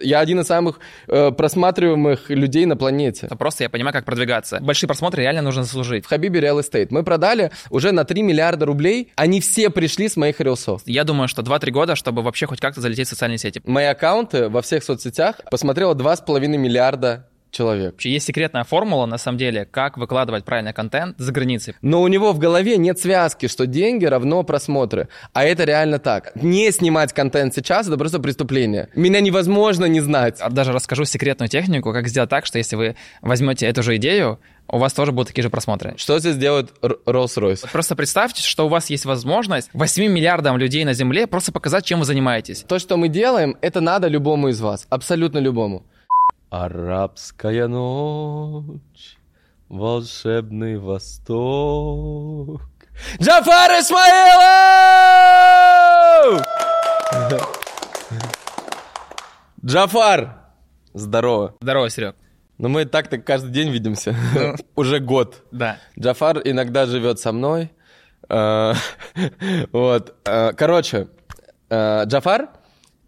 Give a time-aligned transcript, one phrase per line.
[0.00, 3.26] Я один из самых э, просматриваемых людей на планете.
[3.26, 4.58] Это просто я понимаю, как продвигаться.
[4.60, 6.04] Большие просмотры реально нужно заслужить.
[6.04, 9.12] В Хабибе Real Estate мы продали уже на 3 миллиарда рублей.
[9.14, 10.82] Они все пришли с моих рилсов.
[10.86, 13.60] Я думаю, что 2-3 года, чтобы вообще хоть как-то залететь в социальные сети.
[13.64, 17.92] Мои аккаунты во всех соцсетях посмотрело 2,5 миллиарда человек.
[17.92, 21.74] Вообще есть секретная формула, на самом деле, как выкладывать правильный контент за границей.
[21.80, 25.08] Но у него в голове нет связки, что деньги равно просмотры.
[25.32, 26.32] А это реально так.
[26.36, 28.88] Не снимать контент сейчас— это просто преступление.
[28.94, 30.40] Меня невозможно не знать.
[30.50, 34.78] Даже расскажу секретную технику, как сделать так, что если вы возьмете эту же идею, у
[34.78, 35.94] вас тоже будут такие же просмотры.
[35.96, 37.60] Что здесь делает Rolls-Royce?
[37.62, 41.84] Вот Просто представьте, что у вас есть возможность 8 миллиардам людей на Земле просто показать,
[41.84, 42.64] чем вы занимаетесь.
[42.66, 44.86] То, что мы делаем, это надо любому из вас.
[44.88, 45.84] Абсолютно любому.
[46.56, 49.18] Арабская ночь,
[49.68, 52.62] волшебный восток.
[53.20, 54.14] Джафар Исмаилов!
[59.66, 60.36] Джафар!
[60.92, 61.56] Здорово.
[61.60, 62.14] Здорово, Серег.
[62.58, 64.14] Ну мы так-то каждый день видимся.
[64.76, 65.42] Уже год.
[65.50, 65.78] Да.
[65.98, 67.72] Джафар иногда живет со мной.
[68.28, 68.74] Э,
[69.72, 70.14] Вот.
[70.24, 71.08] Э, Короче,
[71.68, 72.50] э, Джафар—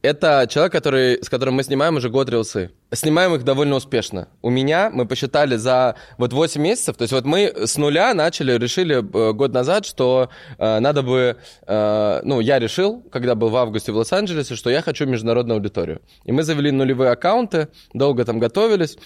[0.07, 2.71] это человек, который, с которым мы снимаем уже год рилсы.
[2.93, 4.29] Снимаем их довольно успешно.
[4.43, 8.57] У меня, мы посчитали, за вот 8 месяцев, то есть вот мы с нуля начали,
[8.57, 13.57] решили э, год назад, что э, надо бы, э, ну, я решил, когда был в
[13.57, 16.01] августе в Лос-Анджелесе, что я хочу международную аудиторию.
[16.25, 18.99] И мы завели нулевые аккаунты, долго там готовились,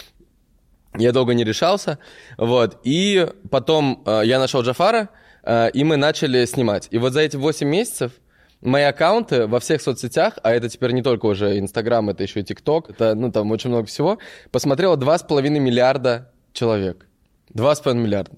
[0.99, 1.99] я долго не решался,
[2.37, 5.09] вот, и потом э, я нашел Джафара,
[5.43, 6.89] э, и мы начали снимать.
[6.91, 8.13] И вот за эти 8 месяцев
[8.61, 12.45] мои аккаунты во всех соцсетях, а это теперь не только уже Инстаграм, это еще и
[12.45, 14.19] ТикТок, это, ну, там очень много всего,
[14.51, 17.07] посмотрело 2,5 миллиарда человек.
[17.55, 18.37] 2,5 миллиарда.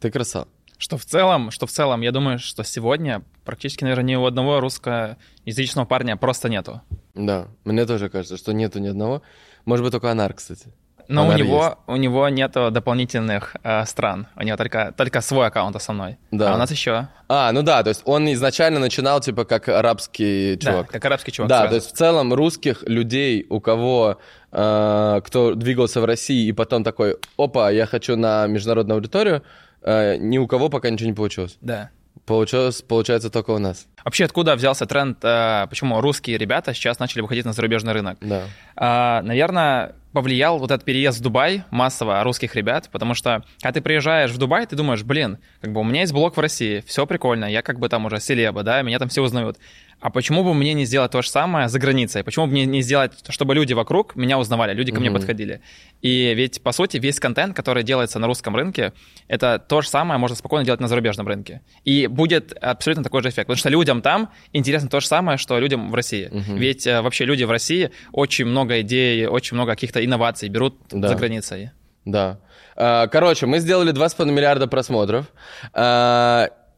[0.00, 0.48] Ты красава.
[0.76, 4.60] Что в целом, что в целом, я думаю, что сегодня практически, наверное, ни у одного
[4.60, 6.82] русскоязычного парня просто нету.
[7.14, 9.22] Да, мне тоже кажется, что нету ни одного.
[9.64, 10.74] Может быть, только Анар, кстати.
[11.08, 11.76] Но у него, есть.
[11.86, 14.26] у него нету дополнительных э, стран.
[14.36, 16.18] У него только, только свой аккаунт основной.
[16.30, 16.52] Да.
[16.52, 17.08] А у нас еще.
[17.28, 20.86] А, ну да, то есть он изначально начинал, типа, как арабский чувак.
[20.86, 21.48] Да, как арабский чувак.
[21.48, 21.68] Да, сразу.
[21.70, 24.18] то есть в целом русских людей, у кого,
[24.52, 29.42] э, кто двигался в России и потом такой, опа, я хочу на международную аудиторию,
[29.82, 31.56] э, ни у кого пока ничего не получилось.
[31.60, 31.90] Да.
[32.26, 33.86] Получилось, получается только у нас.
[34.04, 38.18] Вообще, откуда взялся тренд, э, почему русские ребята сейчас начали выходить на зарубежный рынок?
[38.20, 38.44] Да.
[38.76, 43.82] А, наверное, повлиял вот этот переезд в Дубай массово русских ребят, потому что, когда ты
[43.82, 47.04] приезжаешь в Дубай, ты думаешь, блин, как бы у меня есть блог в России, все
[47.04, 49.58] прикольно, я как бы там уже селеба, да, меня там все узнают.
[50.04, 52.22] А почему бы мне не сделать то же самое за границей?
[52.22, 55.18] Почему бы мне не сделать, чтобы люди вокруг меня узнавали, люди ко мне Мгм.
[55.18, 55.62] подходили?
[56.02, 58.92] И ведь, по сути, весь контент, который делается на русском рынке,
[59.28, 61.62] это то же самое можно спокойно делать на зарубежном рынке.
[61.84, 65.58] И будет абсолютно такой же эффект, потому что людям там интересно то же самое, что
[65.58, 66.28] людям в России.
[66.30, 66.56] Мгм.
[66.56, 71.08] Ведь э, вообще люди в России очень много идей, очень много каких-то инноваций берут Да.
[71.08, 71.70] за границей.
[72.04, 72.40] Да.
[72.76, 75.32] А, Короче, мы сделали 2,5 миллиарда просмотров.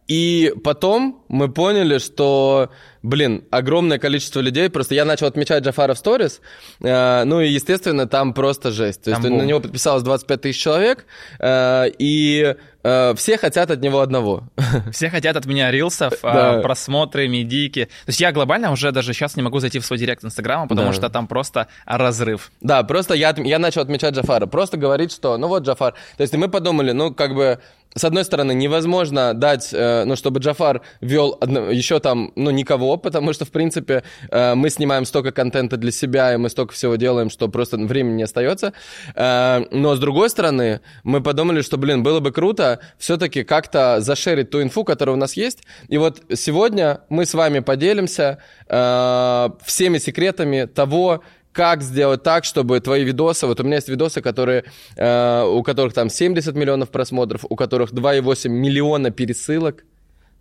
[0.09, 2.71] И потом мы поняли, что,
[3.03, 4.71] блин, огромное количество людей.
[4.71, 6.41] Просто я начал отмечать Джафара в сторис.
[6.83, 9.03] а, Ну и, естественно, там просто жесть.
[9.03, 11.07] То есть Там на него подписалось 25 тысяч человек.
[11.41, 14.45] а, И а, все хотят от него одного.
[14.93, 16.63] Все хотят от меня рилсов, а, Да.
[16.63, 17.87] просмотры, медийки.
[17.87, 20.89] То есть я глобально уже даже сейчас не могу зайти в свой директ Инстаграма, потому
[20.91, 20.93] Да.
[20.95, 22.53] что там просто разрыв.
[22.61, 24.47] Да, просто я, я начал отмечать Джафара.
[24.47, 25.95] Просто говорить, что, ну вот Джафар.
[26.17, 27.59] То есть мы подумали, ну как бы,
[27.97, 31.39] с одной стороны, невозможно дать, э, ну чтобы Джафар вел
[31.71, 36.35] еще там, ну никого, потому что, в принципе, э, мы снимаем столько контента для себя,
[36.35, 38.75] и мы столько всего делаем, что просто времени не остается.
[39.15, 44.51] Э, но с другой стороны, мы подумали, что, блин, было бы круто все-таки как-то зашерить
[44.51, 45.61] ту инфу, которая у нас есть.
[45.89, 51.23] И вот сегодня мы с вами поделимся всеми секретами того,
[51.57, 54.65] как сделать так, чтобы твои видосы, вот у меня есть видосы, которые,
[54.97, 59.85] э, у которых там 70 миллионов просмотров, у которых 2,8 миллиона пересылок.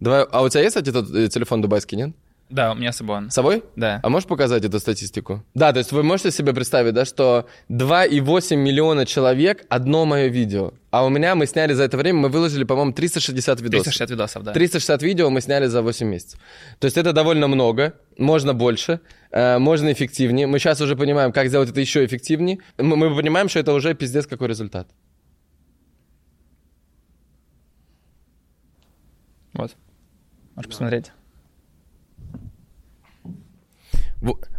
[0.02, 0.90] Два- А у тебя есть, кстати,
[1.25, 2.09] э, телефон дубайский, нет?
[2.50, 3.29] Да, у меня с собой.
[3.29, 3.63] С собой?
[3.75, 4.00] Да.
[4.03, 5.44] А можешь показать эту статистику?
[5.56, 10.74] Да, то есть вы можете себе представить, да, что 2,8 миллиона человек одно мое видео.
[10.92, 13.86] А у меня мы сняли за это время, мы выложили, по-моему, 360 видосов.
[13.86, 14.53] 360 видосов, да.
[14.53, 16.39] 360 видео мы сняли за 8 месяцев.
[16.80, 19.00] То есть это довольно много, можно больше,
[19.31, 20.45] э, можно эффективнее.
[20.45, 22.59] Мы сейчас уже понимаем, как сделать это еще эффективнее.
[22.77, 24.88] Мы, мы понимаем, что это уже пиздец какой результат.
[29.53, 29.75] Вот.
[30.56, 31.12] Можешь посмотреть.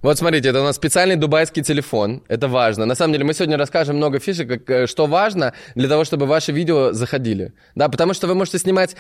[0.03, 2.23] Вот смотрите, это у нас специальный дубайский телефон.
[2.29, 2.87] Это важно.
[2.87, 6.27] На самом деле мы сегодня расскажем много фишек, как, э, что важно для того, чтобы
[6.27, 7.53] ваши видео заходили.
[7.75, 8.97] Да, потому что вы можете снимать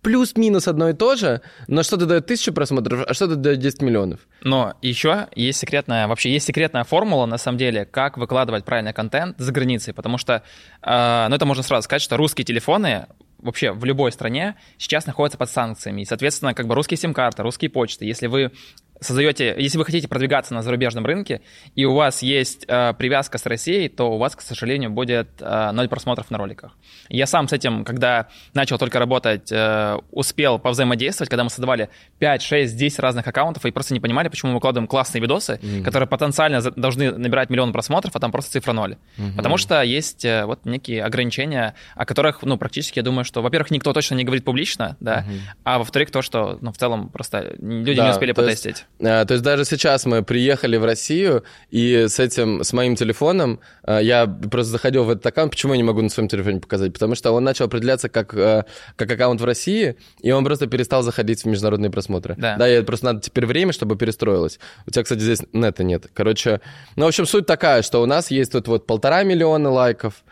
[0.00, 4.20] плюс-минус одно и то же, но что-то дает тысячу просмотров, а что-то дает 10 миллионов.
[4.42, 9.38] Но еще есть секретная, вообще есть секретная формула, на самом деле, как выкладывать правильный контент
[9.38, 10.42] за границей, потому что,
[10.82, 13.06] э, ну это можно сразу сказать, что русские телефоны
[13.38, 16.02] вообще в любой стране сейчас находятся под санкциями.
[16.02, 18.06] И, соответственно, как бы русские сим-карты, русские почты.
[18.06, 18.52] Если вы
[19.00, 21.40] создаете, если вы хотите продвигаться на зарубежном рынке,
[21.74, 25.70] и у вас есть э, привязка с Россией, то у вас, к сожалению, будет э,
[25.72, 26.72] ноль просмотров на роликах.
[27.08, 32.42] Я сам с этим, когда начал только работать, э, успел повзаимодействовать, когда мы создавали 5,
[32.42, 35.82] 6, 10 разных аккаунтов и просто не понимали, почему мы выкладываем классные видосы, mm-hmm.
[35.82, 38.96] которые потенциально должны набирать миллион просмотров, а там просто цифра ноль.
[39.18, 39.36] Mm-hmm.
[39.36, 43.70] Потому что есть э, вот некие ограничения, о которых, ну, практически, я думаю, что, во-первых,
[43.70, 45.40] никто точно не говорит публично, да, mm-hmm.
[45.64, 48.85] а во-вторых, то, что, ну, в целом просто люди да, не успели потестить.
[48.98, 53.60] Э, то есть даже сейчас мы приехали в Россию, и с этим, с моим телефоном,
[53.84, 56.92] э, я просто заходил в этот аккаунт, почему я не могу на своем телефоне показать?
[56.92, 58.64] Потому что он начал определяться как, э,
[58.96, 62.34] как аккаунт в России, и он просто перестал заходить в международные просмотры.
[62.38, 64.58] Да, да я просто надо теперь время, чтобы перестроилось.
[64.86, 66.06] У тебя, кстати, здесь нета нет.
[66.14, 66.60] Короче,
[66.96, 70.24] ну, в общем, суть такая, что у нас есть тут вот полтора миллиона лайков,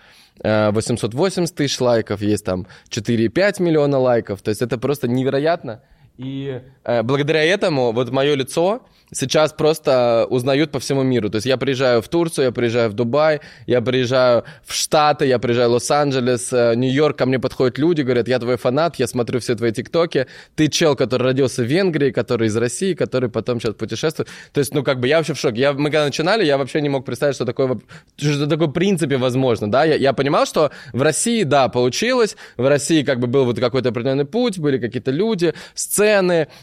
[0.42, 4.42] 880 тысяч лайков, есть там 4,5 миллиона лайков.
[4.42, 5.80] То есть это просто невероятно.
[6.16, 8.82] И э, благодаря этому вот мое лицо
[9.12, 11.28] сейчас просто узнают по всему миру.
[11.28, 15.38] То есть я приезжаю в Турцию, я приезжаю в Дубай, я приезжаю в Штаты, я
[15.38, 19.40] приезжаю в Лос-Анджелес, э, Нью-Йорк, ко мне подходят люди, говорят, я твой фанат, я смотрю
[19.40, 23.75] все твои тиктоки, ты чел, который родился в Венгрии, который из России, который потом сейчас
[23.75, 24.28] путешествует.
[24.52, 25.60] То есть, ну, как бы я вообще в шоке.
[25.60, 27.81] Я, мы когда начинали, я вообще не мог представить, что такое,
[28.17, 29.84] что такое в принципе возможно, да.
[29.84, 33.88] Я, я понимал, что в России, да, получилось, в России как бы был вот какой-то
[33.88, 36.03] определенный путь, были какие-то люди, сцены,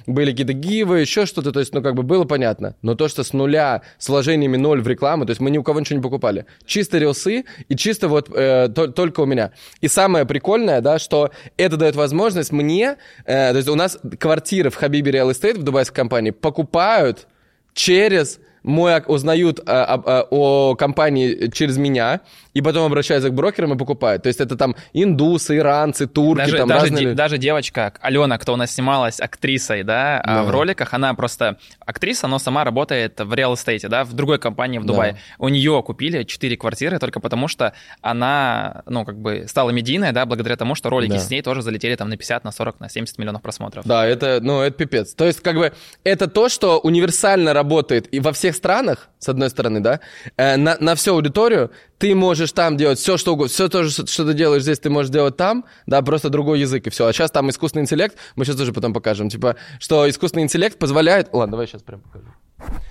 [0.08, 2.76] были какие-то гивы, еще что-то, то есть, ну, как бы было понятно.
[2.82, 5.64] Но то, что с нуля, с вложениями ноль в рекламу, то есть мы ни у
[5.64, 6.46] кого ничего не покупали.
[6.66, 9.52] Чисто рилсы и чисто вот э, то, только у меня.
[9.82, 14.70] И самое прикольное, да, что это дает возможность мне, э, то есть у нас квартиры
[14.70, 17.28] в Хабибе Real Estate в дубайской компании покупают
[17.74, 22.22] через мой узнают о, о, о компании через меня,
[22.54, 24.24] и потом обращаются к брокерам и покупают.
[24.24, 27.06] То есть это там индусы, иранцы, турки, даже, там даже, разные...
[27.08, 31.58] Ди, даже девочка Алена, кто у нас снималась актрисой, да, да, в роликах, она просто
[31.86, 35.14] актриса, но сама работает в реал эстейте, да, в другой компании в Дубае.
[35.14, 35.20] Да.
[35.40, 40.26] У нее купили 4 квартиры только потому, что она, ну, как бы стала медийной, да,
[40.26, 41.20] благодаря тому, что ролики да.
[41.20, 43.86] с ней тоже залетели там на 50, на 40, на 70 миллионов просмотров.
[43.86, 45.14] Да, это, ну, это пипец.
[45.14, 45.74] То есть, как бы,
[46.04, 50.00] это то, что универсально работает и во всех странах, с одной стороны, да,
[50.38, 54.26] э, на, на всю аудиторию, ты можешь там делать все, что угодно, все то, что
[54.26, 57.06] ты делаешь здесь, ты можешь делать там, да, просто другой язык и все.
[57.08, 61.30] А сейчас там искусственный интеллект, мы сейчас тоже потом покажем, типа, что искусственный интеллект позволяет...
[61.34, 62.28] Ладно, давай сейчас прям покажу.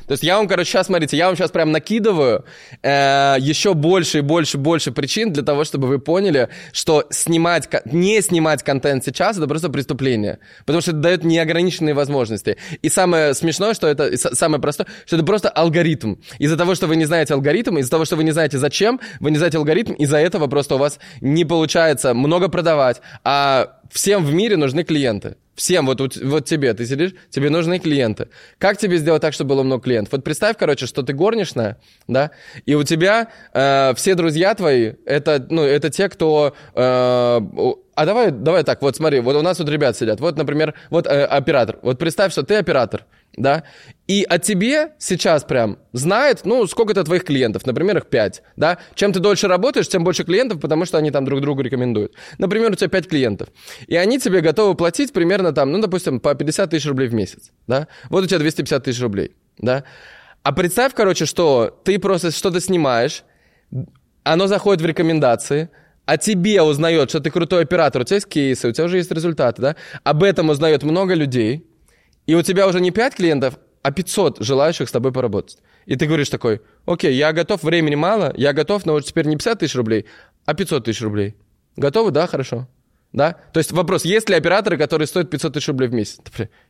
[0.06, 2.44] То есть я вам, короче, сейчас, смотрите, я вам сейчас прям накидываю
[2.82, 7.69] э, еще больше и больше и больше причин для того, чтобы вы поняли, что снимать,
[7.84, 10.40] не снимать контент сейчас, это просто преступление.
[10.67, 12.56] Потому что это дает неограниченные возможности.
[12.82, 16.17] И самое смешное, что это, самое простое, что это просто алгоритм.
[16.40, 19.31] Из-за того, что вы не знаете алгоритм, из-за того, что вы не знаете зачем, вы
[19.31, 24.33] не знаете алгоритм, из-за этого просто у вас не получается много продавать, а всем в
[24.33, 25.37] мире нужны клиенты.
[25.55, 28.29] Всем, вот, вот тебе, ты сидишь, тебе нужны клиенты.
[28.59, 30.13] Как тебе сделать так, чтобы было много клиентов?
[30.13, 31.79] Вот представь, короче, что ты горничная,
[32.09, 32.31] да,
[32.65, 36.55] и у тебя э, все друзья твои, это, ну, это те, кто...
[36.75, 37.41] Э,
[37.95, 40.21] а давай, давай так, вот смотри, вот у нас тут ребят сидят.
[40.21, 41.79] Вот, например, вот э, оператор.
[41.83, 43.05] Вот представь, что ты оператор,
[43.37, 43.65] да,
[44.06, 48.79] и о тебе сейчас прям знает, ну, сколько-то твоих клиентов, например, их 5, да.
[48.94, 52.15] Чем ты дольше работаешь, тем больше клиентов, потому что они там друг другу рекомендуют.
[52.39, 53.49] Например, у тебя 5 клиентов,
[53.87, 57.53] и они тебе готовы платить примерно там, ну, допустим, по 50 тысяч рублей в месяц,
[57.67, 57.89] да.
[58.08, 59.84] Вот у тебя 250 тысяч рублей, да.
[60.43, 63.25] А представь, короче, что ты просто что-то снимаешь,
[64.22, 65.70] оно заходит в рекомендации,
[66.06, 69.13] о тебе узнает, что ты крутой оператор, у тебя есть кейсы, у тебя уже есть
[69.13, 71.65] результаты, да, об этом узнает много людей,
[72.31, 75.58] и у тебя уже не 5 клиентов, а 500 желающих с тобой поработать.
[75.87, 79.34] И ты говоришь такой, окей, я готов, времени мало, я готов, но вот теперь не
[79.34, 80.06] 50 тысяч рублей,
[80.46, 81.34] а 500 тысяч рублей.
[81.75, 82.13] Готовы?
[82.13, 82.69] Да, хорошо.
[83.12, 83.36] Да?
[83.52, 86.20] То есть вопрос, есть ли операторы, которые стоят 500 тысяч рублей в месяц?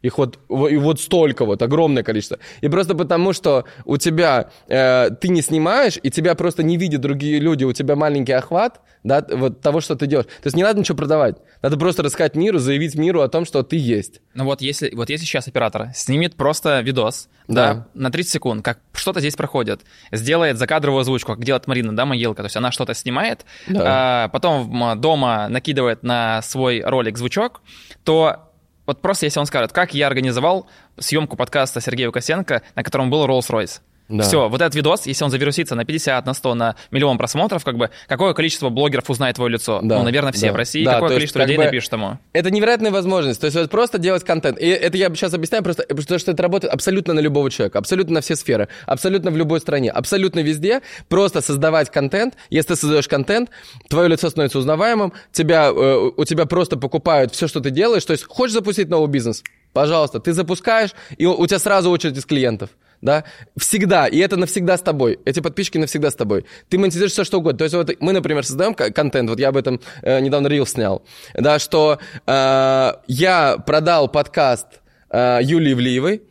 [0.00, 2.38] Их вот, и вот столько вот, огромное количество.
[2.62, 7.02] И просто потому, что у тебя, э, ты не снимаешь, и тебя просто не видят
[7.02, 10.26] другие люди, у тебя маленький охват, да, вот того, что ты делаешь.
[10.26, 11.36] То есть не надо ничего продавать.
[11.62, 14.20] Надо просто рассказать миру, заявить миру о том, что ты есть.
[14.34, 17.74] Ну вот если, вот если сейчас оператор снимет просто видос, да.
[17.74, 19.82] да, на 30 секунд, как что-то здесь проходит,
[20.12, 24.24] сделает закадровую озвучку, как делает Марина, да, Могилка, то есть она что-то снимает, да.
[24.24, 27.62] а, потом дома накидывает на свой ролик звучок,
[28.04, 28.50] то
[28.86, 30.66] вот просто если он скажет, как я организовал
[30.98, 33.80] съемку подкаста Сергея Косенко, на котором был Rolls-Royce.
[34.10, 34.24] Да.
[34.24, 37.76] Все, вот этот видос, если он завирусится на 50, на 100, на миллион просмотров, как
[37.76, 39.80] бы, какое количество блогеров узнает твое лицо?
[39.82, 39.98] Да.
[39.98, 40.52] Ну, наверное, все да.
[40.52, 40.84] в России.
[40.84, 42.18] Да, какое количество есть, людей как бы, напишет ему?
[42.32, 43.40] Это невероятная возможность.
[43.40, 44.58] То есть вот просто делать контент.
[44.58, 48.14] И это я сейчас объясняю просто, потому что это работает абсолютно на любого человека, абсолютно
[48.14, 50.80] на все сферы, абсолютно в любой стране, абсолютно везде.
[51.08, 52.34] Просто создавать контент.
[52.50, 53.50] Если ты создаешь контент,
[53.88, 58.04] твое лицо становится узнаваемым, тебя, э, у тебя просто покупают все, что ты делаешь.
[58.04, 59.44] То есть хочешь запустить новый бизнес?
[59.72, 62.70] Пожалуйста, ты запускаешь, и у тебя сразу очередь из клиентов
[63.02, 63.24] да,
[63.56, 66.44] всегда, и это навсегда с тобой, эти подписчики навсегда с тобой.
[66.68, 67.58] Ты монетизируешь все, что угодно.
[67.58, 71.02] То есть вот мы, например, создаем контент, вот я об этом э, недавно рил снял,
[71.34, 74.66] да, что э, я продал подкаст
[75.10, 76.22] э, Юлии Влиевой,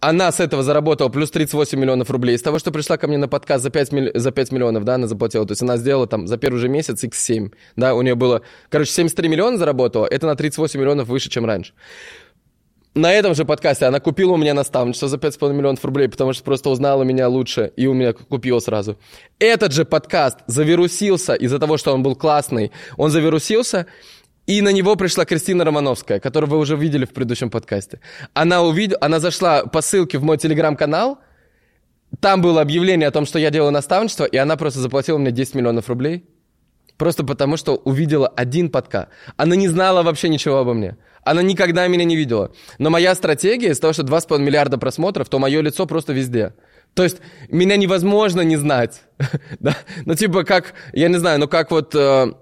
[0.00, 2.34] она с этого заработала плюс 38 миллионов рублей.
[2.34, 4.12] Из того, что пришла ко мне на подкаст за 5, милли...
[4.14, 5.46] за 5 миллионов, да, она заплатила.
[5.46, 8.40] То есть она сделала там за первый же месяц x7, да, у нее было...
[8.70, 11.74] Короче, 73 миллиона заработала, это на 38 миллионов выше, чем раньше
[12.94, 16.42] на этом же подкасте она купила у меня наставничество за 5,5 миллионов рублей, потому что
[16.42, 18.98] просто узнала меня лучше и у меня купила сразу.
[19.38, 22.72] Этот же подкаст завирусился из-за того, что он был классный.
[22.96, 23.86] Он завирусился,
[24.46, 28.00] и на него пришла Кристина Романовская, которую вы уже видели в предыдущем подкасте.
[28.34, 31.18] Она, увидела, она зашла по ссылке в мой телеграм-канал,
[32.18, 35.54] там было объявление о том, что я делаю наставничество, и она просто заплатила мне 10
[35.54, 36.24] миллионов рублей.
[36.96, 39.08] Просто потому, что увидела один подкаст.
[39.36, 40.96] Она не знала вообще ничего обо мне.
[41.24, 42.52] Она никогда меня не видела.
[42.78, 46.54] Но моя стратегия из того, что 2,5 миллиарда просмотров, то мое лицо просто везде.
[46.94, 49.02] То есть меня невозможно не знать.
[49.60, 49.76] да?
[50.06, 51.94] Ну, типа, как, я не знаю, ну как вот...
[51.94, 52.32] Э,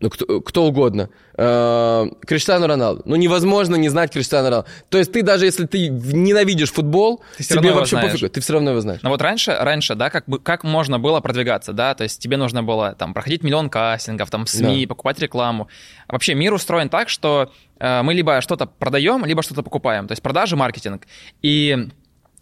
[0.00, 1.10] ну, кто, кто угодно.
[1.36, 3.02] Э, Криштиану Роналду.
[3.04, 4.68] Ну, невозможно не знать Криштиану Роналду.
[4.88, 8.70] То есть ты даже если ты ненавидишь футбол, ты тебе вообще пофигу, ты все равно
[8.70, 9.00] его знаешь.
[9.02, 12.36] Но вот раньше, раньше, да, как, бы, как можно было продвигаться, да, то есть тебе
[12.36, 14.88] нужно было там проходить миллион кастингов, там СМИ, да.
[14.88, 15.68] покупать рекламу.
[16.08, 20.06] Вообще мир устроен так, что мы либо что-то продаем, либо что-то покупаем.
[20.06, 21.06] То есть продажи, маркетинг.
[21.42, 21.88] И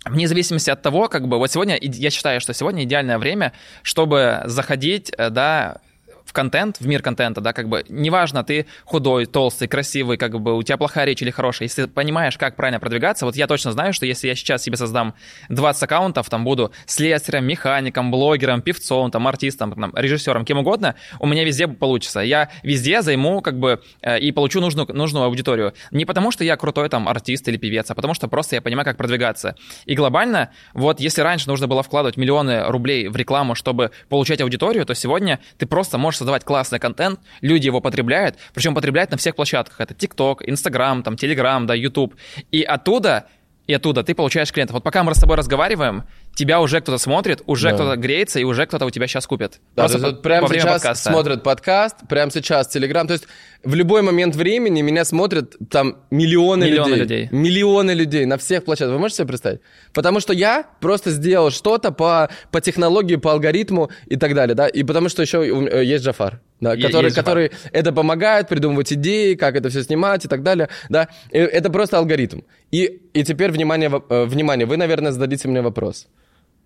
[0.05, 4.43] вне зависимости от того, как бы, вот сегодня, я считаю, что сегодня идеальное время, чтобы
[4.47, 5.79] заходить, э, да,
[6.25, 10.57] в контент, в мир контента, да, как бы, неважно, ты худой, толстый, красивый, как бы,
[10.57, 13.73] у тебя плохая речь или хорошая, если ты понимаешь, как правильно продвигаться, вот я точно
[13.73, 15.15] знаю, что если я сейчас себе создам
[15.49, 21.27] 20 аккаунтов, там, буду слесарем, механиком, блогером, певцом, там, артистом, там, режиссером, кем угодно, у
[21.27, 22.21] меня везде получится.
[22.21, 25.75] Я везде займу, как бы, э, и получу нужную, нужную аудиторию.
[25.91, 28.85] Не потому, что я крутой, там, артист или певец, а потому, что просто я понимаю,
[28.85, 29.57] как продвигаться.
[29.87, 34.85] И глобально, вот, если раньше нужно было вкладывать миллионы рублей в рекламу, чтобы получать аудиторию,
[34.87, 39.37] то сегодня ты просто можешь создавать классный контент, люди его потребляют, причем потребляют на всех
[39.37, 39.81] площадках.
[39.81, 42.15] Это TikTok, Instagram, там, Telegram, да, YouTube.
[42.51, 43.27] И оттуда
[43.71, 44.75] и оттуда ты получаешь клиентов.
[44.75, 46.03] Вот пока мы с тобой разговариваем,
[46.35, 47.75] тебя уже кто-то смотрит, уже да.
[47.77, 49.61] кто-то греется, и уже кто-то у тебя сейчас купит.
[49.77, 51.11] Да, Просто по, прямо сейчас подкаста.
[51.11, 53.07] смотрят подкаст, прямо сейчас Телеграм.
[53.07, 53.29] То есть
[53.63, 57.27] в любой момент времени меня смотрят там миллионы, миллионы людей.
[57.27, 57.29] людей.
[57.31, 58.95] Миллионы людей на всех площадках.
[58.95, 59.61] Вы можете себе представить?
[59.93, 64.67] Потому что я просто сделал что-то по, по технологии, по алгоритму и так далее, да,
[64.67, 69.57] и потому что еще э, есть Джафар да, который, который это помогает придумывать идеи, как
[69.57, 72.41] это все снимать и так далее, да, это просто алгоритм.
[72.71, 76.07] И, и теперь, внимание, э, внимание, вы, наверное, зададите мне вопрос.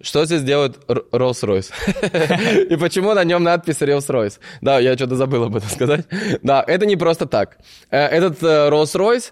[0.00, 1.70] Что здесь делает Rolls-Royce?
[2.70, 4.38] И почему на нем надпись Rolls-Royce?
[4.60, 6.04] Да, я что-то забыл об этом сказать.
[6.42, 7.58] Да, это не просто так.
[7.90, 9.30] Э, этот э, Rolls-Royce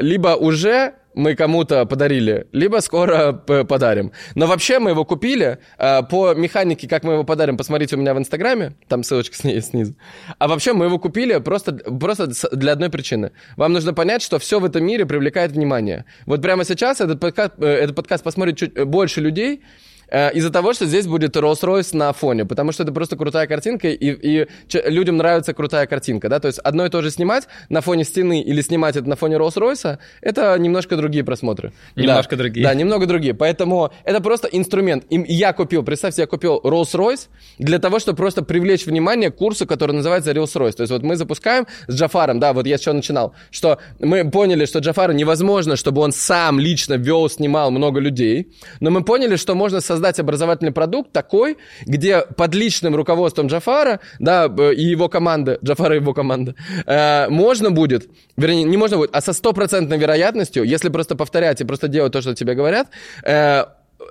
[0.00, 4.12] либо уже мы кому-то подарили, либо скоро подарим.
[4.34, 5.58] Но вообще мы его купили.
[5.78, 9.94] А, по механике, как мы его подарим, посмотрите у меня в Инстаграме, там ссылочка снизу.
[10.38, 13.32] А вообще мы его купили просто, просто для одной причины.
[13.56, 16.04] Вам нужно понять, что все в этом мире привлекает внимание.
[16.26, 19.66] Вот прямо сейчас этот подкаст, э, этот подкаст посмотрит чуть больше людей, Э,
[20.12, 24.42] из-за того, что здесь будет Rolls-Royce на фоне, потому что это просто крутая картинка, и,
[24.42, 24.46] и
[24.84, 28.42] людям нравится крутая картинка, да, то есть одно и то же снимать на фоне стены
[28.42, 31.72] или снимать это на фоне Rolls-Royce, это немножко другие просмотры.
[31.96, 32.66] Немножко да, другие.
[32.66, 35.04] Да, немного другие, поэтому это просто инструмент.
[35.08, 37.28] И я купил, представьте, я купил Rolls-Royce
[37.58, 40.72] для того, чтобы просто привлечь внимание к курсу, который называется Rolls-Royce.
[40.72, 44.66] То есть вот мы запускаем с Джафаром, да, вот я еще начинал, что мы поняли,
[44.66, 49.54] что Джафару невозможно, чтобы он сам лично вел, снимал много людей, но мы поняли, что
[49.54, 55.58] можно создать создать образовательный продукт такой, где под личным руководством Джафара, да, и его команды,
[55.64, 56.54] Джафара и его команда,
[56.86, 61.64] э, можно будет, вернее, не можно будет, а со стопроцентной вероятностью, если просто повторять и
[61.64, 62.88] просто делать то, что тебе говорят,
[63.24, 63.64] э,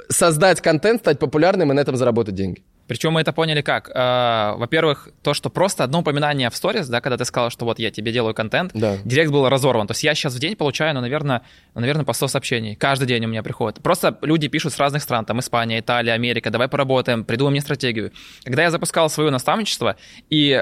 [0.10, 2.64] создать контент, стать популярным и на этом заработать деньги.
[2.92, 3.90] Причем мы это поняли как?
[3.96, 7.80] Э, во-первых, то, что просто одно упоминание в сторис, да, когда ты сказал, что вот
[7.80, 8.98] я тебе делаю контент, да.
[9.06, 9.88] директ был разорван.
[9.88, 11.42] То есть я сейчас в день получаю, ну, наверное,
[11.74, 12.76] ну, наверное, по 100 сообщений.
[12.76, 13.82] Каждый день у меня приходит.
[13.82, 18.12] Просто люди пишут с разных стран, там Испания, Италия, Америка, давай поработаем, придумай мне стратегию.
[18.44, 19.96] Когда я запускал свое наставничество,
[20.30, 20.62] и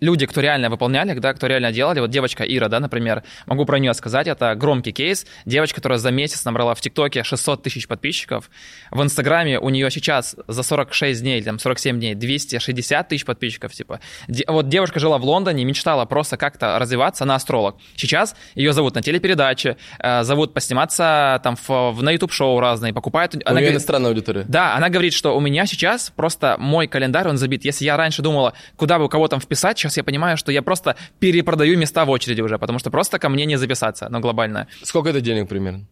[0.00, 3.78] люди, кто реально выполняли, да, кто реально делали, вот девочка Ира, да, например, могу про
[3.78, 8.50] нее сказать, это громкий кейс, девочка, которая за месяц набрала в ТикТоке 600 тысяч подписчиков,
[8.90, 14.00] в Инстаграме у нее сейчас за 46 дней, там, 47 дней 260 тысяч подписчиков, типа.
[14.28, 17.76] Де- вот девушка жила в Лондоне, мечтала просто как-то развиваться, она астролог.
[17.96, 23.34] Сейчас ее зовут на телепередаче, э, зовут посниматься там в, в- на YouTube-шоу разные, покупают...
[23.34, 24.44] У она нее говорит- иностранная аудитория.
[24.48, 27.64] да, она говорит, что у меня сейчас просто мой календарь, он забит.
[27.64, 30.62] Если я раньше думала, куда бы у кого там вписать, сейчас я понимаю, что я
[30.62, 34.66] просто перепродаю места в очереди уже, потому что просто ко мне не записаться, ну, глобально.
[34.82, 35.86] Сколько это денег примерно?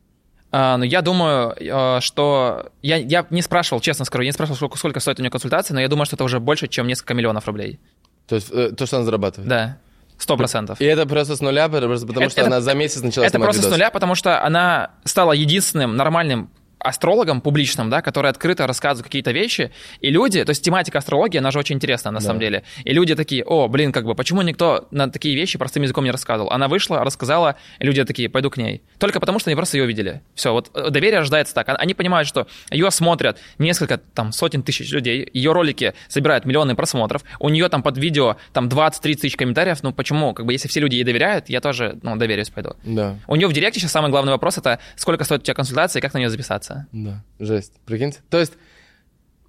[0.56, 2.70] А, ну, я думаю, э, что...
[2.80, 5.74] Я, я не спрашивал, честно скажу, я не спрашивал, сколько, сколько стоит у нее консультация,
[5.74, 7.80] но я думаю, что это уже больше, чем несколько миллионов рублей.
[8.28, 9.48] То есть э, то, что она зарабатывает.
[9.48, 9.78] Да,
[10.16, 10.80] сто процентов.
[10.80, 13.38] И это просто с нуля, просто потому Это- что это- она за месяц начала Это
[13.38, 13.74] просто с видосы.
[13.78, 16.50] нуля, потому что она стала единственным нормальным
[16.85, 21.50] астрологом публичным, да, который открыто рассказывает какие-то вещи, и люди, то есть тематика астрологии, она
[21.50, 22.26] же очень интересна на Да.
[22.26, 25.83] самом деле, и люди такие, о, блин, как бы, почему никто на такие вещи простым
[25.83, 26.50] языком не рассказывал?
[26.50, 28.83] Она вышла, рассказала, и люди такие, пойду к ней.
[28.99, 30.21] Только потому, что они просто ее видели.
[30.35, 31.69] Все, вот э, доверие рождается так.
[31.69, 37.23] Они понимают, что ее смотрят несколько, там, сотен тысяч людей, ее ролики собирают миллионы просмотров,
[37.41, 40.35] у нее там под видео там 20-30 тысяч комментариев, ну почему?
[40.35, 42.75] Как бы, если все люди ей доверяют, я тоже, ну, доверюсь пойду.
[42.85, 46.00] Да, У нее в директе сейчас самый главный вопрос это сколько стоит у тебя консультация
[46.00, 46.74] и как на нее записаться.
[46.93, 47.73] Да, жесть.
[47.87, 48.21] Прикиньте.
[48.31, 48.52] То есть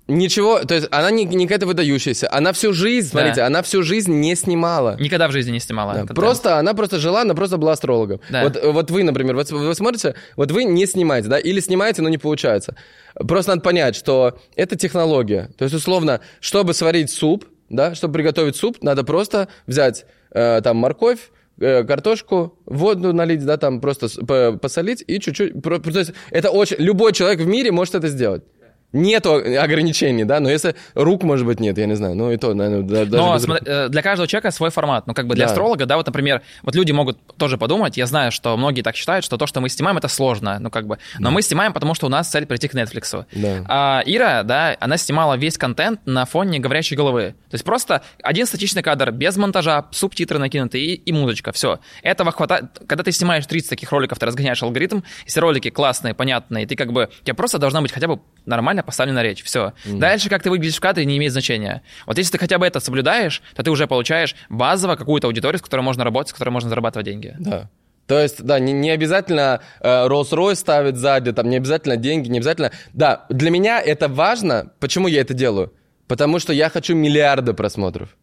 [0.07, 2.31] ничего, то есть она не, не какая-то выдающаяся.
[2.31, 4.97] Она всю жизнь, смотрите, она всю жизнь не снимала.
[4.99, 5.93] Никогда в жизни не снимала.
[5.93, 6.13] Да.
[6.13, 8.19] Просто она просто жила, она просто была астрологом.
[8.29, 8.43] Да.
[8.43, 12.09] Вот, вот вы, например, вот вы смотрите, вот вы не снимаете, да, или снимаете, но
[12.09, 12.75] не получается.
[13.15, 15.49] Просто надо понять, что это технология.
[15.57, 20.77] То есть, условно, чтобы сварить суп, да, чтобы приготовить суп, надо просто взять э, там
[20.77, 24.07] морковь, картошку, воду налить, да, там просто
[24.57, 25.61] посолить и чуть-чуть.
[25.61, 26.77] То есть это очень...
[26.79, 28.43] Любой человек в мире может это сделать.
[28.95, 32.53] Нету ограничений, да, но если рук, может быть, нет, я не знаю, ну и то,
[32.53, 35.05] наверное, да- даже Но смотри, э, для каждого человека свой формат.
[35.05, 35.51] Ну, как бы для Да.
[35.51, 39.25] астролога, да, вот, например, вот люди могут тоже подумать, я знаю, что многие так считают,
[39.25, 40.97] что то, что мы снимаем, это сложно, ну, как бы.
[41.19, 43.25] Но мы снимаем, потому что у нас цель прийти к Netflix.
[43.33, 43.65] Да.
[43.67, 47.35] А Ира, да, она снимала весь контент на фоне говорящей головы.
[47.49, 51.79] То есть просто один статичный кадр, без монтажа, субтитры накинуты и, и музычка, все.
[52.01, 52.65] Этого хватает.
[52.87, 56.93] Когда ты снимаешь 30 таких роликов, ты разгоняешь алгоритм, если ролики классные, понятные, ты как
[56.93, 59.73] бы, у тебя просто должна быть хотя бы нормально поставлена речь, все.
[59.85, 61.81] Дальше, как ты выглядишь в кадре, не имеет значения.
[62.05, 65.61] Вот если ты хотя бы это соблюдаешь, то ты уже получаешь базово какую-то аудиторию, с
[65.61, 67.35] которой можно работать, с которой можно зарабатывать деньги.
[67.39, 67.69] Да.
[68.07, 72.37] То есть, да, не, не обязательно э, Rolls-Royce ставить сзади, там не обязательно деньги, не
[72.37, 72.71] обязательно.
[72.93, 74.71] Да, для меня это важно.
[74.79, 75.73] Почему я это делаю?
[76.07, 78.15] Потому что я хочу миллиарды просмотров.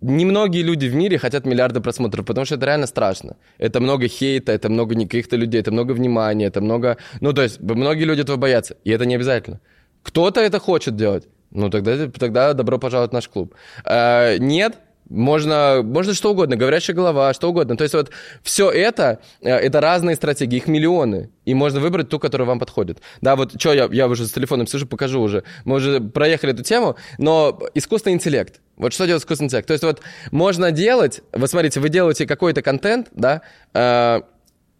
[0.00, 3.36] Немногие люди в мире хотят миллиарды просмотров, потому что это реально страшно.
[3.58, 6.98] Это много хейта, это много не каких-то людей, это много внимания, это много...
[7.20, 9.60] Ну, то есть, многие люди этого боятся, и это не обязательно.
[10.04, 13.54] Кто-то это хочет делать, ну, тогда, тогда добро пожаловать в наш клуб.
[13.84, 17.76] Э, нет, можно, можно что угодно, говорящая голова, что угодно.
[17.76, 18.10] То есть вот
[18.42, 21.30] все это, э, это разные стратегии, их миллионы.
[21.44, 22.98] И можно выбрать ту, которая вам подходит.
[23.20, 25.44] Да, вот что я, я уже с телефоном сижу, покажу уже.
[25.64, 28.60] Мы уже проехали эту тему, но искусственный интеллект.
[28.76, 29.66] Вот что делает искусственный интеллект?
[29.66, 33.42] То есть вот можно делать, вот смотрите, вы делаете какой-то контент, да,
[33.74, 34.20] э,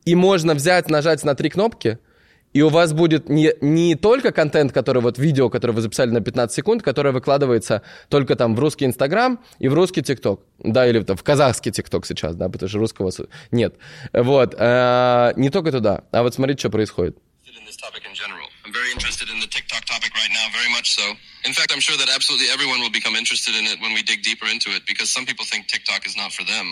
[0.05, 1.99] и можно взять, нажать на три кнопки,
[2.53, 6.21] и у вас будет не, не только контент, который вот видео, которое вы записали на
[6.21, 10.43] 15 секунд, которое выкладывается только там в русский Инстаграм и в русский ТикТок.
[10.59, 13.13] Да, или там, в казахский ТикТок сейчас, да, потому что русского
[13.51, 13.75] нет.
[14.13, 14.55] Вот.
[14.59, 16.05] э, не только туда.
[16.11, 17.17] А вот смотрите, что происходит.
[17.59, 18.09] in this topic in.
[21.49, 24.21] In fact, I'm sure that absolutely everyone will become interested in it when we dig
[24.23, 26.67] deeper into it because some people think TikTok is not for them.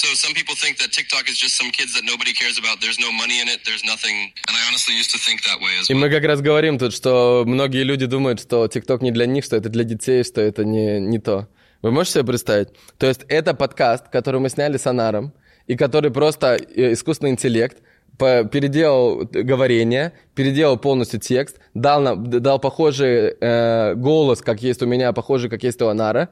[0.00, 2.80] So some people think that TikTok is just some kids that nobody cares about.
[2.84, 3.60] There's no money in it.
[3.68, 4.16] There's nothing.
[4.48, 6.00] And I honestly used to think that way as И well.
[6.02, 9.54] мы как раз говорим тут, что многие люди думают, что ТикТок не для них, что
[9.56, 11.48] это для детей, что это не, не то.
[11.82, 12.68] Вы можете себе представить?
[12.98, 15.32] То есть это подкаст, который мы сняли с Анаром,
[15.68, 17.78] и который просто э, искусственный интеллект
[18.18, 25.12] переделал говорение, переделал полностью текст, дал, нам, дал похожий э, голос, как есть у меня,
[25.12, 26.30] похожий, как есть у Анара,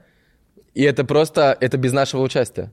[0.75, 2.73] и это просто, это без нашего участия.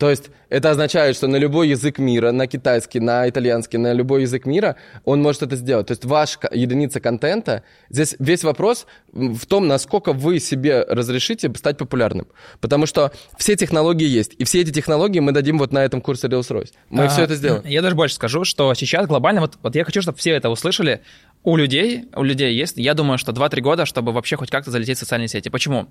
[0.00, 4.22] То есть это означает, что на любой язык мира, на китайский, на итальянский, на любой
[4.22, 5.88] язык мира, он может это сделать.
[5.88, 11.52] То есть ваш ко- единица контента, здесь весь вопрос в том, насколько вы себе разрешите
[11.54, 12.26] стать популярным.
[12.60, 16.28] Потому что все технологии есть, и все эти технологии мы дадим вот на этом курсе
[16.28, 16.72] Reels-Royce.
[16.88, 17.62] Мы А, все это сделаем.
[17.66, 21.02] Я даже больше скажу, что сейчас глобально, вот, вот я хочу, чтобы все это услышали,
[21.44, 24.96] у людей, у людей есть, я думаю, что 2-3 года, чтобы вообще хоть как-то залететь
[24.96, 25.50] в социальные сети.
[25.50, 25.88] Почему?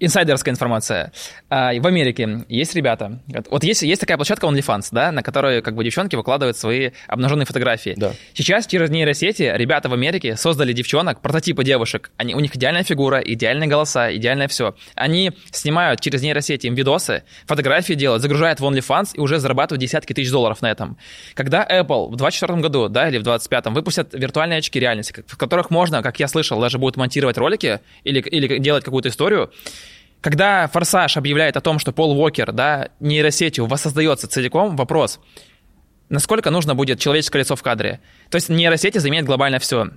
[0.00, 1.12] Инсайдерская информация.
[1.48, 5.74] А, В Америке есть ребята, вот есть, есть такая площадка OnlyFans, да, на которой как
[5.76, 7.94] бы девчонки выкладывают свои обнаженные фотографии.
[7.96, 8.12] Да.
[8.34, 12.10] Сейчас через нейросети ребята в Америке создали девчонок, прототипы девушек.
[12.16, 14.74] Они, у них идеальная фигура, идеальные голоса, идеальное все.
[14.94, 20.14] Они снимают через нейросети им видосы, фотографии делают, загружают в OnlyFans и уже зарабатывают десятки
[20.14, 20.96] тысяч долларов на этом.
[21.34, 25.70] Когда Apple в 2024 году, да, или в 2025 выпустят виртуальные очки реальности, в которых
[25.70, 29.50] можно, как я слышал, даже будут монтировать ролики или, или делать какую-то историю,
[30.20, 35.20] когда Форсаж объявляет о том, что Пол Уокер, да, нейросетью воссоздается целиком, вопрос,
[36.08, 38.00] насколько нужно будет человеческое лицо в кадре.
[38.30, 39.88] То есть нейросети заменят глобально все.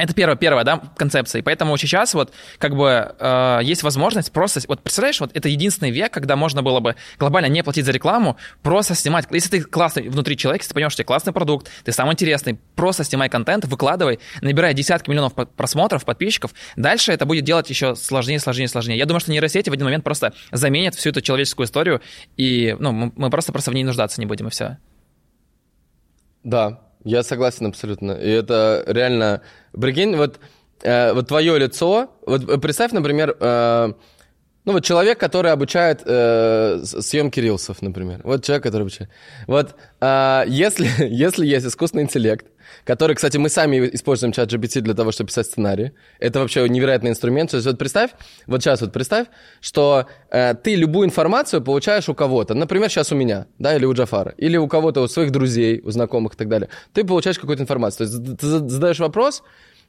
[0.00, 1.40] Это первая, первая, да, концепция.
[1.40, 4.60] И поэтому сейчас вот как бы э, есть возможность просто...
[4.66, 8.38] Вот представляешь, вот это единственный век, когда можно было бы глобально не платить за рекламу,
[8.62, 9.26] просто снимать...
[9.30, 12.58] Если ты классный внутри человек, если ты понимаешь, что тебя классный продукт, ты самый интересный,
[12.76, 16.54] просто снимай контент, выкладывай, набирай десятки миллионов просмотров, подписчиков.
[16.76, 18.96] Дальше это будет делать еще сложнее, сложнее, сложнее.
[18.96, 22.00] Я думаю, что нейросети в один момент просто заменят всю эту человеческую историю,
[22.38, 24.78] и ну, мы, мы просто, просто в ней нуждаться не будем, и все.
[26.42, 28.12] Да, я согласен абсолютно.
[28.12, 29.42] И это реально...
[29.72, 30.38] Прикинь, вот,
[30.82, 32.10] э, вот твое лицо...
[32.26, 33.92] Вот э, представь, например, э,
[34.66, 38.20] ну вот человек, который обучает э, съемки рилсов, например.
[38.24, 39.10] Вот человек, который обучает.
[39.46, 42.46] Вот э, если, если есть искусственный интеллект,
[42.84, 45.92] который, кстати, мы сами используем чат GPT для того, чтобы писать сценарии.
[46.18, 47.50] Это вообще невероятный инструмент.
[47.50, 48.10] То есть вот представь,
[48.46, 49.26] вот сейчас вот представь,
[49.60, 52.54] что э, ты любую информацию получаешь у кого-то.
[52.54, 55.90] Например, сейчас у меня, да, или у Джафара, или у кого-то, у своих друзей, у
[55.90, 56.68] знакомых и так далее.
[56.92, 58.08] Ты получаешь какую-то информацию.
[58.08, 59.42] То есть ты задаешь вопрос,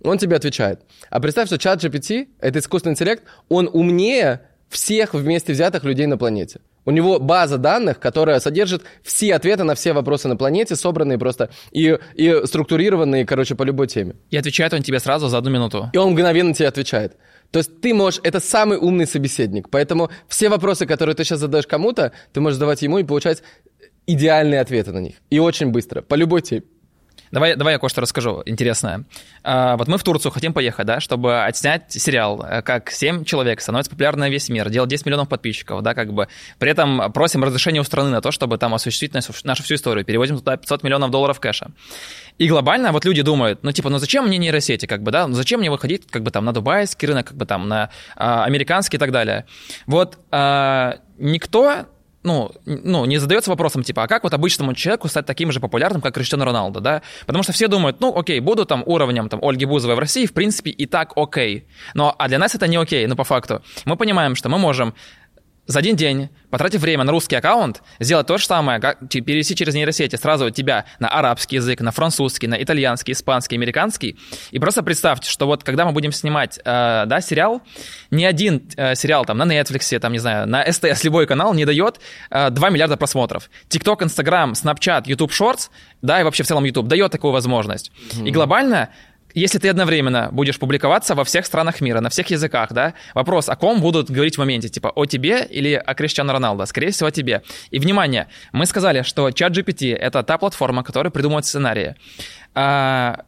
[0.04, 0.82] он тебе отвечает.
[1.10, 4.42] А представь, что чат GPT, это искусственный интеллект, он умнее
[4.72, 6.62] всех вместе взятых людей на планете.
[6.86, 11.52] У него база данных, которая содержит все ответы на все вопросы на планете, собранные просто
[11.72, 14.16] и, и структурированные, короче, по любой теме.
[14.32, 15.90] И отвечает он тебе сразу за одну минуту.
[15.94, 17.18] И он мгновенно тебе отвечает.
[17.52, 19.70] То есть ты можешь, это самый умный собеседник.
[19.70, 23.44] Поэтому все вопросы, которые ты сейчас задаешь кому-то, ты можешь задавать ему и получать
[24.08, 25.16] идеальные ответы на них.
[25.30, 26.64] И очень быстро, по любой теме.
[27.32, 29.06] Давай, давай я кое-что расскажу интересное.
[29.44, 33.62] А, вот мы в Турцию хотим поехать, да, чтобы отснять сериал, э, как 7 человек
[33.62, 36.28] становится популярным на весь мир, делать 10 миллионов подписчиков, да, как бы.
[36.60, 40.04] При этом просим разрешения у страны на то, чтобы там осуществить нашу, нашу всю историю.
[40.04, 41.72] Переводим туда 500 миллионов долларов кэша.
[42.38, 45.34] И глобально вот люди думают, ну, типа, ну зачем мне нейросети, как бы, да, ну
[45.34, 48.98] зачем мне выходить, как бы, там, на дубайский рынок, как бы, там, на а, американский
[48.98, 49.46] и так далее.
[49.86, 51.86] Вот а, никто
[52.24, 56.02] ну, ну, не задается вопросом, типа, а как вот обычному человеку стать таким же популярным,
[56.02, 57.02] как Криштиану Роналдо, да?
[57.26, 60.34] Потому что все думают, ну, окей, буду там уровнем там Ольги Бузовой в России, в
[60.34, 61.66] принципе, и так окей.
[61.94, 63.62] Но, а для нас это не окей, ну, по факту.
[63.86, 64.94] Мы понимаем, что мы можем
[65.72, 69.74] за один день, потратив время на русский аккаунт, сделать то же самое, как перевести через
[69.74, 74.18] нейросети сразу тебя на арабский язык, на французский, на итальянский, испанский, американский.
[74.52, 77.62] И просто представьте, что вот когда мы будем снимать, э, да, сериал,
[78.12, 81.66] ни один э, сериал там на Netflix, там, не знаю, на СТС, любой канал не
[81.66, 83.50] дает э, 2 миллиарда просмотров.
[83.70, 85.70] TikTok, Instagram, Snapchat, YouTube Shorts,
[86.02, 87.92] да, и вообще в целом YouTube дает такую возможность.
[88.24, 88.90] И глобально
[89.34, 93.56] если ты одновременно будешь публиковаться во всех странах мира, на всех языках, да, вопрос, о
[93.56, 96.66] ком будут говорить в моменте, типа о тебе или о Криштиану Роналдо?
[96.66, 97.44] Скорее всего, о тебе.
[97.72, 101.96] И, внимание, мы сказали, что чат GPT— это та платформа, которая придумывает сценарии.
[102.54, 103.22] А,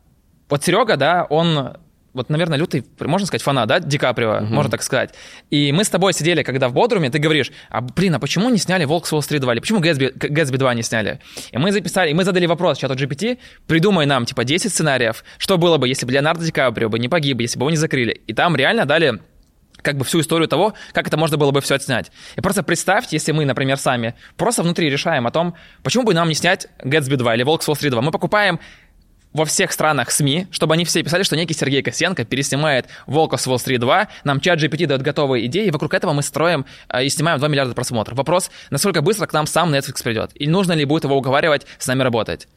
[0.49, 1.77] вот Серега, да, он
[2.13, 5.13] вот, наверное, лютый, можно сказать, фанат, да, Ди Каприо, можно так сказать.
[5.49, 8.57] И мы с тобой сидели, когда в Бодруме, ты говоришь, а, блин, а почему не
[8.57, 11.19] сняли «Волк с Уолл-стрит 2» или почему «Гэтсби, «Гэтсби 2» не сняли?
[11.51, 15.57] И мы записали, и мы задали вопрос чату GPT, придумай нам, типа, 10 сценариев, что
[15.57, 18.21] было бы, если бы Леонардо Ди Каприо бы не погиб, если бы его не закрыли.
[18.27, 19.19] И там реально дали
[19.83, 22.11] как бы всю историю того, как это можно было бы все отснять.
[22.35, 26.29] И просто представьте, если мы, например, сами просто внутри решаем о том, почему бы нам
[26.29, 28.01] не снять Гэтсби 2 или Волк с Уолл-стрит 2.
[28.01, 28.59] Мы покупаем
[29.33, 33.47] во всех странах СМИ, чтобы они все писали, что некий Сергей Косенко переснимает «Волка с
[33.47, 37.09] Уолл-стрит 2», нам чат GPT дает готовые идеи, и вокруг этого мы строим э, и
[37.09, 38.17] снимаем 2 миллиарда просмотров.
[38.17, 41.87] Вопрос, насколько быстро к нам сам Netflix придет, и нужно ли будет его уговаривать с
[41.87, 42.47] нами работать.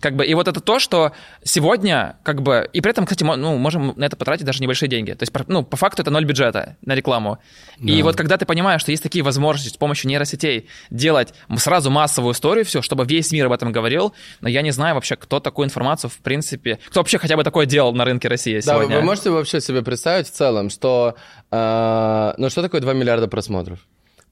[0.00, 3.36] Как бы, и вот это то, что сегодня, как бы, и при этом, кстати, мо-
[3.36, 5.12] ну, можем на это потратить даже небольшие деньги.
[5.12, 7.38] То есть, ну, по факту это ноль бюджета на рекламу.
[7.78, 12.32] И вот когда ты понимаешь, что есть такие возможности с помощью нейросетей делать сразу массовую
[12.32, 15.66] историю, все, чтобы весь мир об этом говорил, но я не знаю вообще, кто такую
[15.66, 19.00] информацию, в принципе, кто вообще хотя бы такое делал на рынке России Да, вы, сегодня.
[19.00, 21.16] вы можете вообще себе представить в целом, что...
[21.50, 23.78] э, ну, что такое 2 миллиарда просмотров?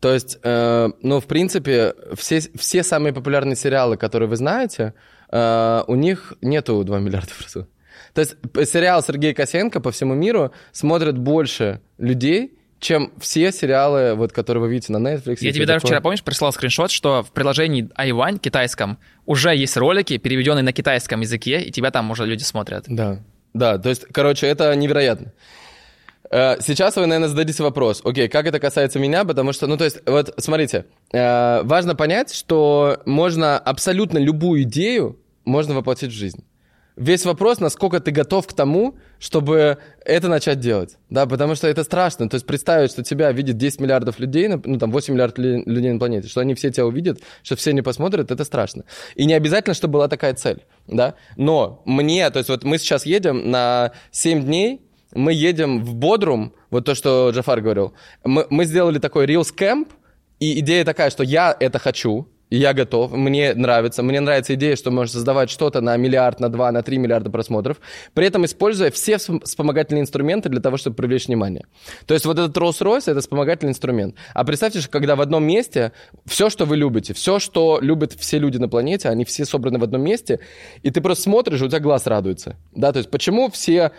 [0.00, 4.94] То есть, э, ну, в принципе, все, все самые популярные сериалы, которые вы знаете,
[5.30, 7.72] э, у них нету 2 миллиарда просмотров.
[8.14, 8.36] То есть
[8.70, 14.70] сериал Сергея Косенко по всему миру смотрят больше людей, чем все сериалы, вот, которые вы
[14.70, 15.38] видите на Netflix.
[15.40, 15.88] Я тебе даже такое.
[15.88, 21.20] вчера, помнишь, прислал скриншот, что в приложении iOne китайском уже есть ролики, переведенные на китайском
[21.20, 22.84] языке, и тебя там уже люди смотрят.
[22.88, 23.20] Да,
[23.54, 25.32] да, то есть, короче, это невероятно.
[26.30, 29.84] Э, Сейчас вы, наверное, зададите вопрос, окей, как это касается меня, потому что, ну, то
[29.84, 36.44] есть, вот, смотрите, э, важно понять, что можно абсолютно любую идею можно воплотить в жизнь.
[36.96, 40.98] Весь вопрос, насколько ты готов к тому, чтобы это начать делать.
[41.08, 42.28] Да, потому что это страшно.
[42.28, 45.90] То есть представить, что тебя видит 10 миллиардов людей, ну там 8 миллиардов лю- людей
[45.90, 48.84] на планете, что они все тебя увидят, что все не посмотрят, это страшно.
[49.14, 50.64] И не обязательно, чтобы была такая цель.
[50.86, 51.14] Да?
[51.36, 54.82] Но мне, то есть вот мы сейчас едем на 7 дней,
[55.14, 57.94] мы едем в Бодрум, вот то, что Джафар говорил.
[58.24, 59.88] Мы, мы сделали такой Reels Camp,
[60.40, 64.02] и идея такая, что я это хочу, я готов, мне нравится.
[64.02, 67.78] Мне нравится идея, что можно создавать что-то на миллиард, на два, на три миллиарда просмотров,
[68.12, 71.64] при этом используя все вспом- вспомогательные инструменты для того, чтобы привлечь внимание.
[72.06, 74.16] То есть вот этот Rolls-Royce— это вспомогательный инструмент.
[74.34, 75.92] А представьте, что когда в одном месте
[76.26, 79.84] все, что вы любите, все, что любят все люди на планете, они все собраны в
[79.84, 80.40] одном месте,
[80.82, 82.56] и ты просто смотришь, и у тебя глаз радуется.
[82.72, 83.92] Да, то есть почему все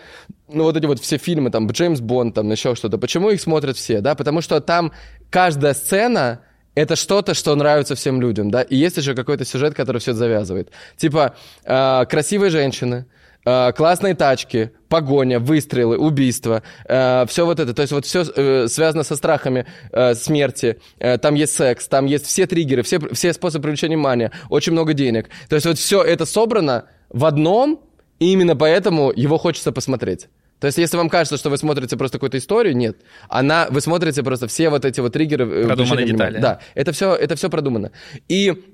[0.48, 3.76] ну, вот эти вот все фильмы, там, Джеймс Бонд, там, еще что-то, почему их смотрят
[3.76, 4.92] все, да, потому что там
[5.30, 6.40] каждая сцена
[6.74, 10.18] это что-то, что нравится всем людям, да, и есть еще какой-то сюжет, который все это
[10.18, 10.70] завязывает.
[10.96, 11.34] Типа,
[11.64, 13.06] э, красивые женщины,
[13.44, 19.16] э, классные тачки, погоня, выстрелы, убийства, все вот это, то есть вот все связано со
[19.16, 23.96] страхами э, смерти, э, там есть секс, там есть все триггеры, все, все способы привлечения
[23.96, 25.28] внимания, очень много денег.
[25.48, 27.80] То есть вот все это собрано в одном,
[28.20, 30.28] и именно поэтому его хочется посмотреть.
[30.60, 32.96] То есть, если вам кажется, что вы смотрите просто какую-то историю, нет.
[33.28, 35.44] Она, вы смотрите просто все вот эти вот триггеры.
[35.46, 36.38] э, Продуманные детали.
[36.38, 37.90] Да, это все, это все продумано.
[38.28, 38.73] И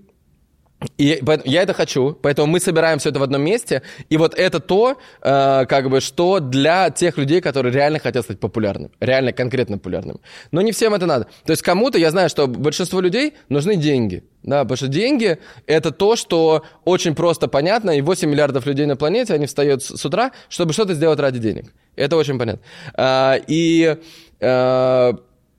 [0.97, 4.61] и я это хочу, поэтому мы собираем все это в одном месте, и вот это
[4.61, 9.77] то, э, как бы, что для тех людей, которые реально хотят стать популярным, реально конкретно
[9.77, 10.21] популярным.
[10.53, 11.27] Но не всем это надо.
[11.45, 15.91] То есть кому-то, я знаю, что большинству людей нужны деньги, да, потому что деньги– это
[15.91, 20.33] то, что очень просто понятно, и 8 миллиардов людей на планете, они встают с утра,
[20.49, 21.75] чтобы что-то сделать ради денег.
[21.97, 22.63] Это очень понятно.
[22.95, 23.97] А, И
[24.41, 25.13] э,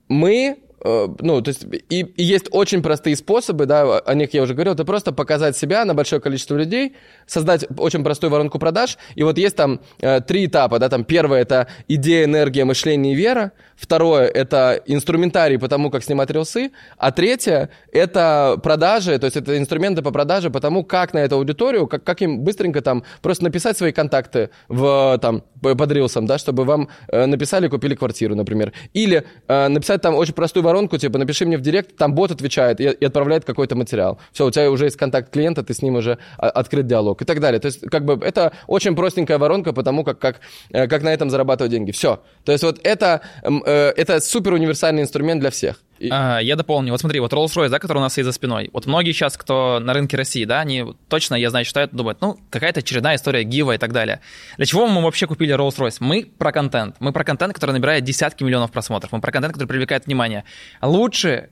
[0.07, 4.41] мы э, ну, то есть, и, и есть очень простые способы, да, о них я
[4.41, 6.95] уже говорил, это просто показать себя на большое количество людей,
[7.31, 11.41] создать очень простую воронку продаж, и вот есть там э, три этапа, да, там первое
[11.41, 17.11] это идея, энергия, мышление и вера, второе это инструментарий по тому, как снимать рилсы, а
[17.11, 21.87] третье это продажи, то есть это инструменты по продаже по тому, как на эту аудиторию,
[21.87, 26.65] как, как им быстренько там просто написать свои контакты в, там, под рилсом, да, чтобы
[26.65, 28.73] вам э, написали, купили квартиру, например.
[28.91, 32.81] Или э, написать там очень простую воронку, типа, напиши мне в директ, там бот отвечает
[32.81, 34.19] и, и отправляет какой-то материал.
[34.33, 37.25] Все, у тебя уже есть контакт клиента, ты с ним уже а, открыт диалог и
[37.25, 37.59] так далее.
[37.59, 40.39] То есть, как бы, это очень простенькая воронка по тому, как, как,
[40.71, 41.91] э, как на этом зарабатывать деньги.
[41.91, 42.21] Все.
[42.45, 45.81] То есть, вот это, э, это супер универсальный инструмент для всех.
[45.99, 46.91] И- А, я дополню.
[46.91, 48.71] Вот смотри, вот Rolls-Royce, да, который у нас есть за спиной.
[48.73, 52.39] Вот многие сейчас, кто на рынке России, да, они точно, я знаю, считают, думают, ну,
[52.49, 54.19] какая-то очередная история Гива и так далее.
[54.57, 55.97] Для чего мы вообще купили Rolls-Royce?
[55.99, 56.95] Мы про контент.
[56.99, 59.11] Мы про контент, который набирает десятки миллионов просмотров.
[59.11, 60.43] Мы про контент, который привлекает внимание.
[60.81, 61.49] Лучше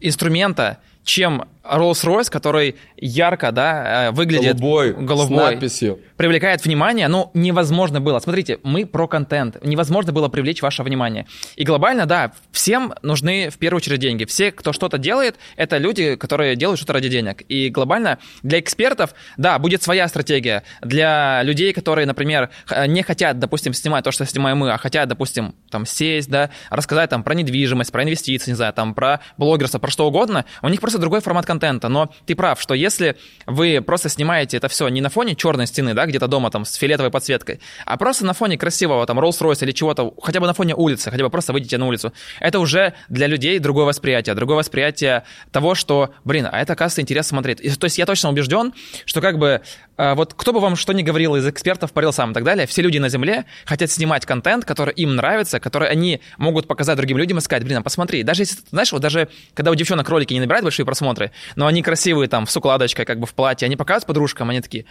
[0.00, 5.98] инструмента, чем Rolls-Royce, который ярко, да, э, выглядит Голубой, с голубой, надписью.
[6.16, 8.18] привлекает внимание, но невозможно было.
[8.18, 9.64] Смотрите, мы про контент.
[9.64, 11.26] Невозможно было привлечь ваше внимание.
[11.56, 14.24] И глобально, да, всем нужны в первую очередь деньги.
[14.26, 17.42] Все, кто что-то делает, это люди, которые делают что-то ради денег.
[17.48, 20.62] И глобально для экспертов, да, будет своя стратегия.
[20.82, 25.08] Для людей, которые, например, х- не хотят, допустим, снимать то, что снимаем мы, а хотят,
[25.08, 29.78] допустим, там сесть, да, рассказать там про недвижимость, про инвестиции, не знаю, там про блогерство,
[29.78, 31.53] про что угодно, у них просто другой формат контента.
[31.88, 35.94] Но ты прав, что если вы просто снимаете это все не на фоне черной стены,
[35.94, 39.72] да, где-то дома там с фиолетовой подсветкой, а просто на фоне красивого там Rolls-Royce или
[39.72, 43.26] чего-то, хотя бы на фоне улицы, хотя бы просто выйдите на улицу, это уже для
[43.26, 47.60] людей другое восприятие, другое восприятие того, что, блин, а это, оказывается, интересно смотреть.
[47.60, 48.72] И, то есть я точно убежден,
[49.04, 49.62] что как бы
[49.96, 52.82] вот кто бы вам что ни говорил из экспертов по рилсам и так далее, все
[52.82, 57.38] люди на Земле хотят снимать контент, который им нравится, который они могут показать другим людям
[57.38, 60.40] и сказать, блин, а посмотри, даже если, знаешь, вот даже когда у девчонок ролики не
[60.40, 64.06] набирают большие просмотры, но они красивые там с укладочкой, как бы в платье, они показывают
[64.06, 64.86] подружкам, они такие,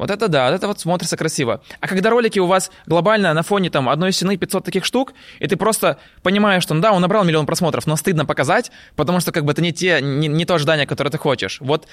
[0.00, 1.62] вот это да, вот это вот смотрится красиво.
[1.80, 5.46] А когда ролики у вас глобально на фоне там одной стены 500 таких штук, и
[5.46, 9.30] ты просто понимаешь, что ну да, он набрал миллион просмотров, но стыдно показать, потому что
[9.30, 11.58] как бы это не, те, не, не то ожидание, которое ты хочешь.
[11.60, 11.86] Вот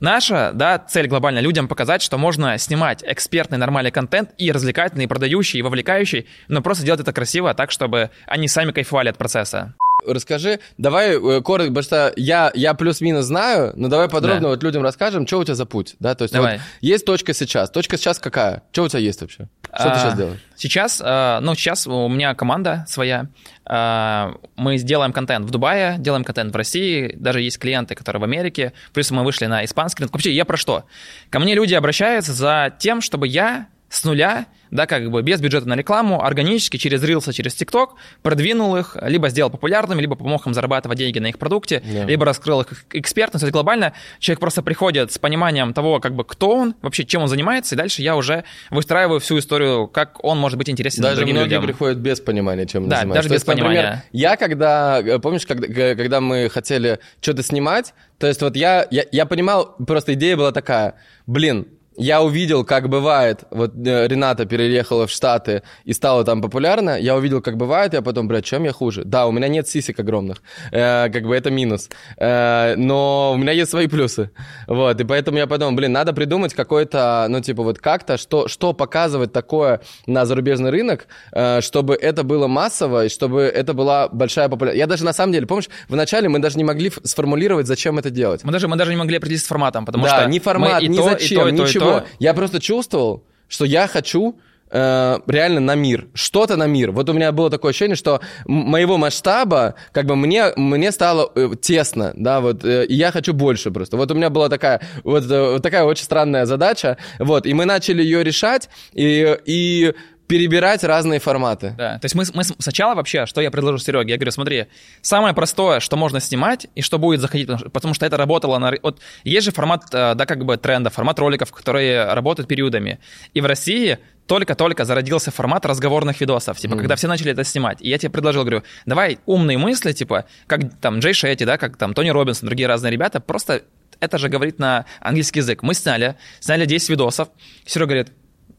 [0.00, 5.06] Наша, да, цель глобально людям показать, что можно снимать экспертный нормальный контент и развлекательный, и
[5.06, 9.74] продающий, и вовлекающий, но просто делать это красиво так, чтобы они сами кайфовали от процесса.
[10.04, 14.48] Расскажи, давай э, коротко, потому что я, я плюс-минус знаю, но давай подробно Да.
[14.48, 16.58] вот людям расскажем, что у тебя за путь, да, то есть Давай.
[16.58, 18.62] вот есть точка сейчас, точка сейчас какая?
[18.72, 19.48] Что у тебя есть вообще?
[19.64, 20.38] Что ты А, сейчас делаешь?
[20.54, 23.28] Сейчас, э, ну, сейчас у меня команда своя.
[23.68, 28.24] Э, Мы сделаем контент в Дубае, делаем контент в России, даже есть клиенты, которые в
[28.24, 28.74] Америке.
[28.92, 30.12] Плюс мы вышли на испанский рынок.
[30.12, 30.84] Вообще, я про что?
[31.30, 35.68] Ко мне люди обращаются за тем, чтобы я с нуля, да, как бы без бюджета
[35.68, 37.90] на рекламу, органически через Reels, через TikTok
[38.22, 42.04] продвинул их, либо сделал популярными, либо помог им зарабатывать деньги на их продукте, Да.
[42.04, 43.42] либо раскрыл их экспертность.
[43.42, 47.22] То есть глобально человек просто приходит с пониманием того, как бы кто он, вообще чем
[47.22, 51.16] он занимается, и дальше я уже выстраиваю всю историю, как он может быть интересен Даже
[51.16, 51.62] другим многие людям.
[51.64, 53.14] приходят без понимания, чем Да, занимаются.
[53.14, 54.04] даже То без есть, например, понимания.
[54.12, 59.04] я когда, э, помнишь, когда, когда мы хотели что-то снимать, то есть вот я, я,
[59.12, 60.94] я понимал, просто идея была такая,
[61.26, 61.66] блин,
[61.98, 67.16] я увидел, как бывает, вот э, Рената переехала в Штаты и стала там популярна, я
[67.16, 69.04] увидел, как бывает, я потом, блядь, чем я хуже?
[69.04, 73.52] Да, у меня нет сисек огромных, э, как бы это минус, Э, но у меня
[73.52, 74.30] есть свои плюсы,
[74.66, 78.72] вот, и поэтому я подумал, блин, надо придумать какой-то, ну, типа, вот как-то, что, что
[78.72, 84.48] показывать такое на зарубежный рынок, э, чтобы это было массово, и чтобы это была большая
[84.48, 84.78] популярность.
[84.78, 88.44] Я даже, на самом деле, помнишь, вначале мы даже не могли сформулировать, зачем это делать.
[88.44, 90.86] Мы даже, мы даже не могли определиться с форматом, потому да, что ни формат, мы
[90.86, 92.06] и ни то, и зачем, то, и то, и то.
[92.18, 94.38] Я просто чувствовал, что я хочу
[94.70, 96.90] э, реально на мир, что-то на мир.
[96.90, 101.50] Вот у меня было такое ощущение, что моего масштаба, как бы мне, мне стало э,
[101.60, 103.96] тесно, да, вот, э, и я хочу больше просто.
[103.96, 108.02] Вот у меня была такая, вот, э, такая очень странная задача, вот, и мы начали
[108.02, 109.94] ее решать, и, и
[110.26, 111.74] перебирать разные форматы.
[111.76, 114.66] Да, то есть мы, мы сначала вообще, что я предложу Сереге, я говорю, смотри,
[115.00, 118.72] самое простое, что можно снимать и что будет заходить, потому что, это работало на...
[118.82, 122.98] Вот есть же формат, э, да, как бы тренда, формат роликов, которые работают периодами.
[123.34, 127.80] И в России только-только зародился формат разговорных видосов, типа, когда все начали это снимать.
[127.80, 131.76] И я тебе предложил, говорю, давай умные мысли, типа, как там Джей Шетти, да, как
[131.76, 133.62] там Тони Робинсон, другие разные ребята, просто
[134.00, 135.62] это же говорит на английский язык.
[135.62, 137.28] Мы сняли, сняли 10 видосов.
[137.64, 138.12] Серега говорит,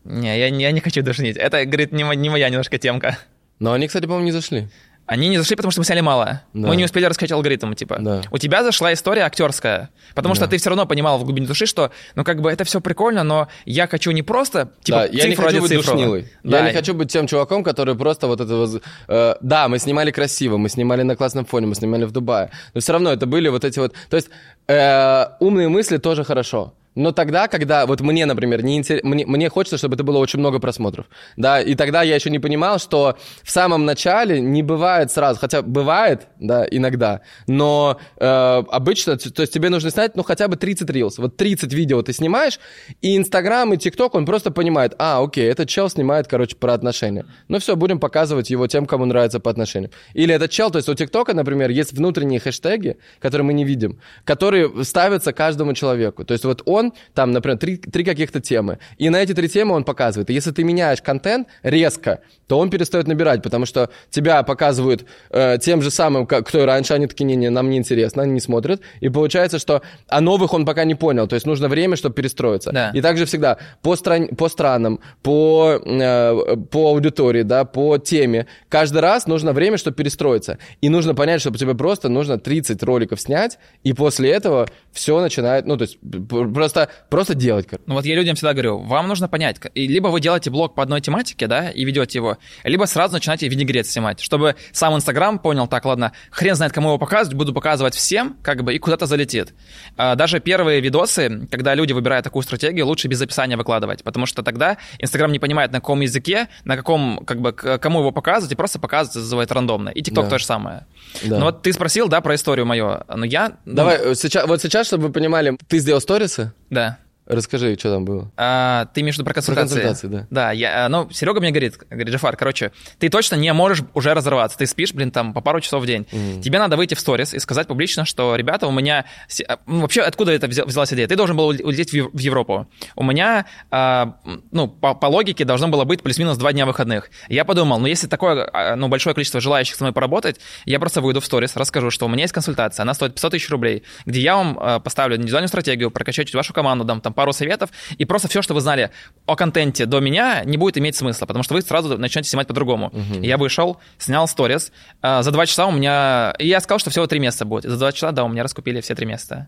[0.07, 1.37] не, я, не- я не хочу душнить.
[1.37, 3.17] Это, говорит, не, не моя немножко темка.
[3.59, 4.67] Но они, кстати, по-моему, не зашли.
[5.05, 6.41] Они не зашли, потому что мы сняли мало.
[6.53, 6.67] Да.
[6.67, 7.97] Мы не успели рассказать алгоритм, типа.
[8.01, 8.21] Да.
[8.29, 10.49] У тебя зашла история актерская, потому что Да.
[10.51, 13.47] ты все равно понимал в глубине души, что, ну, как бы это все прикольно, но
[13.65, 15.91] я хочу не просто, типа, да, я не цифру хочу быть цифры.
[15.93, 16.27] душнилой.
[16.43, 16.59] Да.
[16.59, 18.53] Я не хочу быть тем чуваком, который просто вот это...
[18.53, 22.51] воз- э, да, мы снимали красиво, мы снимали на классном фоне, мы снимали в Дубае.
[22.73, 23.93] Но все равно это были вот эти вот...
[24.09, 24.29] То есть
[24.67, 26.73] э, умные мысли тоже хорошо.
[26.97, 30.39] Но тогда, когда вот мне, например, не интерес- мне, мне хочется, чтобы это было очень
[30.39, 31.05] много просмотров,
[31.37, 35.61] да, и тогда я еще не понимал, что в самом начале не бывает сразу, хотя
[35.61, 40.89] бывает, да, иногда, но э, обычно, то есть тебе нужно снять, ну, хотя бы 30
[40.89, 42.59] рилс, вот 30 видео ты снимаешь,
[43.03, 47.27] и Инстаграм, и ТикТок, он просто понимает, а, окей, этот чел снимает, короче, про отношения,
[47.47, 49.91] ну все, будем показывать его тем, кому нравится по отношениям.
[50.15, 53.99] Или этот чел, то есть у ТикТока, например, есть внутренние хэштеги, которые мы не видим,
[54.23, 59.09] которые ставятся каждому человеку, то есть вот он, там, например, три, три каких-то темы, и
[59.09, 63.07] на эти три темы он показывает, и если ты меняешь контент резко, то он перестает
[63.07, 67.25] набирать, потому что тебя показывают э, тем же самым, как, кто и раньше, они такие,
[67.25, 70.95] не-не, нам не интересно, они не смотрят, и получается, что а новых он пока не
[70.95, 72.71] понял, то есть нужно время, чтобы перестроиться.
[72.71, 72.91] Да.
[72.93, 78.99] И также всегда по, стран, по странам, по, э, по аудитории, да, по теме, каждый
[78.99, 80.57] раз нужно время, чтобы перестроиться.
[80.81, 85.65] И нужно понять, что тебе просто нужно 30 роликов снять, и после этого все начинает,
[85.65, 86.45] ну, то есть п-
[86.77, 87.67] просто, просто делать.
[87.85, 90.83] Ну вот я людям всегда говорю, вам нужно понять, и либо вы делаете блог по
[90.83, 95.67] одной тематике, да, и ведете его, либо сразу начинаете винегрет снимать, чтобы сам Инстаграм понял,
[95.67, 99.53] так, ладно, хрен знает, кому его показывать, буду показывать всем, как бы, и куда-то залетит.
[99.97, 104.43] А, Даже первые видосы, когда люди выбирают такую стратегию, лучше без описания выкладывать, потому что
[104.43, 108.55] тогда Инстаграм не понимает, на каком языке, на каком, как бы, кому его показывать, и
[108.55, 109.89] просто показывает, называет рандомно.
[109.89, 110.29] И ТикТок Да.
[110.31, 110.85] то же самое.
[111.23, 111.39] Да.
[111.39, 113.53] Ну вот ты спросил, да, про историю мою, но я...
[113.65, 116.51] ну, Давай, э, сейчас, вот сейчас, чтобы вы понимали, ты сделал сторисы?
[116.69, 116.99] Да.
[117.27, 118.31] Расскажи, что там было.
[118.37, 119.81] А, ты между про консультации.
[119.81, 120.27] консультации, да.
[120.29, 124.13] Да, я, а, ну, Серега мне говорит, говорит, Джафар, короче, ты точно не можешь уже
[124.13, 124.57] разорваться.
[124.57, 126.05] Ты спишь, блин, там по пару часов в день.
[126.41, 129.05] Тебе надо выйти в сторис и сказать публично, что, ребята, у меня...
[129.47, 131.07] а, ну, Вообще, откуда это взя- взялась идея?
[131.07, 132.67] Ты должен был уле- улететь в Ев- в Европу.
[132.95, 134.15] У меня, а,
[134.51, 137.09] ну, по, по логике должно было быть плюс-минус два дня выходных.
[137.27, 141.01] Я подумал, ну, если такое, а, ну, большое количество желающих со мной поработать, я просто
[141.01, 144.21] выйду в сторис, расскажу, что у меня есть консультация, она стоит 500 тысяч рублей, где
[144.21, 148.43] я вам поставлю индивидуальную стратегию, прокачать вашу команду, дам там пару советов, и просто все,
[148.43, 148.91] что вы знали
[149.25, 152.91] о контенте до меня, не будет иметь смысла, потому что вы сразу начнете снимать по-другому.
[153.21, 156.35] Я вышел, снял сторис, а, за два часа у меня...
[156.37, 157.63] И я сказал, что всего три места будет.
[157.63, 159.47] За два часа, да, у меня раскупили все три места.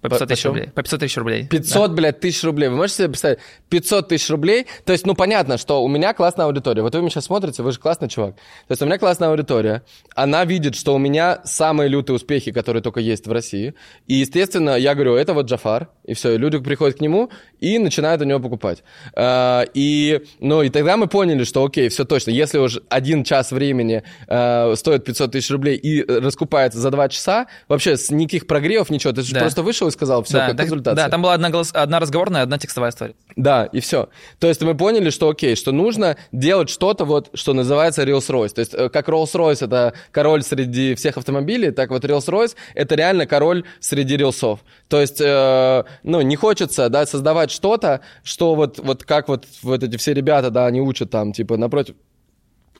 [0.00, 0.68] По 500 тысяч рублей.
[0.74, 1.46] По 500 тысяч рублей.
[1.48, 2.68] 500, блядь, тысяч рублей.
[2.68, 3.38] Вы можете себе представить?
[3.68, 4.66] 500 тысяч рублей.
[4.84, 6.82] То есть, ну, понятно, что у меня классная аудитория.
[6.82, 8.36] Вот вы меня сейчас смотрите, вы же классный чувак.
[8.36, 9.82] То есть, у меня классная аудитория.
[10.14, 13.74] Она видит, что у меня самые лютые успехи, которые только есть в России.
[14.06, 15.88] И, естественно, я говорю, это вот Джафар.
[16.04, 18.84] И все, и люди приходят к нему и начинают у него покупать.
[19.14, 22.30] А, И, ну, и тогда мы поняли, что, окей, все точно.
[22.30, 27.46] Если уж один час времени а, стоит 500 тысяч рублей и раскупается за два часа,
[27.66, 29.12] вообще с никаких прогревов, ничего.
[29.12, 29.40] Ты же Да.
[29.40, 31.04] просто вышел и сказал, все, да, как да, консультация.
[31.04, 33.14] да, там была одна, голос- одна разговорная, одна текстовая история.
[33.36, 34.08] Да, и все.
[34.38, 38.54] То есть мы поняли, что окей, что нужно делать что-то вот, что называется Rolls-Royce.
[38.54, 43.26] То есть э, как Rolls-Royce это король среди всех автомобилей, так вот Rolls-Royce это реально
[43.26, 44.60] король среди рилсов.
[44.88, 49.82] То есть, э, ну, не хочется, да, создавать что-то, что вот, вот как вот, вот
[49.82, 51.94] эти все ребята, да, они учат там, типа, напротив,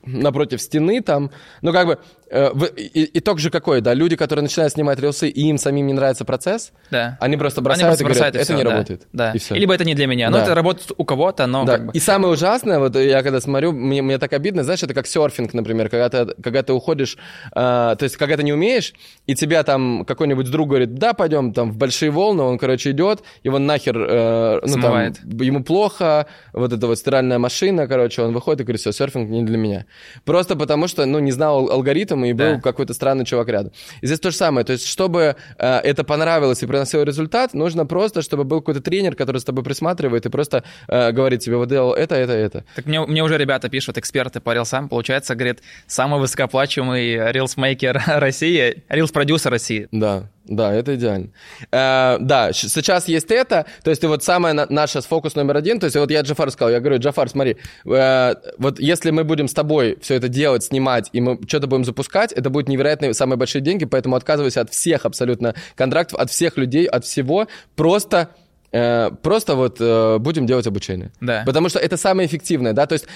[0.05, 1.31] напротив стены там,
[1.63, 1.99] ну как бы
[2.31, 6.73] итог же какой, да, люди, которые начинают снимать рилсы, и им самим не нравится процесс,
[6.91, 7.17] Да.
[7.21, 9.03] они просто Они бросают просто и говорят, бросают, и это не да, работает.
[9.13, 9.33] Да.
[9.33, 9.55] И всё.
[9.55, 10.31] И Либо это не для меня.
[10.31, 10.43] Ну, Да.
[10.45, 11.73] это работает у кого-то, но Да.
[11.77, 11.93] как бы...
[11.93, 15.55] И самое ужасное, вот я когда смотрю, мне, мне так обидно, знаешь, это как серфинг,
[15.55, 17.17] например, когда ты, когда ты уходишь,
[17.55, 18.95] э, то есть когда ты не умеешь,
[19.27, 23.23] и тебя там какой-нибудь друг говорит, да, пойдем там в большие волны, он, короче, идет,
[23.43, 25.19] его нахер, э, ну, там, Смывает.
[25.25, 29.43] ему плохо, вот эта вот стиральная машина, короче, он выходит и говорит, все, серфинг не
[29.45, 29.87] для меня.
[30.25, 31.79] Просто потому что, ну, не знал ал-
[32.19, 32.61] алгоритм, и был Да.
[32.61, 33.73] какой-то странный чувак рядом.
[34.01, 37.87] И здесь то же самое, то есть чтобы э, это понравилось и приносило результат, нужно
[37.87, 41.69] просто, чтобы был какой-то тренер, который с тобой присматривает и просто э, говорит тебе, вот
[41.69, 42.65] делал это, это, это.
[42.75, 48.83] Так мне, мне уже ребята пишут, эксперты по рилсам, получается, говорит, самый высокооплачиваемый рилсмейкер России,
[48.89, 49.89] рилс-продюсер России.
[49.93, 51.29] Да, да, это идеально.
[51.71, 55.79] Э, да, сейчас есть это, то есть и вот самая на- наша фокус номер один,
[55.79, 59.47] то есть вот я Джафару сказал, я говорю, Джафар, смотри, э, вот если мы будем
[59.47, 63.37] с тобой все это делать, снимать, и мы что-то будем запускать, это будет невероятные самые
[63.37, 67.47] большие деньги, поэтому отказывайся от всех абсолютно контрактов, от всех людей, от всего,
[67.77, 68.31] просто...
[68.73, 71.13] э, просто вот э, будем делать обучение.
[71.21, 71.43] Да.
[71.47, 73.07] Потому что это самое эффективное, да, то есть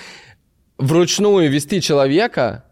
[0.78, 2.64] вручную вести человека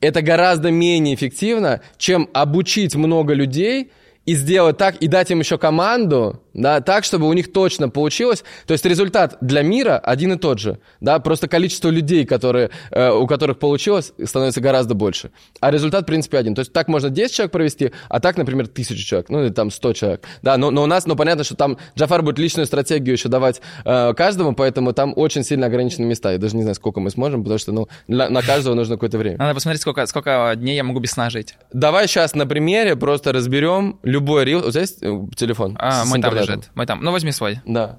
[0.00, 3.90] это гораздо менее эффективно, чем обучить много людей
[4.28, 8.44] и сделать так, и дать им еще команду, да, так, чтобы у них точно получилось.
[8.66, 13.10] То есть результат для мира один и тот же, да, просто количество людей, которые, э,
[13.10, 15.30] у которых получилось, становится гораздо больше.
[15.60, 16.54] А результат, в принципе, один.
[16.54, 19.70] То есть так можно 10 человек провести, а так, например, 1000 человек, ну или там
[19.70, 20.24] 100 человек.
[20.42, 23.62] Да, но, но у нас, ну понятно, что там Джафар будет личную стратегию еще давать
[23.86, 26.32] э, каждому, поэтому там очень сильно ограничены места.
[26.32, 29.16] Я даже не знаю, сколько мы сможем, потому что, ну, для- на каждого нужно какое-то
[29.16, 29.38] время.
[29.38, 31.54] Надо посмотреть, сколько, сколько дней я могу без сна жить.
[31.72, 34.66] Давай сейчас на примере просто разберем любой рил.
[34.66, 35.76] У тебя есть э, телефон?
[35.78, 36.70] А, с мой там лежит.
[36.74, 37.00] Мой там.
[37.02, 37.60] Ну, возьми свой.
[37.66, 37.98] Да.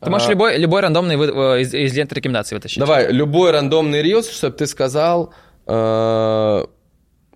[0.00, 1.26] Ты можешь А, любой, любой рандомный вы-
[1.58, 2.78] э, из, из ленты рекомендаций вытащить.
[2.78, 5.32] Давай, любой рандомный рилс, чтобы ты сказал...
[5.66, 6.66] э,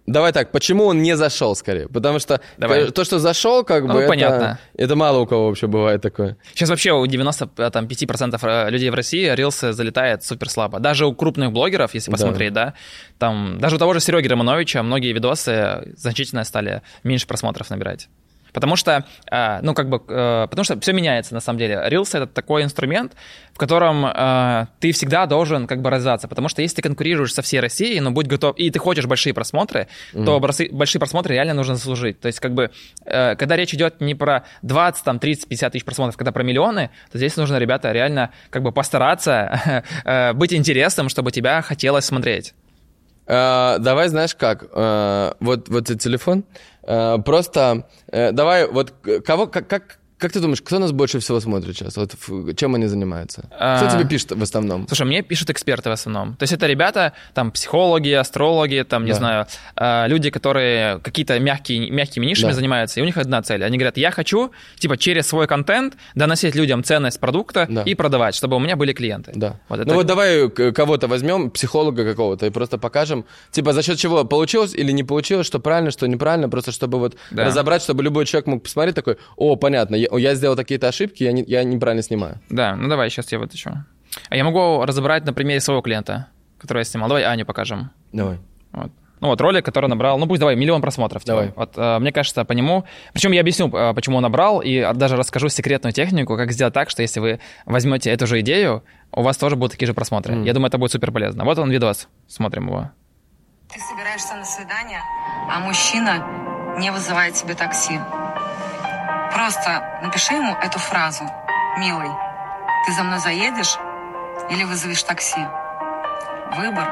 [0.09, 1.87] Давай так, почему он не зашел скорее?
[1.89, 2.91] Потому что Давай.
[2.91, 4.59] то, что зашел, как Ну, бы, это, понятно.
[4.75, 6.39] это мало у кого вообще бывает такое.
[6.55, 10.81] Сейчас вообще у 95% э, людей в России рилсы залетает супер слабо.
[10.81, 12.17] Даже у крупных блогеров, если Да.
[12.17, 12.75] посмотреть, да,
[13.19, 18.09] там даже у того же Сереги Романовича многие видосы значительно стали меньше просмотров набирать.
[18.53, 21.75] Потому что, э, ну, как бы, э, потому что все меняется, на самом деле.
[21.89, 23.13] Reels— это такой инструмент,
[23.53, 26.29] в котором э, ты всегда должен, как бы, развиваться.
[26.29, 29.35] Потому что если ты конкурируешь со всей Россией, но будь готов, и ты хочешь большие
[29.35, 32.21] просмотры, то бросы- большие просмотры реально нужно заслужить.
[32.21, 32.71] То есть, как бы,
[33.05, 37.19] когда речь идет не про 20, там, 30, 50 тысяч просмотров, когда про миллионы, то
[37.19, 39.83] здесь нужно, ребята, реально, как бы, постараться
[40.35, 42.55] быть интересным, чтобы тебя хотелось смотреть.
[43.29, 46.45] Э, давай, знаешь как, э, вот, вот этот телефон,
[47.25, 48.95] просто э, давай, вот
[49.27, 51.97] кого, как, как, как ты думаешь, кто нас больше всего смотрит сейчас?
[51.97, 52.15] Вот
[52.57, 53.43] чем они занимаются?
[53.43, 53.91] Кто А.
[53.97, 54.87] тебе пишет в основном?
[54.89, 56.35] Слушай, мне пишут эксперты в основном.
[56.37, 59.17] То есть это ребята, там, психологи, астрологи, там, не Да.
[59.17, 59.47] знаю,
[59.77, 62.57] э, люди, которые какие-то мягкие, мягкими нишами Да.
[62.57, 63.65] занимаются, и у них одна цель.
[63.65, 67.83] Они говорят, я хочу, типа, через свой контент доносить людям ценность продукта Да.
[67.83, 69.33] и продавать, чтобы у меня были клиенты.
[69.35, 69.61] Да.
[69.69, 73.99] Вот это- Ну вот давай кого-то возьмем, психолога какого-то, и просто покажем, типа, за счет
[73.99, 77.45] чего получилось или не получилось, что правильно, что неправильно, просто чтобы вот Да.
[77.45, 81.33] разобрать, чтобы любой человек мог посмотреть такой, о, понятно, я, я сделал такие-то ошибки, я,
[81.33, 82.41] не- я неправильно снимаю.
[82.49, 83.85] Да, ну давай, сейчас я вытащу.
[84.31, 86.29] А я могу разобрать на примере своего клиента,
[86.59, 87.09] который я снимал.
[87.09, 87.91] Давай Аню покажем.
[88.13, 88.39] Давай.
[88.73, 88.91] Вот.
[89.21, 91.23] Ну вот ролик, который набрал, ну пусть давай, миллион просмотров.
[91.25, 91.33] типа.
[91.33, 91.53] Давай.
[91.57, 92.85] Вот э, мне кажется, по нему...
[93.13, 96.89] Причем я объясню, э, почему он набрал, и даже расскажу секретную технику, как сделать так,
[96.89, 100.35] что если вы возьмете эту же идею, у вас тоже будут такие же просмотры.
[100.37, 100.45] Мгм.
[100.45, 101.45] Я думаю, это будет супер полезно.
[101.45, 102.91] Вот он видос, смотрим его.
[103.73, 105.01] Ты собираешься на свидание,
[105.51, 106.25] а мужчина
[106.79, 107.99] не вызывает тебе такси.
[109.39, 111.23] Просто напиши ему эту фразу.
[111.77, 112.11] «Милый,
[112.85, 113.79] ты за мной заедешь
[114.51, 115.47] или вызовешь такси?»
[116.57, 116.91] Выбор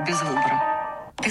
[0.00, 0.77] без выбора.
[1.22, 1.30] Ты.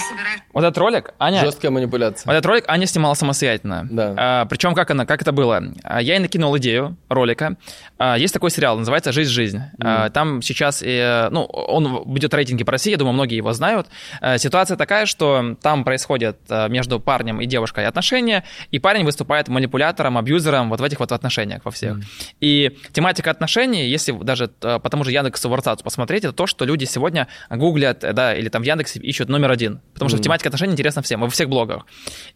[0.54, 1.42] Вот этот ролик, Аня...
[1.42, 2.28] Жесткая манипуляция.
[2.28, 3.88] Вот этот ролик Аня снимала самостоятельно.
[3.90, 4.14] Да.
[4.18, 5.64] А, причем как она, как это было?
[5.84, 7.58] А, Я ей накинул идею ролика.
[7.98, 9.62] А, есть такой сериал, называется «Жизнь, жизнь».
[9.80, 13.88] А, там сейчас, э, ну, он ведет рейтинги по России, я думаю, многие его знают.
[14.20, 19.48] А, ситуация такая, что там происходит а, между парнем и девушкой отношения, и парень выступает
[19.48, 21.98] манипулятором, абьюзером вот в этих вот отношениях во всех.
[22.40, 26.66] И тематика отношений, если даже э, по тому же Яндексу Варцацу посмотреть, это то, что
[26.66, 29.77] люди сегодня гуглят, э, да, или там в Яндексе ищут номер один.
[29.94, 31.86] Потому что тематика отношений интересна всем, во всех блогах.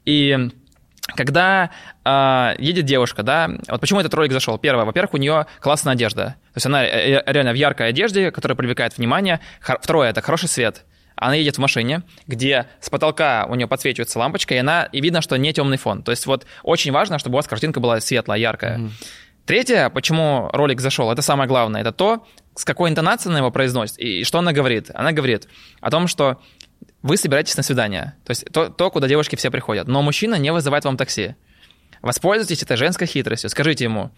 [0.05, 0.49] И
[1.15, 1.71] когда
[2.05, 4.57] э, едет девушка, да, вот почему этот ролик зашел?
[4.57, 6.35] Первое, во-первых, у нее классная одежда.
[6.53, 9.39] То есть она реально в яркой одежде, которая привлекает внимание.
[9.59, 10.85] Второе, это хороший свет.
[11.15, 15.21] Она едет в машине, где с потолка у нее подсвечивается лампочка, и она и видно,
[15.21, 16.01] что не темный фон.
[16.01, 18.79] То есть вот очень важно, чтобы у вас картинка была светлая, яркая.
[18.79, 18.89] Mm-hmm.
[19.45, 22.25] Третье, почему ролик зашел, это самое главное, это то,
[22.55, 24.89] с какой интонацией она его произносит и что она говорит.
[24.93, 25.47] Она говорит
[25.79, 26.39] о том, что
[27.01, 30.51] вы собираетесь на свидание, то есть то, то, куда девушки все приходят, но мужчина не
[30.51, 31.35] вызывает вам такси.
[32.01, 34.11] Воспользуйтесь этой женской хитростью, скажите ему,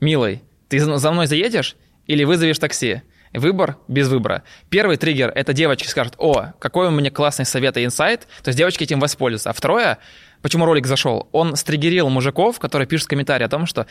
[0.00, 1.76] милый, ты за мной заедешь
[2.06, 3.02] или вызовешь такси?
[3.32, 4.42] Выбор без выбора.
[4.70, 8.58] Первый триггер— это девочки скажут, о, какой у меня классный совет и инсайт, то есть
[8.58, 9.50] девочки этим воспользуются.
[9.50, 9.98] А второе,
[10.42, 13.86] почему ролик зашел, он стригерил мужиков, которые пишут комментарии о том, что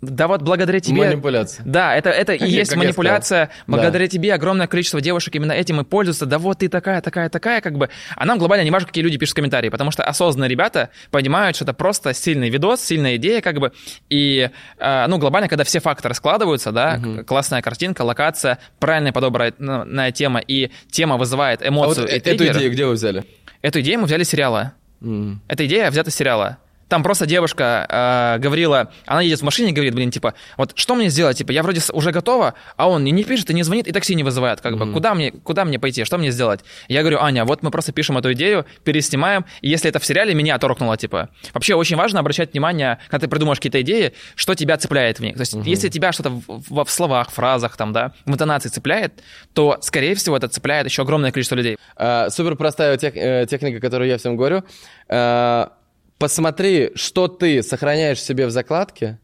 [0.00, 1.04] да вот благодаря тебе...
[1.04, 1.62] Манипуляция.
[1.66, 3.50] Да, это, это как и есть манипуляция.
[3.66, 4.10] Благодаря да.
[4.10, 6.24] тебе огромное количество девушек именно этим и пользуются.
[6.24, 7.90] Да вот ты такая, такая, такая, как бы.
[8.16, 11.64] А нам глобально не важно, какие люди пишут комментарии, потому что осознанные ребята понимают, что
[11.66, 13.72] это просто сильный видос, сильная идея, как бы.
[14.08, 17.24] И, э, ну, глобально, когда все факторы складываются, да, угу.
[17.24, 22.04] классная картинка, локация, правильная подобранная тема, и тема вызывает эмоцию.
[22.04, 23.24] А вот и эту идею где вы взяли?
[23.60, 24.72] Эту идею мы взяли с сериала.
[25.00, 25.36] Mm.
[25.48, 26.58] Эта идея взята с сериала.
[26.90, 30.96] Там просто девушка э, говорила, она едет в машине и говорит, блин, типа, вот что
[30.96, 31.38] мне сделать?
[31.38, 34.16] Типа, я вроде уже готова, а он не, не пишет и не звонит, и такси
[34.16, 34.60] не вызывает.
[34.60, 34.86] Как mm-hmm.
[34.86, 36.02] бы, куда мне, куда мне пойти?
[36.02, 36.64] Что мне сделать?
[36.88, 40.34] Я говорю, Аня, вот мы просто пишем эту идею, переснимаем, и если это в сериале,
[40.34, 41.28] меня торкнуло, типа.
[41.54, 45.36] Вообще очень важно обращать внимание, когда ты придумаешь какие-то идеи, что тебя цепляет в них.
[45.36, 45.68] То есть, mm-hmm.
[45.68, 49.22] если тебя что-то в, в, словах, фразах, там, да, в интонации цепляет,
[49.52, 51.76] то, скорее всего, это цепляет еще огромное количество людей.
[51.94, 54.64] А, супер простая тех, э, техника, которую я всем говорю.
[55.08, 55.72] А,
[56.20, 59.18] посмотри, что ты сохраняешь себе в закладке,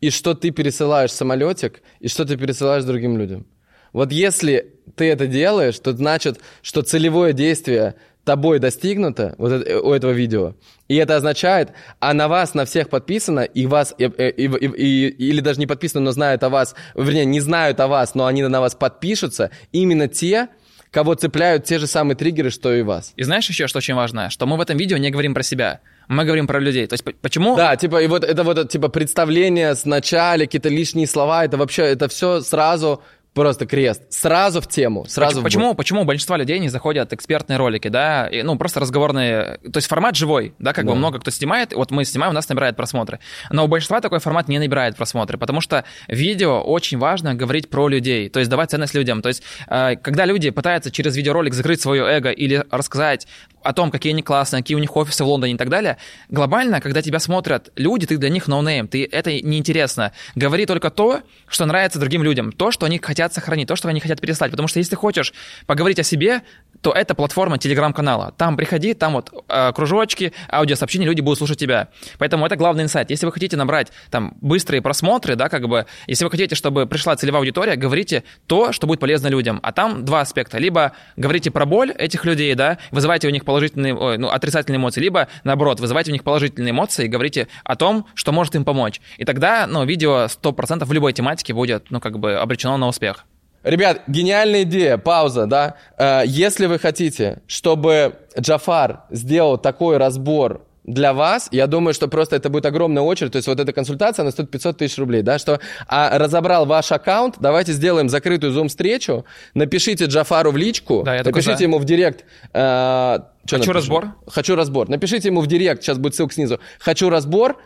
[0.00, 3.46] и что ты пересылаешь самолетик, и что ты пересылаешь другим людям.
[3.92, 9.92] Вот если ты это делаешь, то значит, что целевое действие тобой достигнуто вот это, у
[9.92, 10.54] этого видео.
[10.86, 15.08] И это означает, а на вас, на всех подписано, и вас, и, и, и, и,
[15.30, 18.42] или даже не подписано, но знают о вас, вернее, не знают о вас, но они
[18.42, 20.48] на вас подпишутся, именно те,
[20.90, 23.12] кого цепляют те же самые триггеры, что и вас.
[23.16, 24.30] И знаешь еще, что очень важно?
[24.30, 25.80] Что мы в этом видео не говорим про себя.
[26.08, 26.86] Мы говорим про людей.
[26.86, 27.54] То есть почему?
[27.56, 31.82] Да, типа, и вот это вот, типа, представление с начала, какие-то лишние слова, это вообще,
[31.82, 33.02] это все сразу
[33.34, 34.02] Просто крест.
[34.10, 35.04] Сразу в тему.
[35.06, 38.26] Сразу почему, в почему большинство людей не заходят экспертные ролики, да?
[38.26, 39.58] И, ну, просто разговорные.
[39.72, 40.92] То есть формат живой, да, как да.
[40.92, 41.72] бы много кто снимает.
[41.72, 43.20] Вот мы снимаем, у нас набирает просмотры.
[43.50, 47.88] Но у большинства такой формат не набирает просмотры, потому что видео очень важно говорить про
[47.88, 49.22] людей, то есть давать ценность людям.
[49.22, 53.28] То есть, э, когда люди пытаются через видеоролик закрыть свое эго или рассказать
[53.62, 55.98] о том, какие они классные, какие у них офисы в Лондоне и так далее,
[56.28, 60.12] глобально, когда тебя смотрят люди, ты для них no name, но ты это неинтересно.
[60.34, 64.00] Говори только то, что нравится другим людям, то, что они хотят сохранить, то, что они
[64.00, 64.50] хотят переслать.
[64.50, 65.32] Потому что если хочешь
[65.66, 66.42] поговорить о себе,
[66.80, 68.34] то это платформа телеграм-канала.
[68.36, 71.88] Там приходи, там вот э, кружочки, аудиосообщения, люди будут слушать тебя.
[72.18, 73.10] Поэтому это главный инсайт.
[73.10, 77.16] Если вы хотите набрать там быстрые просмотры, да, как бы, если вы хотите, чтобы пришла
[77.16, 79.60] целевая аудитория, говорите то, что будет полезно людям.
[79.62, 80.58] А там два аспекта.
[80.58, 85.00] Либо говорите про боль этих людей, да, вызывайте у них положительные, ой, ну, отрицательные эмоции,
[85.00, 89.00] либо, наоборот, вызывайте у них положительные эмоции и говорите о том, что может им помочь.
[89.16, 93.17] И тогда, ну, видео 100% в любой тематике будет, ну, как бы обречено на успех.
[93.64, 95.74] Ребят, гениальная идея, пауза, да.
[95.96, 102.36] Э, если вы хотите, чтобы Джафар сделал такой разбор для вас, я думаю, что просто
[102.36, 105.38] это будет огромная очередь, то есть вот эта консультация, она стоит 500 тысяч рублей, да,
[105.38, 111.52] что а, разобрал ваш аккаунт, давайте сделаем закрытую зум-встречу, напишите Джафару в личку, да, напишите
[111.52, 113.72] такой, ему в директ, э, Хочу напишу?
[113.72, 114.08] разбор.
[114.26, 114.88] Хочу разбор.
[114.88, 116.60] Напишите ему в директ, сейчас будет ссылка снизу.
[116.78, 117.58] Хочу разбор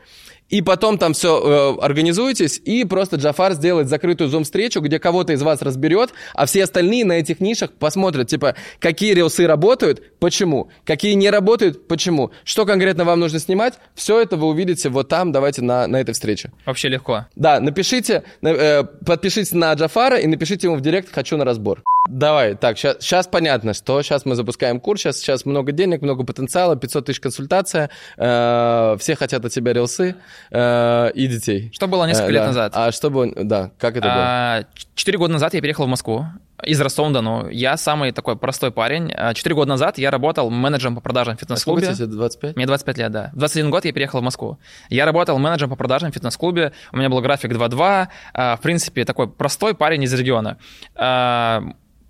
[0.50, 1.40] и потом там все
[1.78, 6.64] э, организуетесь, и просто Джафар сделает закрытую зум-встречу, где кого-то из вас разберет, а все
[6.64, 12.66] остальные на этих нишах посмотрят, типа, какие рилсы работают, почему, какие не работают, почему, что
[12.66, 16.52] конкретно вам нужно снимать, все это вы увидите вот там, давайте на, на этой встрече.
[16.66, 17.26] Вообще легко.
[17.34, 21.82] Да, напишите, э, подпишитесь на Джафара и напишите ему в директ «хочу на разбор».
[22.08, 26.74] Давай, так, сейчас, понятно, что сейчас мы запускаем курс, сейчас, сейчас много денег, много потенциала,
[26.74, 30.16] 500 тысяч консультация, э, все хотят от тебя рилсы
[30.50, 31.70] э, и детей.
[31.72, 32.46] Что было несколько э, лет да.
[32.48, 32.72] назад?
[32.74, 34.68] А что было, да, как это а, было?
[34.96, 36.26] Четыре года назад я переехал в Москву
[36.64, 37.48] из Ростова-на-Дону.
[37.50, 39.12] Я самый такой простой парень.
[39.14, 41.82] А, четыре года назад я работал менеджером по продажам в фитнес-клубе.
[41.82, 42.56] А сколько тебе, 25?
[42.56, 43.30] Мне 25 лет, да.
[43.32, 44.58] В 21 год я переехал в Москву.
[44.88, 46.72] Я работал менеджером по продажам в фитнес-клубе.
[46.92, 48.08] У меня был график 2-2.
[48.34, 50.58] В принципе, такой простой парень из региона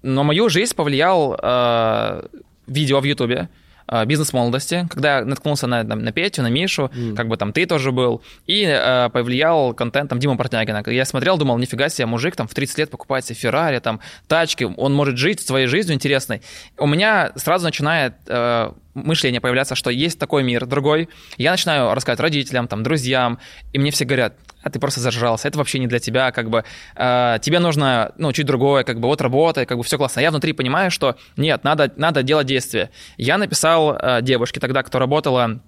[0.02, 2.22] но мою жизнь повлиял э,
[2.66, 3.48] видео в Ютубе.
[3.88, 7.14] э, бизнес молодости, когда я наткнулся на, на, на Петю, на Мишу, mm.
[7.14, 10.82] как бы там ты тоже был, и э, повлиял контент там Дима Портнягина.
[10.86, 14.64] Я смотрел, думал, нифига себе, мужик там в 30 лет покупает себе Феррари, там тачки,
[14.64, 16.42] он может жить своей жизнью интересной.
[16.78, 21.08] У меня сразу начинает э, мышление появляться, что есть такой мир, другой.
[21.36, 23.38] Я начинаю рассказывать родителям, там, друзьям,
[23.72, 26.64] и мне все говорят, а ты просто зажрался, это вообще не для тебя, как бы,
[26.96, 30.20] э, тебе нужно, ну, чуть другое, как бы, вот работай, как бы, все классно.
[30.20, 32.90] Я внутри понимаю, что нет, надо, надо делать действия.
[33.16, 35.60] Я написал э, девушке тогда, кто работала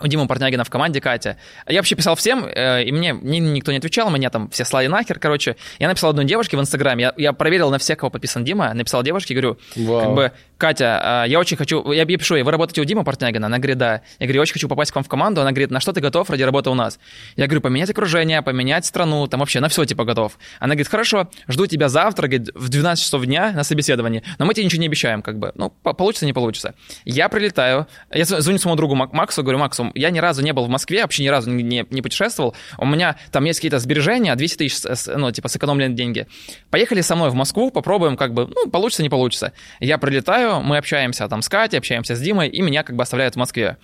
[0.00, 1.36] у Димы Портнягина в команде Катя.
[1.66, 4.86] Я вообще писал всем, э, и мне, мне никто не отвечал, меня там все слали
[4.86, 5.56] нахер, короче.
[5.78, 9.02] Я написал одной девушке в Инстаграме, я, я проверил на всех, кого подписан Дима, написал
[9.02, 10.00] девушке, говорю, Вау.
[10.00, 13.04] как бы, Катя, а, я очень хочу, я, я пишу ей, вы работаете у Димы
[13.04, 13.46] Портнягина?
[13.46, 14.02] Она говорит, да.
[14.18, 15.40] Я говорю, я очень хочу попасть к вам в команду.
[15.40, 16.98] Она говорит, на что ты готов ради работы у нас?
[17.36, 20.38] Я говорю, поменять окружение, поменять страну, там вообще на все типа готов.
[20.58, 24.54] Она говорит, хорошо, жду тебя завтра, говорит, в 12 часов дня на собеседовании, но мы
[24.54, 26.74] тебе ничего не обещаем, как бы, ну, получится, не получится.
[27.04, 30.68] Я прилетаю, я звоню своему другу Максу, говорю, Максу, я ни разу не был в
[30.68, 35.06] Москве, вообще ни разу не, не путешествовал, у меня там есть какие-то сбережения, 200 тысяч,
[35.06, 36.26] ну, типа, сэкономленные деньги.
[36.70, 39.52] Поехали со мной в Москву, попробуем, как бы, ну, получится, не получится.
[39.80, 43.34] Я прилетаю, мы общаемся там с Катей, общаемся с Димой, и меня как бы оставляют
[43.34, 43.76] в Москве.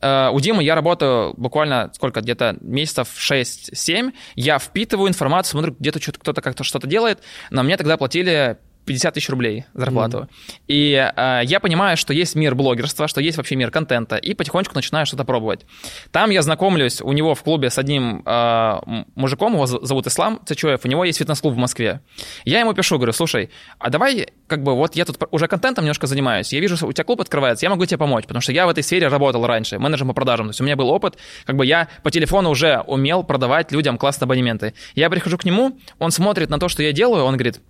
[0.00, 6.00] Э, у Димы я работаю буквально сколько, где-то месяцев 6-7, я впитываю информацию, смотрю, где-то
[6.00, 10.18] кто-то как-то что-то делает, но мне тогда платили 50 тысяч рублей зарплату.
[10.18, 10.62] Mm-hmm.
[10.68, 14.74] И э, я понимаю, что есть мир блогерства, что есть вообще мир контента, и потихонечку
[14.74, 15.66] начинаю что-то пробовать.
[16.10, 18.80] Там я знакомлюсь у него в клубе с одним э,
[19.14, 22.00] мужиком, его зовут Ислам Цачуев, у него есть фитнес-клуб в Москве.
[22.44, 26.06] Я ему пишу, говорю, слушай, а давай, как бы, вот я тут уже контентом немножко
[26.06, 28.66] занимаюсь, я вижу, что у тебя клуб открывается, я могу тебе помочь, потому что я
[28.66, 31.56] в этой сфере работал раньше, менеджером по продажам, то есть у меня был опыт, как
[31.56, 34.74] бы я по телефону уже умел продавать людям классные абонементы.
[34.94, 37.60] Я прихожу к нему, он смотрит на то, что я делаю, он говорит,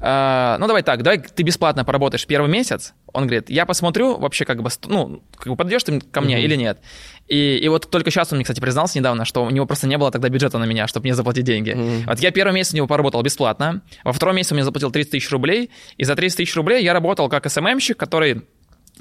[0.00, 2.94] ну давай так, давай ты бесплатно поработаешь первый месяц.
[3.12, 6.42] Он говорит, я посмотрю вообще как бы, ну, как бы подойдешь ты ко мне mm-hmm.
[6.42, 6.78] или нет.
[7.26, 9.98] И, и вот только сейчас он мне, кстати, признался недавно, что у него просто не
[9.98, 11.72] было тогда бюджета на меня, чтобы мне заплатить деньги.
[11.72, 12.04] Mm-hmm.
[12.06, 15.10] Вот я первый месяц у него поработал бесплатно, во втором месяце он мне заплатил 30
[15.12, 18.44] тысяч рублей, и за 30 тысяч рублей я работал как СММщик, который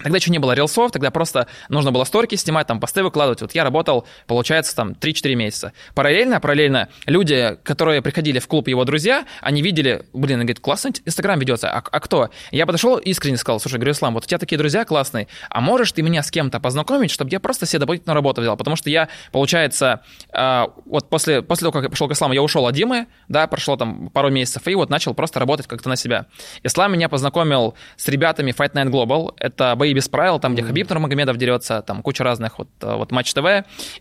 [0.01, 3.41] Тогда еще не было рилсов, тогда просто нужно было сторики снимать, там посты выкладывать.
[3.41, 5.73] Вот я работал, получается, там 3-4 месяца.
[5.95, 11.39] Параллельно, параллельно люди, которые приходили в клуб его друзья, они видели, блин, говорит, классно Инстаграм
[11.39, 12.29] ведется, а, а кто?
[12.51, 15.91] Я подошел искренне сказал, слушай, говорю, Ислам, вот у тебя такие друзья классные, а можешь
[15.91, 18.55] ты меня с кем-то познакомить, чтобы я просто себе дополнительную работу взял?
[18.57, 22.41] Потому что я, получается, э, вот после, после того, как я пришел к Исламу, я
[22.41, 25.95] ушел от Димы, да, прошло там пару месяцев, и вот начал просто работать как-то на
[25.95, 26.27] себя.
[26.63, 30.89] Ислам меня познакомил с ребятами Fight Night Global, это бои без правил, там, где Хабиб
[30.89, 33.45] Нурмагомедов дерется, там куча разных, вот, э, вот Матч ТВ.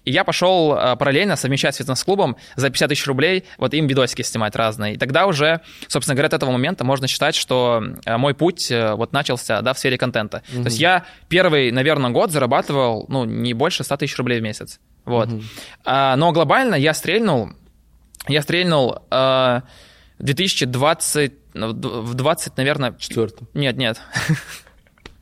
[0.05, 4.23] И я пошел э, параллельно совмещать с фитнес-клубом за 50 тысяч рублей, вот им видосики
[4.23, 4.95] снимать разные.
[4.95, 9.13] И тогда уже, собственно говоря, от этого момента можно считать, что э, мой путь вот
[9.13, 10.43] начался, да, в сфере контента.
[10.49, 10.63] Mm-hmm.
[10.63, 14.81] То есть я первый, наверное, год зарабатывал, ну, не больше 100 тысяч рублей в месяц.
[15.05, 15.29] Вот.
[15.29, 15.45] Mm-hmm.
[15.85, 17.51] А, но глобально я стрельнул,
[18.27, 19.63] я стрельнул а,
[20.19, 22.95] 2020, в 20, наверное...
[22.99, 23.49] Четвертом.
[23.55, 24.01] Нет, нет.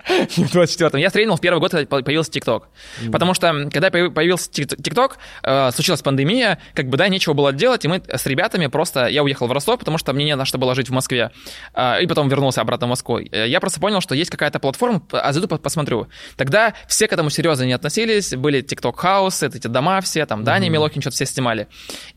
[0.29, 0.99] в 24-м.
[0.99, 2.69] Я стрельнул в первый год, когда появился ТикТок.
[3.01, 3.11] Mm-hmm.
[3.11, 7.89] Потому что, когда появился ТикТок, э, случилась пандемия, как бы, да, нечего было делать, и
[7.89, 9.07] мы с ребятами просто...
[9.07, 11.31] Я уехал в Ростов, потому что мне не на что было жить в Москве.
[11.75, 13.19] Э, и потом вернулся обратно в Москву.
[13.19, 16.09] Э, я просто понял, что есть какая-то платформа, а зайду посмотрю.
[16.37, 20.69] Тогда все к этому серьезно не относились, были ТикТок Хаус, эти дома все, там, Дани
[20.69, 20.71] mm-hmm.
[20.71, 21.67] Милохин что-то все снимали.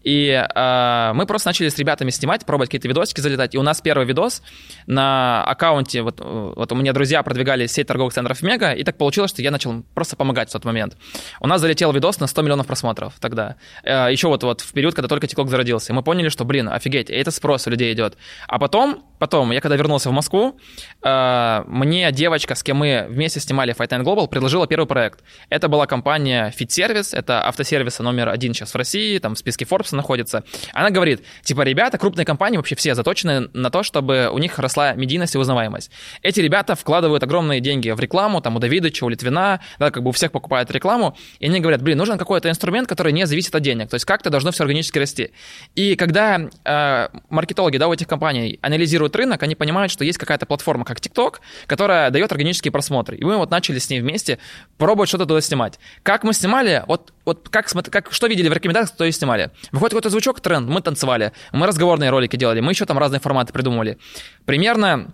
[0.03, 3.55] И э, мы просто начали с ребятами снимать, пробовать какие-то видосики залетать.
[3.55, 4.41] И у нас первый видос
[4.87, 9.29] на аккаунте, вот, вот у меня друзья продвигались сеть торговых центров Мега, и так получилось,
[9.31, 10.97] что я начал просто помогать в тот момент.
[11.39, 13.55] У нас залетел видос на 100 миллионов просмотров тогда.
[13.83, 15.93] Э, Еще вот, вот в период, когда только TikTok зародился.
[15.93, 18.17] И мы поняли, что, блин, офигеть, это спрос у людей идет.
[18.47, 20.59] А потом, потом, я когда вернулся в Москву,
[21.03, 25.23] э, мне девочка, с кем мы вместе снимали Fight Night Global, предложила первый проект.
[25.49, 29.65] Это была компания Fit Service, это автосервис номер один сейчас в России, там в списке
[29.65, 30.43] Forbes находится.
[30.73, 34.93] Она говорит, типа, ребята, крупные компании вообще все заточены на то, чтобы у них росла
[34.93, 35.91] медийность и узнаваемость.
[36.21, 40.09] Эти ребята вкладывают огромные деньги в рекламу, там у Давидыча, у Литвина, да, как бы
[40.09, 43.61] у всех покупают рекламу, и они говорят, блин, нужен какой-то инструмент, который не зависит от
[43.61, 45.31] денег, то есть как-то должно все органически расти.
[45.75, 50.45] И когда э, маркетологи, да, у этих компаний анализируют рынок, они понимают, что есть какая-то
[50.45, 51.35] платформа, как TikTok,
[51.67, 53.17] которая дает органические просмотры.
[53.17, 54.39] И мы вот начали с ней вместе
[54.77, 55.79] пробовать что-то туда снимать.
[56.03, 59.51] Как мы снимали, вот, вот как, как, что видели в рекомендациях, то и снимали.
[59.71, 63.51] Выходит какой-то звучок, тренд, мы танцевали, мы разговорные ролики делали, мы еще там разные форматы
[63.51, 63.97] придумывали.
[64.45, 65.13] Примерно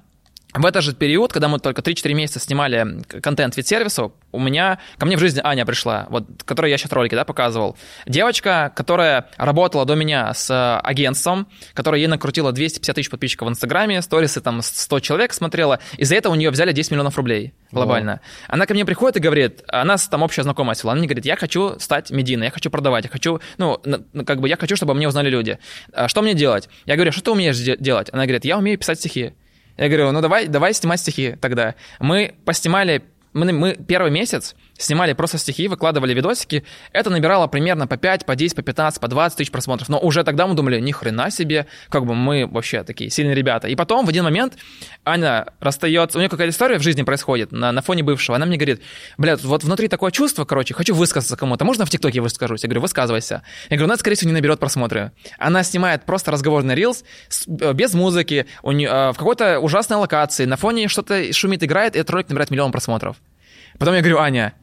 [0.54, 4.80] в этот же период, когда мы только 3-4 месяца снимали контент вид сервису, у меня,
[4.98, 7.78] ко мне в жизни Аня пришла, вот, которой я сейчас ролики, да, показывал.
[8.06, 13.52] Девочка, которая работала до меня с э, агентством, которая ей накрутила 250 тысяч подписчиков в
[13.52, 17.54] Инстаграме, сторисы там 100 человек смотрела, и за это у нее взяли 10 миллионов рублей
[17.72, 18.12] глобально.
[18.12, 18.46] Wow.
[18.50, 21.26] Она ко мне приходит и говорит, а нас там общая знакомая села, она мне говорит,
[21.26, 23.82] я хочу стать медийной, я хочу продавать, я хочу, ну,
[24.26, 25.60] как бы я хочу, чтобы мне узнали люди.
[25.94, 26.70] А что мне делать?
[26.86, 28.10] Я говорю, что ты умеешь делать?
[28.12, 29.34] Она говорит, я умею писать стихи.
[29.78, 31.76] Я говорю, ну давай, давай снимать стихи тогда.
[32.00, 33.04] Мы поснимали,
[33.34, 38.36] мы, мы первый месяц снимали просто стихи, выкладывали видосики, это набирало примерно по 5, по
[38.36, 39.90] 10, по 15, по 20 тысяч просмотров.
[39.90, 43.68] Но уже тогда мы думали, ни хрена себе, как бы мы вообще такие сильные ребята.
[43.68, 44.58] И потом в один момент
[45.06, 48.36] Аня расстается, у нее какая-то история в жизни происходит на, на фоне бывшего.
[48.36, 48.82] Она мне говорит,
[49.18, 51.66] блядь, вот внутри такое чувство, короче, хочу высказаться кому-то.
[51.66, 52.64] Можно в ТикТоке выскажусь?
[52.64, 53.44] Я говорю, высказывайся.
[53.70, 55.12] Я говорю, ну это, скорее всего, не наберет просмотры.
[55.38, 57.04] Она снимает просто разговорный рилс
[57.48, 61.96] э, без музыки, у нее, э, в какой-то ужасной локации, на фоне что-то шумит, играет,
[61.96, 63.18] и этот ролик набирает миллион просмотров.
[63.84, 64.54] Потом я говорю, Аня,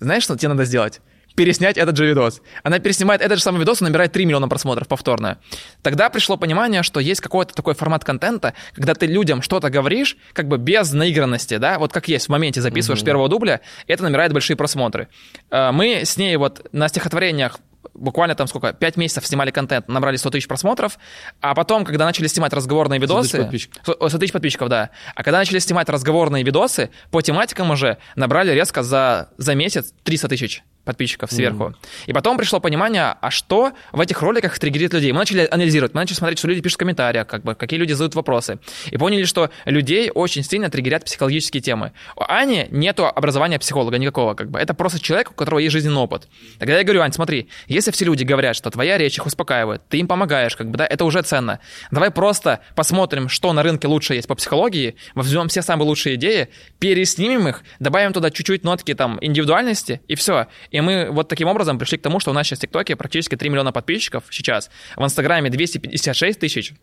[0.00, 1.02] знаешь, что тебе надо сделать?
[1.36, 2.40] переснять этот же видос.
[2.62, 5.38] Она переснимает этот же самый видос и набирает 3 миллиона просмотров повторно.
[5.82, 10.48] Тогда пришло понимание, что есть какой-то такой формат контента, когда ты людям что-то говоришь, как
[10.48, 13.04] бы без наигранности, да, вот как есть в моменте записываешь mm-hmm.
[13.04, 15.08] первого дубля, это набирает большие просмотры.
[15.50, 17.58] Э, мы с ней вот на стихотворениях
[17.94, 20.98] буквально там сколько, 5 месяцев снимали контент, набрали 100 тысяч просмотров,
[21.40, 23.28] а потом, когда начали снимать разговорные видосы...
[23.28, 24.10] 100 тысяч подписчиков.
[24.10, 24.90] 100 тысяч подписчиков, да.
[25.14, 30.28] А когда начали снимать разговорные видосы, по тематикам уже набрали резко за, за месяц 300
[30.28, 31.64] тысяч подписчиков сверху.
[31.64, 31.74] Mm.
[32.06, 35.12] И потом пришло понимание, а что в этих роликах триггерит людей.
[35.12, 37.92] Мы начали анализировать, мы начали смотреть, что люди пишут в комментариях, как бы, какие люди
[37.92, 38.58] задают вопросы.
[38.90, 41.92] И поняли, что людей очень сильно триггерят психологические темы.
[42.16, 44.58] У Ани нету образования психолога никакого, как бы.
[44.58, 46.28] Это просто человек, у которого есть жизненный опыт.
[46.58, 49.98] Тогда я говорю, Ань, смотри, если все люди говорят, что твоя речь их успокаивает, ты
[49.98, 51.60] им помогаешь, как бы, да, это уже ценно.
[51.90, 56.48] Давай просто посмотрим, что на рынке лучше есть по психологии, возьмем все самые лучшие идеи,
[56.78, 60.46] переснимем их, добавим туда чуть-чуть нотки там индивидуальности, и все.
[60.74, 63.36] И мы вот таким образом пришли к тому, что у нас сейчас в ТикТоке практически
[63.36, 66.74] 3 миллиона подписчиков сейчас, в Инстаграме 256 тысяч,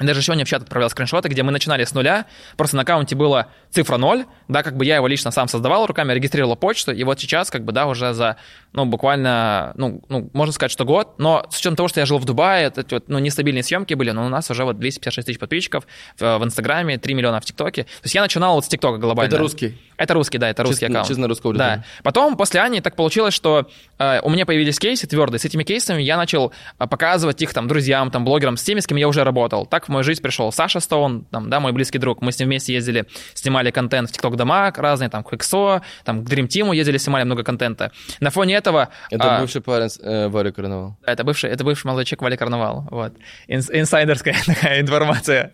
[0.00, 2.26] даже сегодня в чат отправлял скриншоты, где мы начинали с нуля,
[2.56, 6.12] просто на аккаунте было цифра 0, да, как бы я его лично сам создавал руками,
[6.12, 8.36] регистрировал почту, и вот сейчас, как бы, да, уже за,
[8.72, 12.18] ну, буквально, ну, ну можно сказать, что год, но с учетом того, что я жил
[12.18, 15.38] в Дубае, это вот, ну, нестабильные съемки были, но у нас уже вот 256 тысяч
[15.38, 15.86] подписчиков
[16.18, 17.84] в, в Инстаграме, 3 миллиона в ТикТоке.
[17.84, 19.28] То есть я начинал вот с ТикТока глобально.
[19.28, 19.78] Это русский?
[20.00, 21.08] Это русский, да, это русский чисто, аккаунт.
[21.08, 21.84] Чисто на русском Да.
[22.02, 25.38] Потом, после Ани, так получилось, что э, у меня появились кейсы твердые.
[25.38, 28.86] С этими кейсами я начал э, показывать их там друзьям, там, блогерам, с теми, с
[28.86, 29.66] кем я уже работал.
[29.66, 32.22] Так в мою жизнь пришел Саша Стоун, там, да, мой близкий друг.
[32.22, 36.24] Мы с ним вместе ездили, снимали контент в ТикТок дома разные, там, к XO, там,
[36.24, 37.92] к Dream Team ездили, снимали много контента.
[38.20, 38.88] На фоне этого...
[39.10, 40.96] Это а, бывший парень э, Валя Карнавал.
[41.04, 43.12] Да, это бывший, это бывший молодой человек Валя Карнавал, вот.
[43.48, 45.52] Инс, инсайдерская такая информация.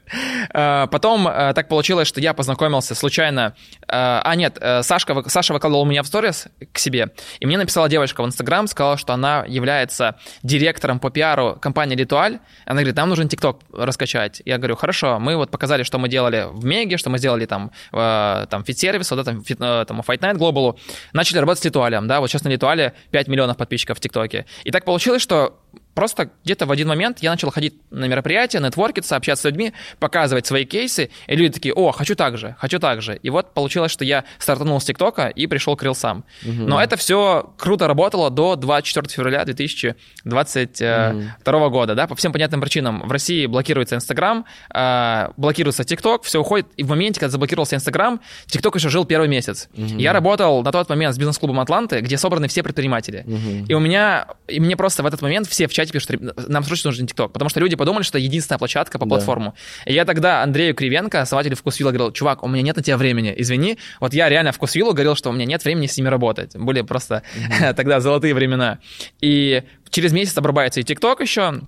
[0.55, 3.57] А, потом а, так получилось, что я познакомился случайно...
[3.89, 7.11] А нет, э, Сашка Саша выкладывал меня в сторис к себе,
[7.41, 12.39] и мне написала девочка в Инстаграм, сказала, что она является директором по пиару компании Л'Этуаль.
[12.65, 14.43] Она говорит, нам нужен ТикТок раскачать.
[14.45, 17.71] Я говорю, хорошо, мы вот показали, что мы делали в Меге, что мы сделали там,
[17.93, 20.79] э, там Fit Service, вот этом, фит, э, там, Fight Night Global.
[21.13, 24.47] Начали работать с Л'Этуалем, да, вот сейчас на Л'Этуале 5 миллионов подписчиков в ТикТоке.
[24.65, 25.59] И так получилось, что
[25.97, 30.47] просто где-то в один момент я начал ходить на мероприятия, нетворкиться, общаться с людьми, показывать
[30.47, 33.17] свои кейсы, и люди такие, о, хочу так же, хочу так же.
[33.17, 36.25] И вот получилось, что я стартанул с ТикТока и пришел к Рилсам.
[36.45, 36.53] Угу.
[36.53, 41.71] Но это все круто работало до 24 февраля 2022 угу.
[41.71, 43.09] года, да, по всем понятным причинам.
[43.09, 44.45] В России блокируется Инстаграм,
[44.75, 49.29] э, блокируется ТикТок, все уходит, и в моменте, когда заблокировался Инстаграм, ТикТок еще жил первый
[49.29, 49.71] месяц.
[49.73, 49.97] Угу.
[49.97, 53.25] Я работал на тот момент с бизнес-клубом Атланты, где собраны все предприниматели.
[53.27, 53.67] Угу.
[53.69, 56.65] И у меня, и мне просто в этот момент все в чате чате пишут, нам
[56.65, 59.11] срочно нужен ТикТок, потому что люди подумали, что это единственная площадка по да.
[59.11, 59.55] платформу.
[59.85, 63.35] И я тогда Андрею Кривенко, основателю Вкусвилла, говорил, чувак, у меня нет на тебя времени,
[63.37, 63.79] извини.
[64.01, 66.57] Вот я реально Вкусвиллу говорил, что у меня нет времени с ними работать.
[66.57, 67.75] Были просто mm-hmm.
[67.77, 68.79] тогда золотые времена.
[69.21, 71.61] И через месяц обрубается и ТикТок еще,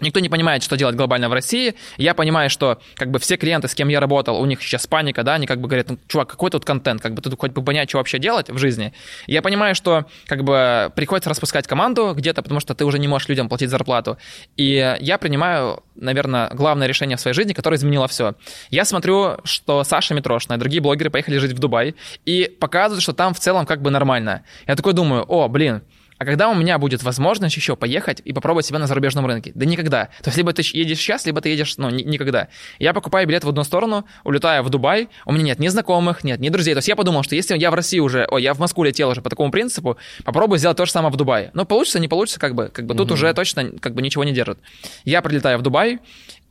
[0.00, 1.74] Никто не понимает, что делать глобально в России.
[1.96, 5.22] Я понимаю, что как бы все клиенты, с кем я работал, у них сейчас паника,
[5.22, 7.62] да, они как бы говорят, ну, чувак, какой тут контент, как бы тут хоть бы
[7.62, 8.92] понять, что вообще делать в жизни.
[9.26, 13.28] Я понимаю, что как бы приходится распускать команду где-то, потому что ты уже не можешь
[13.28, 14.18] людям платить зарплату.
[14.56, 18.34] И я принимаю, наверное, главное решение в своей жизни, которое изменило все.
[18.70, 21.94] Я смотрю, что Саша Митрошина и другие блогеры поехали жить в Дубай
[22.24, 24.44] и показывают, что там в целом как бы нормально.
[24.66, 25.82] Я такой думаю, о, блин,
[26.18, 29.52] а когда у меня будет возможность еще поехать и попробовать себя на зарубежном рынке?
[29.54, 30.06] Да никогда.
[30.22, 32.48] То есть либо ты едешь сейчас, либо ты едешь, ну, никогда.
[32.78, 36.40] Я покупаю билет в одну сторону, улетаю в Дубай, у меня нет ни знакомых, нет
[36.40, 36.74] ни друзей.
[36.74, 39.08] То есть я подумал, что если я в России уже, ой, я в Москву летел
[39.10, 41.50] уже по такому принципу, попробую сделать то же самое в Дубае.
[41.54, 44.32] Но получится, не получится, как бы, как бы тут уже точно как бы ничего не
[44.32, 44.58] держит.
[45.04, 46.00] Я прилетаю в Дубай,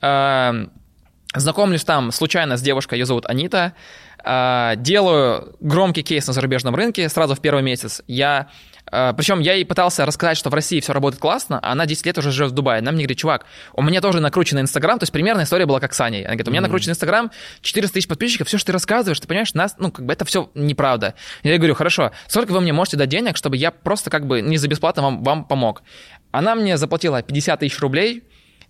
[0.01, 0.67] э,
[1.35, 3.73] Знакомлюсь там случайно с девушкой, ее зовут Анита.
[4.23, 8.01] А, делаю громкий кейс на зарубежном рынке сразу в первый месяц.
[8.07, 8.49] Я
[8.91, 12.05] а, причем я ей пытался рассказать, что в России все работает классно, а она 10
[12.05, 12.79] лет уже живет в Дубае.
[12.79, 15.93] Она мне говорит, чувак, у меня тоже накрученный Инстаграм, то есть примерная история была как
[15.93, 16.21] с Аней.
[16.21, 19.53] Она говорит, у меня накрученный Инстаграм, 400 тысяч подписчиков, все, что ты рассказываешь, ты понимаешь,
[19.53, 21.15] нас, ну, как бы это все неправда.
[21.43, 24.41] Я ей говорю, хорошо, сколько вы мне можете дать денег, чтобы я просто как бы
[24.41, 25.83] не за бесплатно вам, вам помог?
[26.31, 28.23] Она мне заплатила 50 тысяч рублей,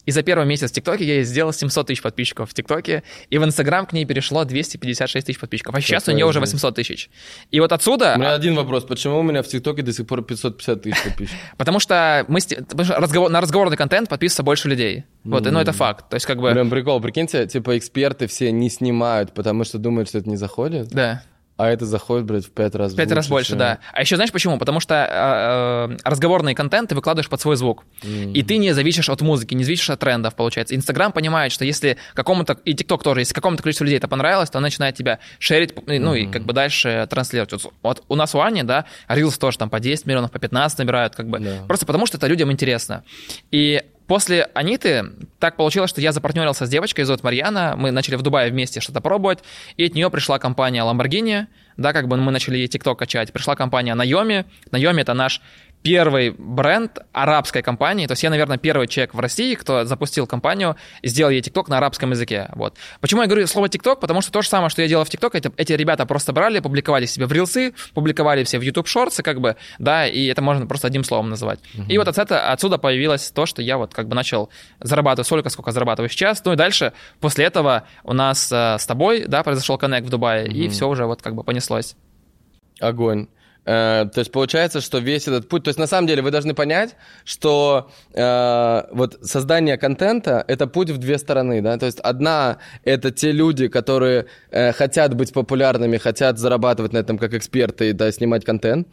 [0.07, 3.37] и за первый месяц в ТикТоке я ей сделал 700 тысяч подписчиков в ТикТоке, и
[3.37, 5.75] в Инстаграм к ней перешло 256 тысяч подписчиков.
[5.75, 7.09] А сейчас у нее уже 800 тысяч.
[7.51, 8.13] И вот отсюда...
[8.15, 8.85] У меня один вопрос.
[8.85, 11.39] Почему у меня в ТикТоке до сих пор 550 тысяч подписчиков?
[11.57, 12.39] Потому что, мы,
[13.29, 15.03] на разговорный контент подписывается больше людей.
[15.25, 16.09] Вот, ну это факт.
[16.09, 16.51] То есть как бы...
[16.53, 17.01] Прям прикол.
[17.01, 20.87] Прикиньте, типа эксперты все не снимают, потому что думают, что это не заходит.
[20.87, 21.21] Да.
[21.57, 23.57] А это заходит, блядь, в пять раз В пять раз больше, чем...
[23.57, 23.79] да.
[23.91, 24.59] А еще знаешь почему?
[24.59, 27.83] Потому что э, разговорный контент ты выкладываешь под свой звук.
[28.03, 28.33] Mm-hmm.
[28.33, 30.75] И ты не зависишь от музыки, не зависишь от трендов, получается.
[30.75, 34.59] Инстаграм понимает, что если какому-то, и ТикТок тоже, если какому-то количеству людей это понравилось, то
[34.59, 36.19] он начинает тебя шерить, ну mm-hmm.
[36.19, 37.51] и как бы дальше транслировать.
[37.51, 40.77] Вот, вот у нас у Ани, да, Reels тоже там по 10 миллионов, по 15
[40.77, 41.39] набирают, как бы.
[41.39, 41.65] Yeah.
[41.65, 43.03] Просто потому что это людям интересно.
[43.51, 45.03] И После Аниты
[45.39, 49.01] так получилось, что я запартнерился с девочкой, зовут Марьяна, мы начали в Дубае вместе что-то
[49.01, 49.39] пробовать,
[49.75, 53.55] и от нее пришла компания Lamborghini, да, как бы мы начали ей TikTok качать, пришла
[53.55, 55.41] компания Naomi, Naomi это наш
[55.87, 58.07] первый бренд арабской компании.
[58.07, 61.69] То есть я, наверное, первый человек в России, кто запустил компанию и сделал ей TikTok
[61.69, 62.49] на арабском языке.
[62.55, 62.75] Вот.
[62.99, 64.01] Почему я говорю слово TikTok?
[64.01, 66.59] Потому что то же самое, что я делал в TikTok, эти, эти ребята просто брали,
[66.59, 70.67] публиковали себе в рилсы, публиковали все в YouTube Shorts, как бы, да, и это можно
[70.67, 71.61] просто одним словом называть.
[71.73, 71.87] Uh-huh.
[71.87, 74.49] И вот отсюда, отсюда появилось то, что я вот как бы начал
[74.81, 76.43] зарабатывать столько, сколько зарабатываю сейчас.
[76.43, 80.47] Ну и дальше, после этого у нас э, с тобой, да, произошел коннект в Дубае,
[80.47, 80.51] uh-huh.
[80.51, 81.95] и все уже вот как бы понеслось.
[82.81, 83.27] Огонь.
[83.67, 86.53] Э, то есть получается, что весь этот путь, то есть на самом деле вы должны
[86.53, 86.95] понять,
[87.25, 93.11] что э, вот создание контента это путь в две стороны, да, то есть одна это
[93.11, 98.45] те люди, которые э, хотят быть популярными, хотят зарабатывать на этом как эксперты, да, снимать
[98.45, 98.87] контент,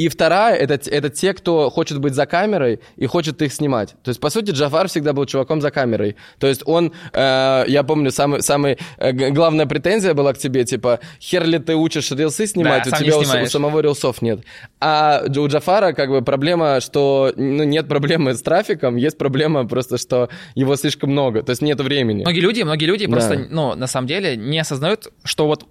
[0.00, 3.96] и вторая это, это те, кто хочет быть за камерой и хочет их снимать.
[4.02, 6.16] То есть, по сути, Джафар всегда был чуваком за камерой.
[6.38, 11.00] То есть он, э, я помню, самый, самый э, главная претензия была к тебе, типа,
[11.20, 14.40] хер ли ты учишь рилсы снимать, да, у тебя у, у самого рилсов нет.
[14.80, 19.98] А у Джафара как бы проблема, что ну, нет проблемы с трафиком, есть проблема просто,
[19.98, 22.22] что его слишком много, то есть нет времени.
[22.22, 23.12] Многие люди, многие люди да.
[23.12, 25.66] просто, ну, на самом деле не осознают, что вот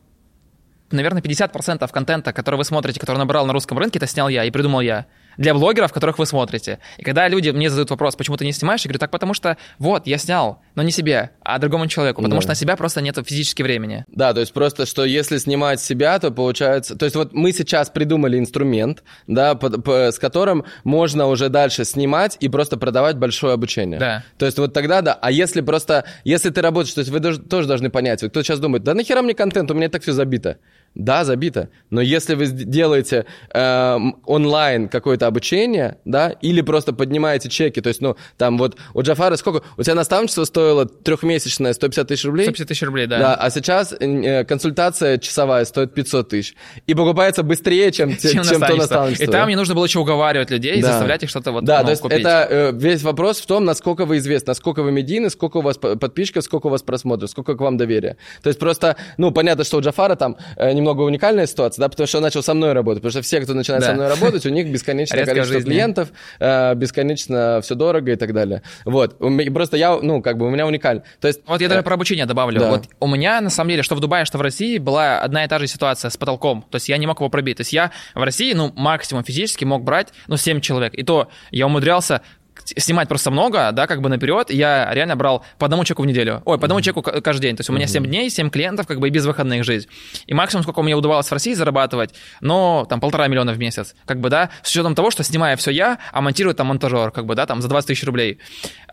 [0.92, 4.52] наверное, 50% контента, который вы смотрите, который набрал на русском рынке, это снял я и
[4.52, 5.06] придумал я
[5.40, 6.80] для блогеров, которых вы смотрите.
[6.98, 9.58] И когда люди мне задают вопрос, почему ты не снимаешь, я говорю, так потому что
[9.78, 12.42] вот, я снял, но не себе, а другому человеку, потому да.
[12.42, 14.06] что на себя просто нет физически времени.
[14.10, 16.98] Да, то есть просто, что если снимать себя, то получается...
[16.98, 21.86] То есть вот мы сейчас придумали инструмент, да, по, по, с которым можно уже дальше
[21.86, 23.98] снимать и просто продавать большое обучение.
[23.98, 24.24] Да.
[24.38, 26.04] То есть вот тогда, да, а если просто...
[26.26, 29.34] Если ты работаешь, то есть вы тоже должны понять, кто сейчас думает, да нахера мне
[29.34, 30.58] контент, у меня так все забито.
[30.96, 31.70] Да, забито.
[31.90, 38.02] Но если вы делаете э, онлайн какое-то обучение, да, или просто поднимаете чеки, то есть,
[38.02, 39.64] ну, там вот у Джафара сколько?
[39.78, 42.46] У тебя наставничество стоило трехмесячное 150 тысяч рублей?
[42.46, 43.20] 150 тысяч рублей, да.
[43.20, 46.56] Да, а сейчас э, консультация часовая стоит 500 тысяч.
[46.88, 49.24] И покупается быстрее, чем, чем, чем то наставничество.
[49.24, 50.90] И там мне нужно было еще уговаривать людей, да.
[50.90, 52.20] заставлять их что-то вот Да, ну, то есть купить.
[52.20, 55.78] это э, весь вопрос в том, насколько вы известны, насколько вы медийны, сколько у вас
[55.78, 58.18] подписчиков, сколько у вас просмотров, сколько к вам доверия.
[58.42, 62.08] То есть просто, ну, понятно, что у Джафара там э, немного уникальная ситуация, да, потому
[62.08, 63.90] что он начал со мной работать, потому что все, кто начинает да.
[63.90, 65.70] со мной работать, у них бесконечное количество жизни.
[65.70, 66.10] клиентов,
[66.40, 68.64] э, бесконечно все дорого и так далее.
[68.86, 69.18] Вот,
[69.54, 71.04] просто я, ну, как бы у меня уникально.
[71.20, 71.42] То есть...
[71.46, 72.60] Вот я даже э, про обучение добавлю.
[72.60, 72.70] Да.
[72.70, 75.48] Вот у меня, на самом деле, что в Дубае, что в России, была одна и
[75.48, 76.66] та же ситуация с потолком.
[76.70, 77.58] То есть я не мог его пробить.
[77.58, 80.94] То есть я в России, ну, максимум физически мог брать, ну, 7 человек.
[80.94, 82.22] И то я умудрялся
[82.66, 86.42] снимать просто много, да, как бы наперед, я реально брал по одному чеку в неделю.
[86.46, 87.56] Ой, по одному чеку каждый день.
[87.56, 89.88] То есть у меня 7 дней, 7 клиентов, как бы и без выходных жизнь.
[90.28, 93.96] И максимум, сколько мне удавалось в России зарабатывать, но там полтора миллиона в месяц.
[94.06, 97.26] Как бы, да, с учетом того, что снимаю все я, а монтирую там монтажер, как
[97.26, 98.40] бы, да, там за 20 тысяч рублей.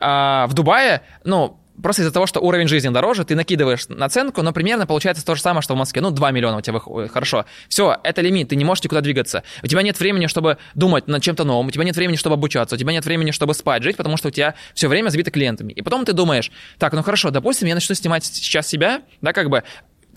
[0.00, 4.52] А в Дубае, ну, просто из-за того, что уровень жизни дороже, ты накидываешь наценку, но
[4.52, 6.02] примерно получается то же самое, что в Москве.
[6.02, 7.12] Ну, 2 миллиона у тебя выходит.
[7.12, 7.44] Хорошо.
[7.68, 9.42] Все, это лимит, ты не можешь никуда двигаться.
[9.62, 12.76] У тебя нет времени, чтобы думать над чем-то новым, у тебя нет времени, чтобы обучаться,
[12.76, 15.72] у тебя нет времени, чтобы спать, жить, потому что у тебя все время забито клиентами.
[15.72, 19.50] И потом ты думаешь, так, ну хорошо, допустим, я начну снимать сейчас себя, да, как
[19.50, 19.62] бы,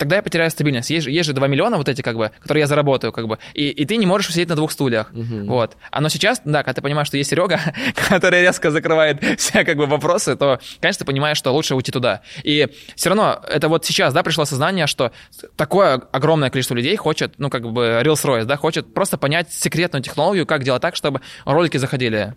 [0.00, 0.88] тогда я потеряю стабильность.
[0.88, 3.38] Есть же, есть же 2 миллиона вот эти, как бы, которые я заработаю, как бы,
[3.52, 5.12] и, и ты не можешь сидеть на двух стульях.
[5.12, 5.44] Uh-huh.
[5.44, 5.76] Вот.
[5.90, 7.60] А но сейчас, да, когда ты понимаешь, что есть Серега,
[8.08, 12.22] который резко закрывает все, как бы, вопросы, то, конечно, ты понимаешь, что лучше уйти туда.
[12.42, 15.12] И все равно, это вот сейчас, да, пришло сознание, что
[15.56, 20.02] такое огромное количество людей хочет, ну, как бы, Reels Royce, да, хочет просто понять секретную
[20.02, 22.36] технологию, как делать так, чтобы ролики заходили.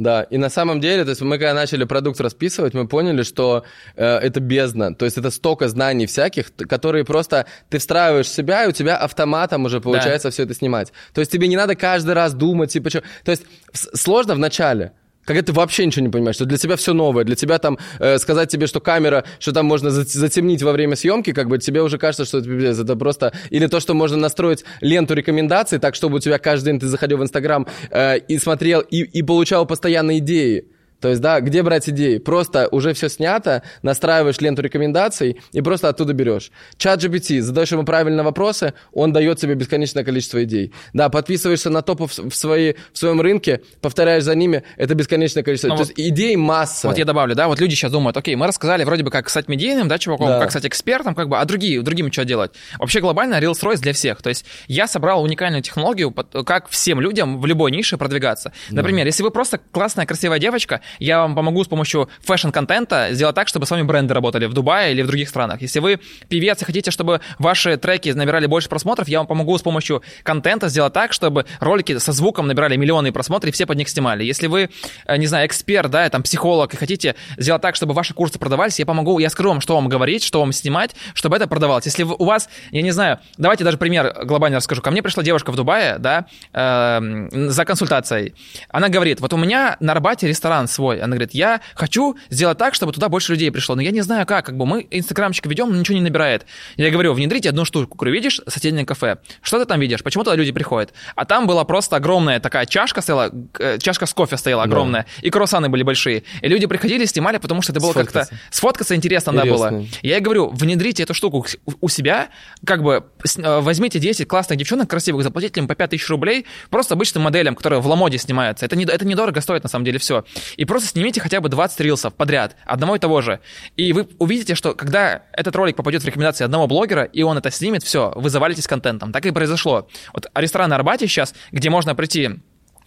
[0.00, 3.64] Да, и на самом деле, то есть мы когда начали продукт расписывать, мы поняли, что
[3.96, 8.64] э, это бездна, то есть это столько знаний всяких, которые просто ты встраиваешь в себя,
[8.64, 10.90] и у тебя автоматом уже получается все это снимать.
[11.12, 13.02] То есть тебе не надо каждый раз думать, типа, что...
[13.24, 13.44] То есть
[13.74, 14.92] сложно в начале,
[15.24, 18.18] когда ты вообще ничего не понимаешь, что для тебя все новое, для тебя там э,
[18.18, 21.82] сказать тебе, что камера, что там можно за- затемнить во время съемки, как бы тебе
[21.82, 23.32] уже кажется, что это, это просто...
[23.50, 27.18] Или то, что можно настроить ленту рекомендаций так, чтобы у тебя каждый день ты заходил
[27.18, 30.64] в Инстаграм э, и смотрел, и, и получал постоянно идеи.
[31.00, 32.18] То есть, да, где брать идеи?
[32.18, 36.50] Просто уже все снято, настраиваешь ленту рекомендаций и просто оттуда берешь.
[36.76, 40.72] ChatGPT, задаешь ему правильные вопросы, он дает тебе бесконечное количество идей.
[40.92, 45.68] Да, подписываешься на топов в, своей, в своем рынке, повторяешь за ними, это бесконечное количество.
[45.68, 46.88] Ну То вот- есть идей масса.
[46.88, 49.48] Вот я добавлю, да, вот люди сейчас думают, окей, мы рассказали вроде бы как стать
[49.48, 50.40] медийным, да, чуваком, Да.
[50.40, 52.52] как стать экспертом, как бы, а другие, другим что делать?
[52.78, 54.20] Вообще глобально Reels Royce для всех.
[54.22, 58.52] То есть я собрал уникальную технологию, как всем людям в любой нише продвигаться.
[58.70, 63.48] Например, если вы просто классная, красивая девочка, я вам помогу с помощью фэшн-контента сделать так,
[63.48, 65.62] чтобы с вами бренды работали в Дубае или в других странах.
[65.62, 69.62] Если вы певец и хотите, чтобы ваши треки набирали больше просмотров, я вам помогу с
[69.62, 73.88] помощью контента сделать так, чтобы ролики со звуком набирали миллионы просмотров и все под них
[73.88, 74.24] снимали.
[74.24, 74.70] Если вы,
[75.06, 78.78] э, не знаю, эксперт, да, там, психолог, и хотите сделать так, чтобы ваши курсы продавались,
[78.78, 81.84] я помогу, я скажу вам, что вам говорить, что вам снимать, чтобы это продавалось.
[81.86, 84.82] Если у вас, я не знаю, давайте даже пример глобально расскажу.
[84.82, 88.34] Ко мне пришла девушка в Дубае, да, эм, за консультацией.
[88.68, 90.79] Она говорит, вот у меня на Арбате ресторан свой.
[90.88, 94.26] Она говорит, я хочу сделать так, чтобы туда больше людей пришло, но я не знаю
[94.26, 96.46] как, как бы мы инстаграмчик ведем, но ничего не набирает.
[96.76, 100.36] Я говорю, внедрите одну штуку, говорю, видишь соседнее кафе, что ты там видишь, почему туда
[100.36, 100.92] люди приходят?
[101.14, 105.30] А там была просто огромная такая чашка стояла, э, чашка с кофе стояла огромная, и
[105.30, 106.24] круассаны были большие.
[106.40, 108.26] И люди приходили, снимали, потому что это было как-то...
[108.50, 108.94] Сфоткаться.
[108.94, 109.84] Интересно, да, было.
[110.02, 111.46] Я ей говорю, внедрите эту штуку
[111.80, 112.28] у себя,
[112.64, 113.04] как бы
[113.36, 117.80] э, возьмите 10 классных девчонок красивых, заплатите им по 5000 рублей, просто обычным моделям, которые
[117.80, 118.64] в Ламоде снимаются.
[118.64, 120.24] Это, не, это недорого стоит, на самом деле, все.
[120.56, 123.40] И просто снимите хотя бы 20 рилсов подряд, одного и того же.
[123.76, 127.50] И вы увидите, что когда этот ролик попадет в рекомендации одного блогера, и он это
[127.50, 129.12] снимет, все, вы завалитесь контентом.
[129.12, 129.88] Так и произошло.
[130.12, 132.38] Вот ресторан на Арбате сейчас, где можно прийти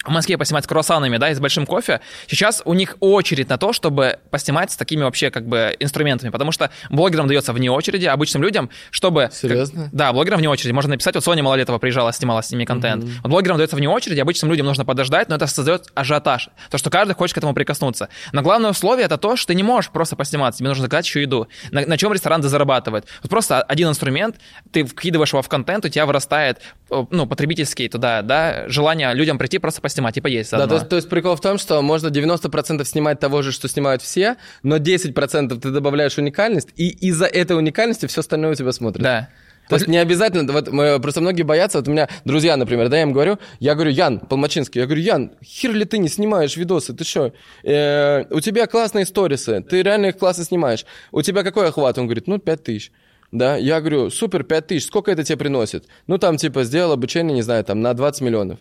[0.04, 3.58] в Москве поснимать с круассанами, да, и с большим кофе, сейчас у них очередь на
[3.58, 8.06] то, чтобы поснимать с такими вообще как бы инструментами, потому что блогерам дается вне очереди,
[8.06, 9.30] обычным людям, чтобы...
[9.32, 9.84] Серьезно?
[9.86, 10.74] Как- да, блогерам вне очереди.
[10.74, 13.06] Можно написать, вот Соня Малолетова приезжала, снимала с ними контент.
[13.24, 16.89] Вот блогерам дается вне очереди, обычным людям нужно подождать, но это создает ажиотаж, то, что
[16.89, 18.10] каждый хочет к этому прикоснуться.
[18.32, 21.22] Но главное условие это то, что ты не можешь просто посниматься, тебе нужно заказать еще
[21.22, 21.47] еду.
[21.72, 23.06] На, на чем ресторан зарабатывает?
[23.22, 24.36] Вот просто один инструмент,
[24.72, 29.38] ты вкидываешь его в контент, у тебя вырастает, э, ну, потребительский туда, да, желание людям
[29.38, 30.76] прийти просто поснимать и поесть Да, заодно.
[30.76, 34.02] то есть, то есть прикол в том, что можно 90% снимать того же, что снимают
[34.02, 39.04] все, но 10% ты добавляешь уникальность, и из-за этой уникальности все остальное у тебя смотрит.
[39.04, 39.30] Да.
[39.70, 42.98] То есть не обязательно, вот мы, просто многие боятся, вот у меня друзья, например, да,
[42.98, 46.58] я им говорю, я говорю, Ян Полмачинский, я говорю, Ян, хер ли ты не снимаешь
[46.58, 47.34] видосы, ты что,
[47.64, 51.98] у тебя классные сторисы, ты реально их классно снимаешь, у тебя какой охват?
[51.98, 52.91] Он говорит, ну, 5 тысяч.
[53.34, 55.86] Да, я говорю, супер, 5 тысяч, сколько это тебе приносит?
[56.05, 58.59] Ну, там, типа, сделал обучение, не знаю, там, на 20 миллионов.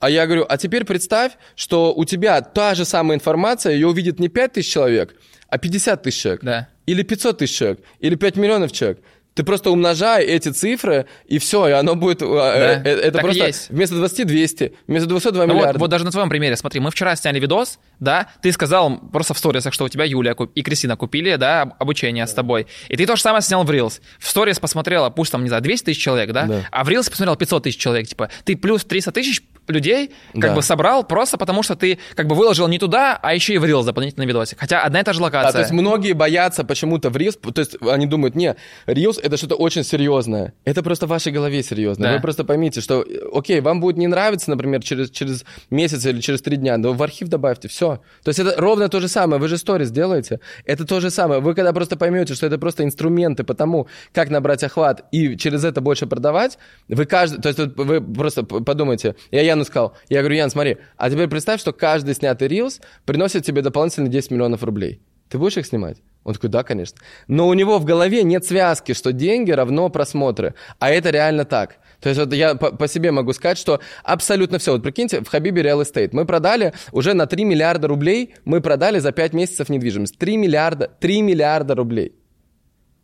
[0.00, 4.18] А я говорю, а теперь представь, что у тебя та же самая информация, ее увидит
[4.18, 5.14] не 5 тысяч человек,
[5.50, 6.42] а 50 тысяч человек.
[6.42, 6.68] Да.
[6.86, 9.00] Или 500 тысяч человек, или 5 миллионов человек.
[9.38, 12.22] Ты просто умножай эти цифры, и все, и оно будет...
[12.22, 13.70] э, э, Это так просто есть.
[13.70, 15.78] вместо 20 200, вместо 200 2 Ну вот, миллиарда.
[15.78, 19.38] вот даже на твоем примере, смотри, мы вчера сняли видос, да, ты сказал просто в
[19.38, 22.66] сторисах, что у тебя Юлия и Кристина купили, да, об- обучение с тобой.
[22.88, 24.00] И ты то же самое снял в Reels.
[24.18, 26.62] В сторис посмотрела, пусть там, не знаю, 200 тысяч человек, да, Да.
[26.72, 30.54] а в Reels посмотрел 500 тысяч человек, типа, ты плюс 300 тысяч людей как Да.
[30.54, 33.64] бы собрал просто потому, что ты как бы выложил не туда, а еще и в
[33.64, 34.58] Reels дополнительный видосик.
[34.58, 35.52] Хотя одна и та же Да, локация.
[35.52, 38.56] то есть многие боятся почему-то в Reels, то есть они думают, не,
[38.86, 40.52] Reels это что-то очень серьезное.
[40.64, 42.08] Это просто в вашей голове серьезно.
[42.08, 42.12] Да.
[42.14, 46.20] Вы просто поймите, что, э, окей, вам будет не нравиться, например, через, через месяц или
[46.20, 48.00] через три дня, но в архив добавьте, все.
[48.24, 51.40] То есть это ровно то же самое, вы же сторис делаете, это то же самое.
[51.40, 55.64] Вы когда просто поймете, что это просто инструменты по тому, как набрать охват и через
[55.64, 56.58] это больше продавать,
[56.88, 61.10] вы каждый, то есть вы просто подумайте, я Яну сказал, я говорю, Ян, смотри, а
[61.10, 65.00] теперь представь, что каждый снятый Reels приносит тебе дополнительно 10 миллионов рублей.
[65.28, 65.98] Ты будешь их снимать?
[66.24, 66.98] Он такой, да, конечно.
[67.26, 70.54] Но у него в голове нет связки, что деньги равно просмотры.
[70.78, 71.78] А это реально так.
[72.00, 74.72] То есть вот я по, по себе могу сказать, что абсолютно все.
[74.72, 79.00] Вот прикиньте, в Хабибе Real Estate мы продали уже на 3 миллиарда рублей, мы продали
[79.00, 80.18] за 5 месяцев недвижимость.
[80.18, 82.14] 3 миллиарда, 3 миллиарда рублей.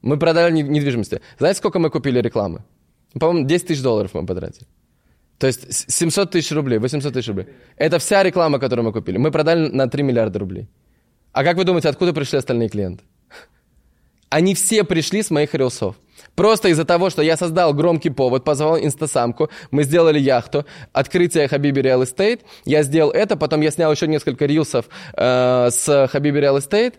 [0.02, 1.20] Мы продали не- недвижимости.
[1.38, 2.64] Знаете, сколько мы купили рекламы?
[3.18, 4.66] По-моему, 10 тысяч долларов мы потратили.
[5.38, 7.46] То есть с- 700 тысяч рублей, 800 тысяч рублей.
[7.76, 9.18] Это вся реклама, которую мы купили.
[9.18, 10.68] Мы продали на 3 миллиарда рублей.
[11.32, 13.02] А как вы думаете, откуда пришли остальные клиенты?
[14.30, 15.94] Они все пришли с моих рилсов.
[16.34, 21.80] Просто из-за того, что я создал громкий повод, позвал инстасамку, мы сделали яхту, открытие Хабиби
[21.80, 26.56] Real Estate, я сделал это, потом я снял еще несколько рилсов э, с Хабиби Real
[26.58, 26.94] Estate,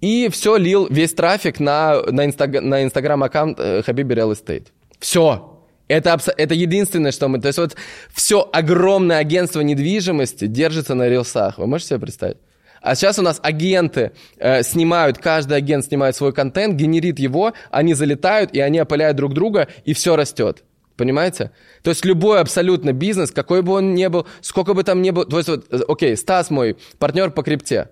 [0.00, 4.68] и все лил весь трафик на, на, инстаг, на инстаграм-аккаунт э, Хабиби Real Estate.
[4.98, 5.59] Все.
[5.90, 7.40] Это, это единственное, что мы...
[7.40, 7.74] То есть вот
[8.14, 11.58] все огромное агентство недвижимости держится на рилсах.
[11.58, 12.36] Вы можете себе представить?
[12.80, 17.94] А сейчас у нас агенты э, снимают, каждый агент снимает свой контент, генерит его, они
[17.94, 20.62] залетают, и они опыляют друг друга, и все растет.
[20.96, 21.50] Понимаете?
[21.82, 25.24] То есть любой абсолютно бизнес, какой бы он ни был, сколько бы там ни был...
[25.24, 27.88] То есть вот, э, окей, Стас мой партнер по крипте.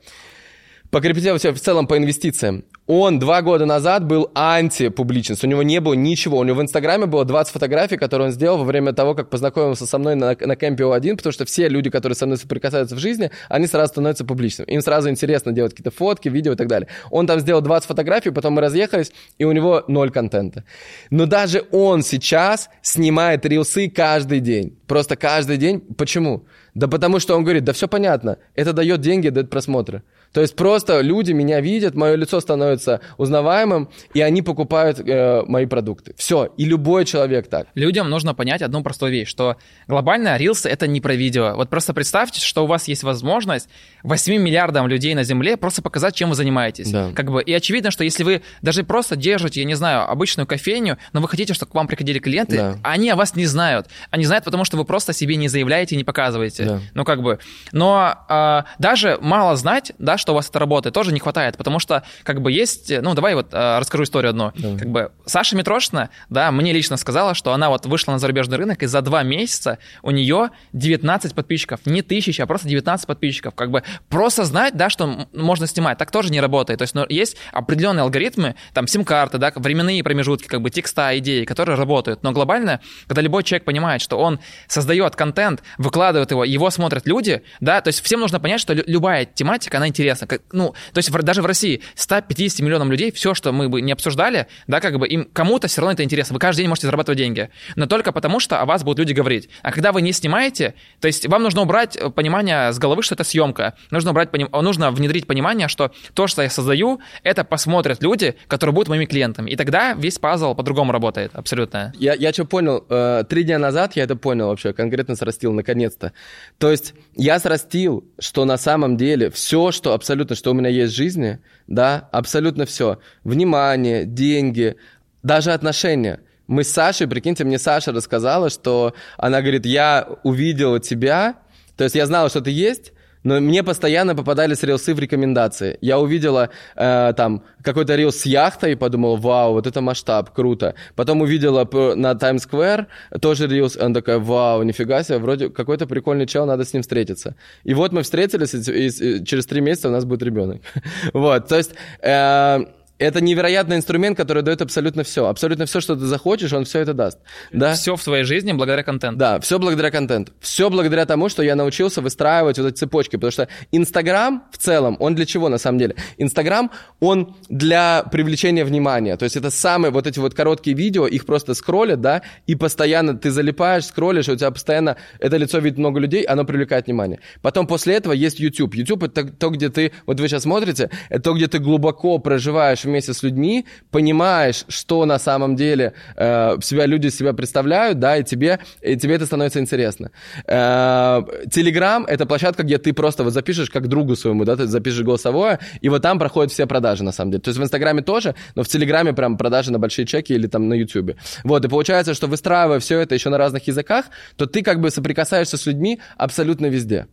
[0.90, 2.64] По крипте в целом по инвестициям.
[2.86, 6.38] Он два года назад был антипубличность, у него не было ничего.
[6.38, 9.86] У него в Инстаграме было 20 фотографий, которые он сделал во время того, как познакомился
[9.86, 12.98] со мной на, на кемпе О1, потому что все люди, которые со мной соприкасаются в
[12.98, 14.70] жизни, они сразу становятся публичными.
[14.70, 16.88] Им сразу интересно делать какие-то фотки, видео и так далее.
[17.10, 20.64] Он там сделал 20 фотографий, потом мы разъехались, и у него ноль контента.
[21.10, 24.78] Но даже он сейчас снимает рилсы каждый день.
[24.86, 25.80] Просто каждый день.
[25.80, 26.46] Почему?
[26.74, 30.02] Да потому что он говорит, да все понятно, это дает деньги, дает просмотры.
[30.32, 35.66] То есть просто люди меня видят, мое лицо становится узнаваемым, и они покупают э, мои
[35.66, 36.14] продукты.
[36.16, 36.52] Все.
[36.56, 37.68] И любой человек так.
[37.74, 39.56] Людям нужно понять одну простую вещь, что
[39.86, 41.54] глобально Reels— это не про видео.
[41.56, 43.68] Вот просто представьте, что у вас есть возможность
[44.02, 46.90] 8 миллиардам людей на Земле просто показать, чем вы занимаетесь.
[46.90, 47.10] Да.
[47.14, 50.98] Как бы, и очевидно, что если вы даже просто держите, я не знаю, обычную кофейню,
[51.12, 52.78] но вы хотите, чтобы к вам приходили клиенты, да.
[52.82, 53.86] они о вас не знают.
[54.10, 56.64] Они знают, потому что вы просто себе не заявляете не показываете.
[56.64, 56.80] Да.
[56.94, 57.38] Ну, как бы.
[57.72, 61.78] Но э, даже мало знать, да, что у вас это работает, тоже не хватает, потому
[61.78, 64.52] что, как бы, есть, ну, давай вот э, расскажу историю одну.
[64.56, 64.78] Да.
[64.78, 68.82] Как бы, Саша Митрошина, да, мне лично сказала, что она вот вышла на зарубежный рынок,
[68.82, 73.54] и за два месяца у нее 19 подписчиков, не тысяч, а просто 19 подписчиков.
[73.54, 76.78] Как бы, просто знать, да, что можно снимать, так тоже не работает.
[76.78, 81.44] То есть, ну, есть определенные алгоритмы, там, сим-карты, да, временные промежутки, как бы, текста, идеи,
[81.44, 82.22] которые работают.
[82.22, 87.42] Но глобально, когда любой человек понимает, что он создает контент, выкладывает его, его смотрят люди,
[87.60, 90.26] да, то есть всем нужно понять, что любая тематика, она интересна интересно.
[90.26, 93.80] Как, ну, то есть в, даже в России 150 миллионам людей, все, что мы бы
[93.80, 96.34] не обсуждали, да, как бы им кому-то все равно это интересно.
[96.34, 97.50] Вы каждый день можете зарабатывать деньги.
[97.76, 99.48] Но только потому, что о вас будут люди говорить.
[99.62, 103.14] А когда вы не снимаете, то есть вам нужно убрать э, понимание с головы, что
[103.14, 103.74] это съемка.
[103.90, 108.88] Нужно убрать, нужно внедрить понимание, что то, что я создаю, это посмотрят люди, которые будут
[108.88, 109.50] моими клиентами.
[109.50, 111.92] И тогда весь пазл по-другому работает, абсолютно.
[111.98, 116.12] Я, я что понял, э, три дня назад я это понял вообще, конкретно срастил, наконец-то.
[116.58, 120.92] То есть я срастил, что на самом деле все, что абсолютно что у меня есть
[120.92, 122.98] в жизни, да, абсолютно все.
[123.24, 124.76] Внимание, деньги,
[125.22, 126.20] даже отношения.
[126.46, 131.40] Мы с Сашей, прикиньте, мне Саша рассказала, что она говорит, я увидела тебя,
[131.76, 132.92] то есть я знала, что ты есть,
[133.24, 135.78] но мне постоянно попадались рилсы в рекомендации.
[135.80, 140.74] Я увидела э, там какой-то рилс с яхтой и подумал, вау, вот это масштаб, круто.
[140.94, 141.64] Потом увидела
[141.94, 142.86] на Square
[143.20, 147.34] тоже рилс, он такой, вау, нифига себе, вроде какой-то прикольный чел, надо с ним встретиться.
[147.64, 150.62] И вот мы встретились, и, и через три месяца у нас будет ребенок.
[151.12, 151.72] вот, то есть...
[152.02, 152.64] Э,
[152.98, 155.26] это невероятный инструмент, который дает абсолютно все.
[155.26, 157.18] Абсолютно все, что ты захочешь, он все это даст.
[157.52, 157.74] Да?
[157.74, 159.18] Все в твоей жизни благодаря контенту.
[159.18, 160.32] Да, все благодаря контенту.
[160.40, 163.16] Все благодаря тому, что я научился выстраивать вот эти цепочки.
[163.16, 165.94] Потому что Инстаграм в целом, он для чего на самом деле?
[166.18, 166.70] Инстаграм,
[167.00, 169.16] он для привлечения внимания.
[169.16, 173.16] То есть это самые вот эти вот короткие видео, их просто скроллят, да, и постоянно
[173.16, 177.20] ты залипаешь, скроллишь, и у тебя постоянно это лицо видит много людей, оно привлекает внимание.
[177.42, 178.74] Потом после этого есть YouTube.
[178.74, 182.84] YouTube это то, где ты, вот вы сейчас смотрите, это то, где ты глубоко проживаешь
[182.88, 188.24] вместе с людьми, понимаешь, что на самом деле э, себя люди себя представляют, да, и
[188.24, 190.10] тебе, и тебе это становится интересно.
[190.46, 195.04] Телеграм э,— это площадка, где ты просто вот запишешь как другу своему, да, ты запишешь
[195.04, 197.42] голосовое, и вот там проходят все продажи, на самом деле.
[197.42, 200.68] То есть в Инстаграме тоже, но в Телеграме прям продажи на большие чеки или там
[200.68, 201.16] на Ютубе.
[201.44, 204.90] Вот, и получается, что выстраивая все это еще на разных языках, то ты как бы
[204.90, 207.06] соприкасаешься с людьми абсолютно везде.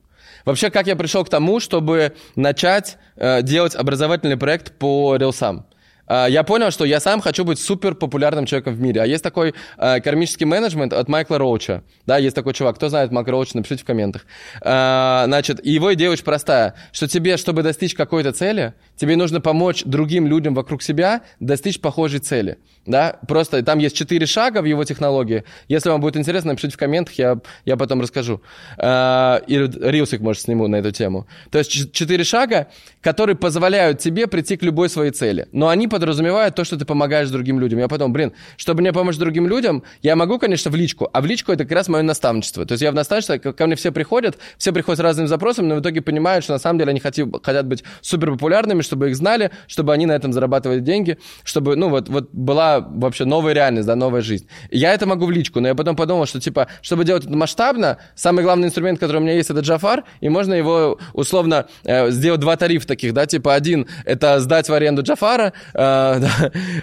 [0.46, 5.66] Вообще, как я пришел к тому, чтобы начать э, делать образовательный проект по рилсам?
[6.08, 9.02] А, я понял, что я сам хочу быть супер популярным человеком в мире.
[9.02, 11.84] А есть такой э, кармический менеджмент от Майкла Роуча.
[12.06, 12.76] Да, есть такой чувак.
[12.76, 14.26] Кто знает Майкла Роуча, напишите в комментах.
[14.62, 19.84] Э, значит, его идея очень простая, что тебе, чтобы достичь какой-то цели, тебе нужно помочь
[19.86, 22.58] другим людям вокруг себя достичь похожей цели.
[22.86, 25.44] Да, просто там есть четыре шага в его технологии.
[25.68, 28.42] Если вам будет интересно, напишите в комментах, я, я потом расскажу.
[28.78, 31.28] Э, и рилсик, может, сниму на эту тему.
[31.50, 32.68] То есть четыре шага,
[33.02, 35.48] которые позволяют тебе прийти к любой своей цели.
[35.52, 37.80] Но они подразумевает то, что ты помогаешь другим людям.
[37.80, 41.26] Я потом, блин, чтобы мне помочь другим людям, я могу, конечно, в личку, а в
[41.26, 42.66] личку это как раз мое наставничество.
[42.66, 45.76] То есть я в наставничество, ко мне все приходят, все приходят с разными запросами, но
[45.76, 49.16] в итоге понимают, что на самом деле они хотят, хотят быть супер популярными, чтобы их
[49.16, 53.88] знали, чтобы они на этом зарабатывали деньги, чтобы, ну, вот, вот была вообще новая реальность,
[53.88, 54.48] да, новая жизнь.
[54.70, 58.00] Я это могу в личку, но я потом подумал, что, типа, чтобы делать это масштабно,
[58.16, 62.42] самый главный инструмент, который у меня есть, это Джафар, и можно его условно э, сделать
[62.42, 65.78] два тарифа таких, да, типа один это сдать в аренду Джафара, э,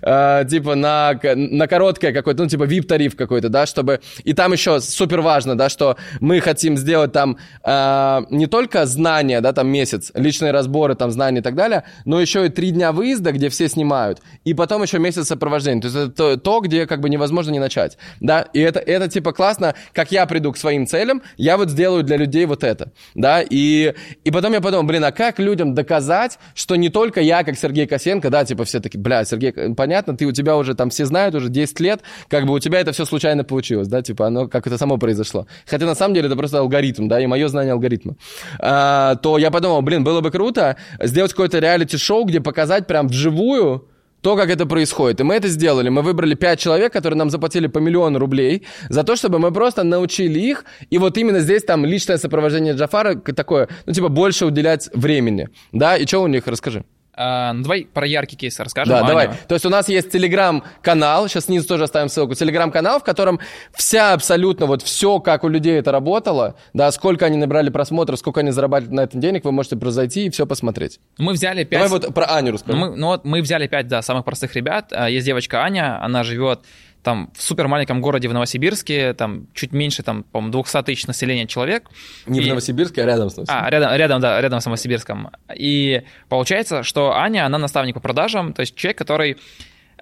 [0.02, 4.00] да, э, типа на, на короткое какое-то, ну, типа VIP-тариф какой-то, да, чтобы...
[4.24, 9.40] И там еще супер важно, да, что мы хотим сделать там э, не только знания,
[9.40, 12.92] да, там месяц, личные разборы, там знания и так далее, но еще и три дня
[12.92, 15.80] выезда, где все снимают, и потом еще месяц сопровождения.
[15.80, 19.08] То есть это то, то где как бы невозможно не начать, да, и это, это
[19.08, 22.92] типа классно, как я приду к своим целям, я вот сделаю для людей вот это,
[23.14, 27.44] да, и, и потом я подумал, блин, а как людям доказать, что не только я,
[27.44, 30.90] как Сергей Косенко, да, типа все таки бля, Сергей, понятно, ты у тебя уже там
[30.90, 34.26] все знают уже 10 лет, как бы у тебя это все случайно получилось, да, типа
[34.26, 35.46] оно как это само произошло.
[35.66, 38.16] Хотя на самом деле это просто алгоритм, да, и мое знание алгоритма.
[38.58, 43.88] А, то я подумал, блин, было бы круто сделать какое-то реалити-шоу, где показать прям вживую,
[44.22, 45.20] то, как это происходит.
[45.20, 45.88] И мы это сделали.
[45.88, 49.82] Мы выбрали пять человек, которые нам заплатили по миллиону рублей за то, чтобы мы просто
[49.82, 50.64] научили их.
[50.90, 55.48] И вот именно здесь там личное сопровождение Джафара такое, ну, типа, больше уделять времени.
[55.72, 56.84] Да, и что у них, расскажи.
[57.14, 58.94] А, ну, давай про яркий кейс расскажем.
[58.94, 59.08] Да, Аню.
[59.08, 59.30] давай.
[59.46, 63.38] То есть у нас есть телеграм-канал, сейчас снизу тоже оставим ссылку, телеграм-канал, в котором
[63.74, 68.40] вся абсолютно вот все, как у людей это работало, да, сколько они набрали просмотров, сколько
[68.40, 71.00] они зарабатывают на этом денег, вы можете просто зайти и все посмотреть.
[71.18, 71.82] Мы взяли пять...
[71.82, 72.78] Давай вот про Аню расскажи.
[72.78, 74.86] Ну, мы, ну вот мы взяли пять, да, самых простых ребят.
[74.92, 76.60] А, Есть девочка Аня, она живет
[77.02, 81.46] там в супер маленьком городе в Новосибирске, там чуть меньше, там, по-моему, 200 тысяч населения
[81.46, 81.90] человек.
[82.26, 83.66] Не в И- Новосибирске, а рядом с Новосибирском.
[83.66, 85.30] А, рядом, рядом, да, рядом с Новосибирском.
[85.54, 89.36] И получается, что Аня, она наставник по продажам, то есть человек, который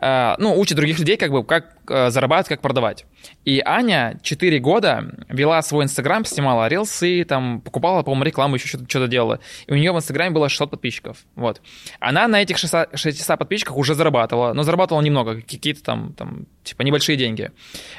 [0.01, 3.05] э, ну, учит других людей, как бы, как э, зарабатывать, как продавать.
[3.45, 8.85] И Аня 4 года вела свой Инстаграм, снимала рилсы, там, покупала, по-моему, рекламу, еще что-то,
[8.89, 9.41] что-то делала.
[9.67, 11.19] И у нее в Инстаграме было 600 подписчиков.
[11.35, 11.63] Вот.
[12.01, 16.83] Она на этих 600, 600 подписчиках уже зарабатывала, но зарабатывала немного, какие-то там, там, типа,
[16.83, 17.51] небольшие деньги.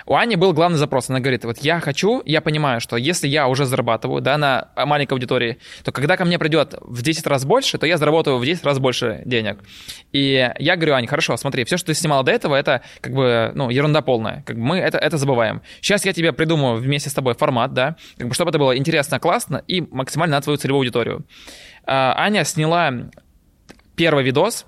[0.06, 1.10] У Ани был главный запрос.
[1.10, 5.14] Она говорит, вот я хочу, я понимаю, что если я уже зарабатываю, да, на маленькой
[5.14, 8.64] аудитории, то когда ко мне придет в 10 раз больше, то я заработаю в 10
[8.64, 9.60] раз больше денег.
[10.12, 13.52] И я говорю, Ань, хорошо, смотри, все, что ты снимала до этого, это как бы,
[13.56, 14.44] ну, ерунда полная.
[14.46, 15.62] Как бы мы это, это забываем.
[15.82, 19.20] Сейчас я тебе придумаю вместе с тобой формат, да, как бы, чтобы это было интересно,
[19.20, 21.26] классно и максимально на твою целевую аудиторию.
[21.86, 22.92] А, Аня сняла
[23.96, 24.66] первый видос,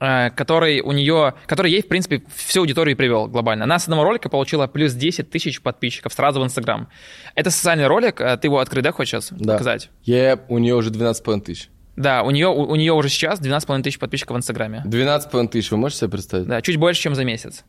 [0.00, 3.64] э, который у нее, который ей, в принципе, всю аудиторию привел глобально.
[3.64, 6.88] Она с одного ролика получила плюс 10 тысяч подписчиков сразу в Инстаграм.
[7.34, 9.54] Это социальный ролик, э, ты его открыть, да, хочешь сейчас Да.
[9.54, 9.90] показать?
[10.04, 11.68] Е, у нее уже 12,5 тысяч.
[11.96, 14.82] Да, у нее, у, у нее уже сейчас 12,5 тысяч подписчиков в Инстаграме.
[14.86, 16.46] 12,5 тысяч, вы можете себе представить?
[16.46, 17.64] Да, чуть больше, чем за месяц.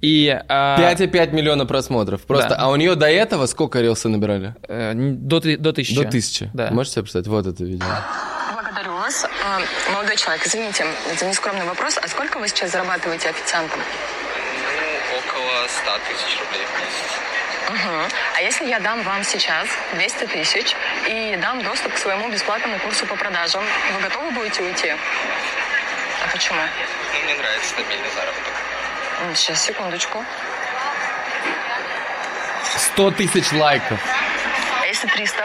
[0.00, 0.28] И...
[0.48, 2.22] а, 5,5 миллиона просмотров.
[2.22, 2.56] Просто, Да.
[2.60, 4.54] а у нее до этого сколько рилсы набирали?
[4.68, 5.94] э, до, до тысячи.
[5.94, 6.50] До тысячи.
[6.54, 6.70] Да.
[6.70, 7.26] Можете себе представить?
[7.28, 7.86] Вот это видео.
[8.52, 9.24] Благодарю вас.
[9.44, 9.60] А,
[9.92, 10.84] Молодой человек, извините
[11.18, 11.98] за нескромный вопрос.
[12.02, 13.78] А сколько вы сейчас зарабатываете официантом?
[13.80, 17.10] Ну, около 100 тысяч рублей в месяц.
[17.70, 18.08] Мгм.
[18.36, 20.74] А если я дам вам сейчас 200 тысяч
[21.08, 24.90] и дам доступ к своему бесплатному курсу по продажам, вы готовы будете уйти?
[24.90, 26.60] А почему?
[26.60, 28.53] Ну, мне нравится стабильный заработок.
[29.22, 30.24] М, Сейчас, секундочку.
[32.76, 34.00] 100 тысяч лайков.
[34.80, 35.44] А если 300?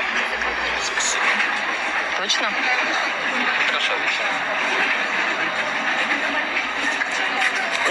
[0.83, 1.23] Спасибо.
[2.17, 2.49] Точно?
[3.67, 4.25] Хорошо, отлично.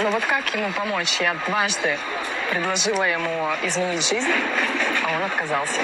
[0.03, 1.17] Ну вот как ему помочь?
[1.19, 1.97] Я дважды
[2.51, 4.31] предложила ему изменить жизнь,
[5.05, 5.79] а он отказался.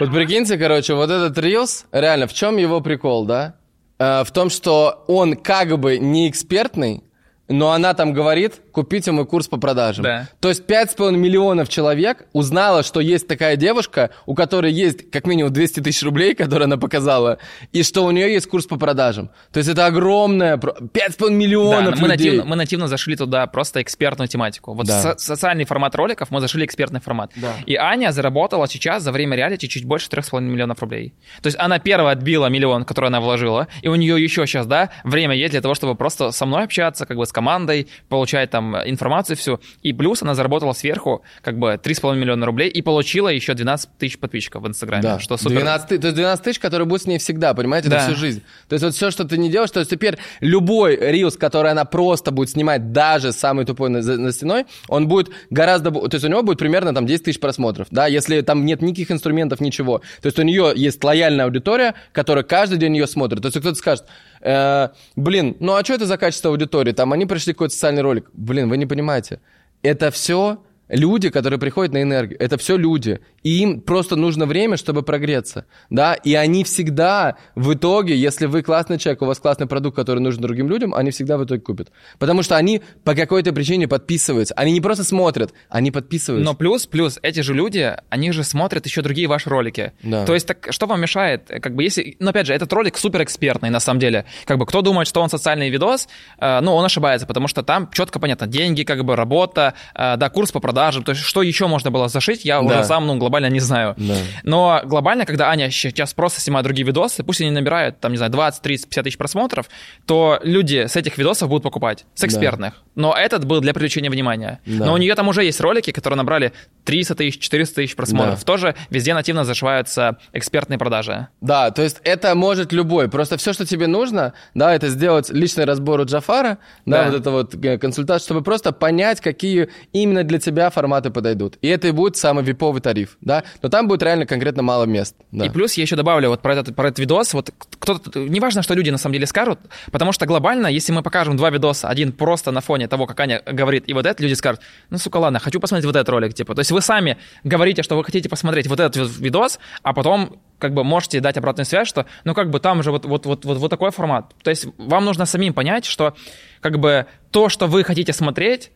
[0.00, 3.54] Вот прикиньте, короче, вот этот рилс, реально, в чем его прикол, да?
[3.98, 7.03] Э, в том, что он как бы не экспертный,
[7.48, 10.02] но она там говорит, купите мой курс по продажам.
[10.04, 10.28] Да.
[10.40, 15.52] То есть 5,5 миллионов человек узнала, что есть такая девушка, у которой есть как минимум
[15.52, 17.38] 200 тысяч рублей, которые она показала,
[17.72, 19.30] и что у нее есть курс по продажам.
[19.52, 20.56] То есть это огромное...
[20.58, 22.26] про- 5,5 Да, миллионов мы, людей.
[22.30, 24.74] нативно, мы нативно зашли туда просто экспертную тематику.
[24.74, 25.00] Вот Да.
[25.00, 27.30] со- социальный формат роликов мы зашли экспертный формат.
[27.36, 27.52] Да.
[27.66, 31.14] И Аня заработала сейчас за время реалити чуть больше 3,5 миллионов рублей.
[31.42, 34.90] То есть она первая отбила миллион, который она вложила, и у нее еще сейчас, да,
[35.04, 38.63] время есть для того, чтобы просто со мной общаться, как бы с командой, получать там
[38.86, 39.60] информацию всю.
[39.82, 44.18] И плюс она заработала сверху как бы 3,5 миллиона рублей и получила еще 12 тысяч
[44.18, 45.02] подписчиков в Инстаграме.
[45.02, 45.56] Да, Что супер.
[45.56, 47.96] 12, ты- то есть 12 тысяч, которые будут с ней всегда, понимаете, Да.
[47.96, 48.42] это всю жизнь.
[48.68, 51.84] То есть вот все, что ты не делаешь, то есть теперь любой рилс, который она
[51.84, 55.90] просто будет снимать, даже самый тупой на, на стеной, он будет гораздо...
[55.90, 59.10] То есть у него будет примерно там 10 тысяч просмотров, да, если там нет никаких
[59.10, 59.98] инструментов, ничего.
[60.22, 63.42] То есть у нее есть лояльная аудитория, которая каждый день ее смотрит.
[63.42, 64.04] То есть кто-то скажет,
[64.44, 66.92] э, блин, ну а что это за качество аудитории?
[66.92, 68.30] Там они пришли какой-то социальный ролик.
[68.32, 69.40] Блин, вы не понимаете.
[69.82, 70.62] Это все
[70.94, 73.20] люди, которые приходят на энергию, это все люди.
[73.42, 75.66] И им просто нужно время, чтобы прогреться.
[75.90, 76.14] Да?
[76.14, 80.40] И они всегда в итоге, если вы классный человек, у вас классный продукт, который нужен
[80.40, 81.90] другим людям, они всегда в итоге купят.
[82.18, 84.54] Потому что они по какой-то причине подписываются.
[84.54, 86.44] Они не просто смотрят, они подписываются.
[86.44, 89.92] Но плюс, плюс, эти же люди, они же смотрят еще другие ваши ролики.
[90.02, 90.24] Да.
[90.24, 91.48] То есть, так что вам мешает?
[91.48, 94.24] Как бы если, ну, опять же, этот ролик супер экспертный, на самом деле.
[94.46, 96.08] Как бы кто думает, что он социальный видос,
[96.38, 100.30] э, ну, он ошибается, потому что там четко понятно, деньги, как бы работа, э, да,
[100.30, 102.66] курс по продажам, то есть что еще можно было зашить, я Да.
[102.66, 103.94] уже сам, ну, глобально не знаю.
[103.96, 104.14] Да.
[104.42, 108.30] Но глобально, когда Аня сейчас просто снимает другие видосы, пусть они набирают, там, не знаю,
[108.32, 109.68] 20, 30, 50 тысяч просмотров,
[110.06, 112.82] то люди с этих видосов будут покупать, с экспертных.
[112.94, 114.60] Но этот был для привлечения внимания.
[114.66, 114.86] Да.
[114.86, 116.52] Но у нее там уже есть ролики, которые набрали
[116.84, 118.38] 300 тысяч, 400 тысяч просмотров.
[118.40, 118.44] Да.
[118.44, 121.28] Тоже везде нативно зашиваются экспертные продажи.
[121.40, 123.08] Да, то есть это может любой.
[123.08, 127.10] Просто все, что тебе нужно, да, это сделать личный разбор у Джафара, да, Да.
[127.10, 131.56] вот это вот э, консультация, чтобы просто понять, какие именно для тебя форматы подойдут.
[131.62, 133.44] И это и будет самый виповый тариф, да.
[133.62, 135.16] Но там будет реально конкретно мало мест.
[135.32, 135.46] Да.
[135.46, 138.74] И плюс я еще добавлю вот про этот, про этот видос, вот кто-то, неважно, что
[138.74, 139.58] люди на самом деле скажут,
[139.90, 143.42] потому что глобально, если мы покажем два видоса, один просто на фоне того, как Аня
[143.46, 144.60] говорит, и вот этот, люди скажут,
[144.90, 146.54] ну, сука, ладно, хочу посмотреть вот этот ролик, типа.
[146.54, 150.40] То есть вы сами говорите, что вы хотите посмотреть вот этот ви- видос, а потом
[150.58, 153.44] как бы можете дать обратную связь, что, ну, как бы там же вот, вот, вот,
[153.44, 154.34] вот, вот такой формат.
[154.42, 156.14] То есть вам нужно самим понять, что
[156.60, 158.70] как бы то, что вы хотите смотреть,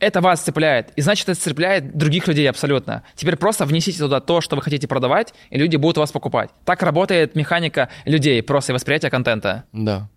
[0.00, 3.02] это вас цепляет, и значит, это цепляет других людей абсолютно.
[3.14, 6.50] Теперь просто внесите туда то, что вы хотите продавать, и люди будут вас покупать.
[6.64, 9.64] Так работает механика людей, просто и восприятие контента.
[9.72, 10.08] Да.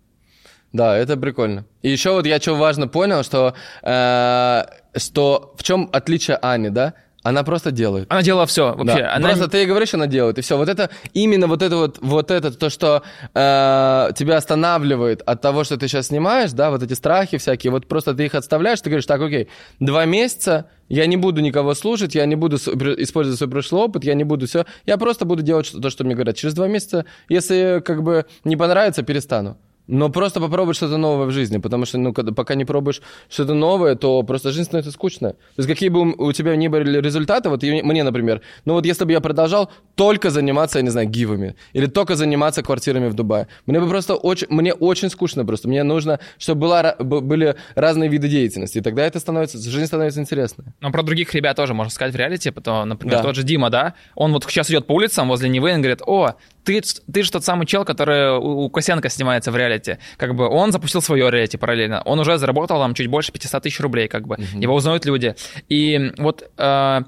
[0.72, 1.66] Да, это прикольно.
[1.82, 4.64] И еще вот я что важно понял, что, э,
[4.96, 6.94] что в чем отличие Ани, да?
[7.22, 8.06] Она просто делает.
[8.10, 9.02] Она делала все вообще.
[9.02, 9.14] Да.
[9.14, 10.56] Она Просто ты ей говоришь, она делает, и все.
[10.56, 13.02] Вот это именно вот это вот, вот это то, что
[13.34, 17.70] э, тебя останавливает от того, что ты сейчас снимаешь, да, вот эти страхи всякие.
[17.70, 21.74] Вот просто ты их отставляешь, ты говоришь, так, окей, два месяца я не буду никого
[21.74, 25.42] слушать, я не буду использовать свой прошлый опыт, я не буду все, я просто буду
[25.42, 26.36] делать то, что мне говорят.
[26.36, 29.56] Через два месяца, если как бы не понравится, перестану.
[29.88, 33.52] Но просто попробовать что-то новое в жизни, потому что, ну, когда, пока не пробуешь что-то
[33.54, 35.32] новое, то просто жизнь становится скучная.
[35.32, 39.04] То есть какие бы у тебя ни были результаты, вот мне, например, ну вот если
[39.04, 43.48] бы я продолжал только заниматься, я не знаю, гивами, или только заниматься квартирами в Дубае,
[43.66, 45.68] мне бы просто очень, мне очень скучно просто.
[45.68, 50.66] Мне нужно, чтобы была, были разные виды деятельности, и тогда это становится, жизнь становится интересной.
[50.80, 53.22] Но про других ребят тоже можно сказать в реалити, потому, например, Да.
[53.22, 56.34] тот же Дима, да, он вот сейчас идет по улицам возле Невы, и говорит, о,
[56.64, 56.80] ты,
[57.12, 59.71] ты же тот самый чел, который у у Косенко снимается в реалити.
[60.16, 62.02] Как бы он запустил свое реалити параллельно.
[62.04, 64.36] Он уже заработал там чуть больше 500 тысяч рублей, как бы.
[64.54, 65.34] Его узнают люди.
[65.68, 67.00] И вот э,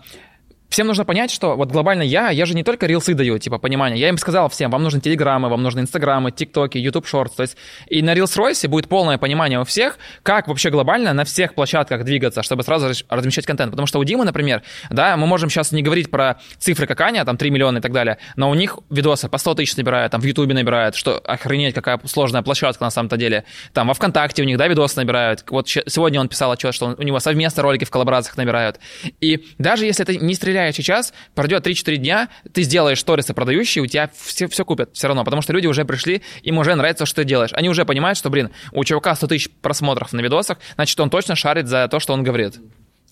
[0.75, 4.01] всем нужно понять, что вот глобально я, я же не только рилсы даю, типа, понимание.
[4.01, 7.37] Я им сказал всем, вам нужны телеграммы, вам нужны инстаграмы, тиктоки, YouTube Shorts.
[7.37, 7.57] То есть
[7.87, 12.05] и на Reels Royce будет полное понимание у всех, как вообще глобально на всех площадках
[12.05, 13.71] двигаться, чтобы сразу раз- размещать контент.
[13.71, 17.25] Потому что у Димы, например, да, мы можем сейчас не говорить про цифры, как Аня,
[17.25, 20.21] там 3 миллиона и так далее, но у них видосы по 100 тысяч набирают, там
[20.21, 23.45] в Ютубе набирают, что охренеть, какая сложная площадка на самом-то деле.
[23.75, 25.45] Там во ВКонтакте у них, да, видосы набирают.
[25.51, 28.81] Вот сегодня он писал отчет, что у него совместно ролики в коллаборациях набирают.
[29.21, 33.87] И даже если это не стреляет сейчас, пройдет 3-4 дня, ты сделаешь сторисы продающие, у
[33.87, 37.23] тебя все, все купят все равно, потому что люди уже пришли, им уже нравится, что
[37.23, 37.51] ты делаешь.
[37.53, 41.37] Они уже понимают, что, блин, у чувака 100 тысяч просмотров на видосах, значит, он точно
[41.37, 42.61] шарит за то, что он говорит.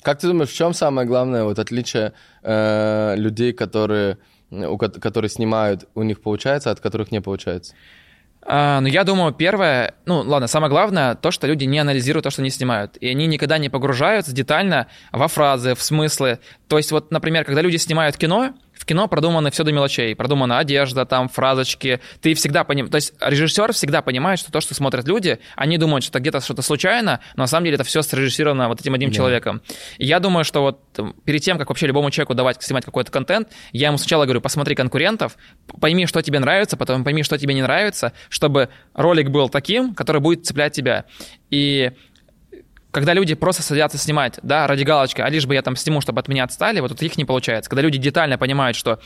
[0.03, 2.13] Как ты думаешь, в чем самое главное вот отличие
[2.43, 4.19] э, людей, которые,
[4.51, 7.75] у, ко- которые снимают, у них получается, от которых не получается?
[8.45, 12.31] А, ну, я думаю, первое, ну, ладно, самое главное, то, что люди не анализируют то,
[12.31, 12.97] что они снимают.
[12.97, 16.41] И они никогда не погружаются детально во фразы, в смыслы.
[16.67, 20.15] То есть, вот, например, когда люди снимают кино, в кино продумано все до мелочей.
[20.17, 22.01] Продумана одежда, там, фразочки.
[22.21, 22.91] Ты всегда понимаешь...
[22.91, 26.41] То есть режиссер всегда понимает, что то, что смотрят люди, они думают, что это где-то
[26.41, 29.63] что-то случайно, но на самом деле это все срежиссировано вот этим одним человеком.
[29.99, 30.81] И я думаю, что вот
[31.25, 34.75] перед тем, как вообще любому человеку давать снимать какой-то контент, я ему сначала говорю, посмотри
[34.75, 35.37] конкурентов,
[35.81, 40.21] пойми, что тебе нравится, потом пойми, что тебе не нравится, чтобы ролик был таким, который
[40.21, 41.05] будет цеплять тебя.
[41.51, 41.93] И
[42.93, 46.21] когда люди просто садятся снимать, да, ради галочки, а лишь бы я там сниму, чтобы
[46.21, 47.69] от меня отстали, вот у их не получается.
[47.69, 49.01] Когда люди детально понимают, что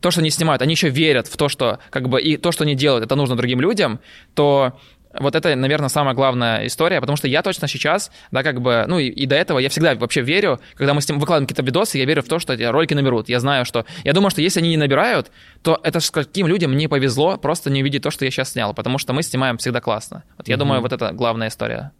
[0.00, 2.64] то, что они снимают, они еще верят в то, что как бы и то, что
[2.64, 4.00] они делают, это нужно другим людям,
[4.34, 4.78] то
[5.18, 8.98] вот это, наверное, самая главная история, потому что я точно сейчас, да, как бы, ну
[8.98, 11.98] и, и до этого я всегда вообще верю, когда мы с ним выкладываем какие-то видосы,
[11.98, 13.28] я верю в то, что эти ролики наберут.
[13.28, 13.84] Я знаю, что...
[14.04, 15.30] Я думаю, что если они не набирают,
[15.62, 18.72] то это с каким людям не повезло просто не увидеть то, что я сейчас снял,
[18.72, 20.22] потому что мы снимаем всегда классно.
[20.38, 21.92] Вот я думаю, вот это главная история.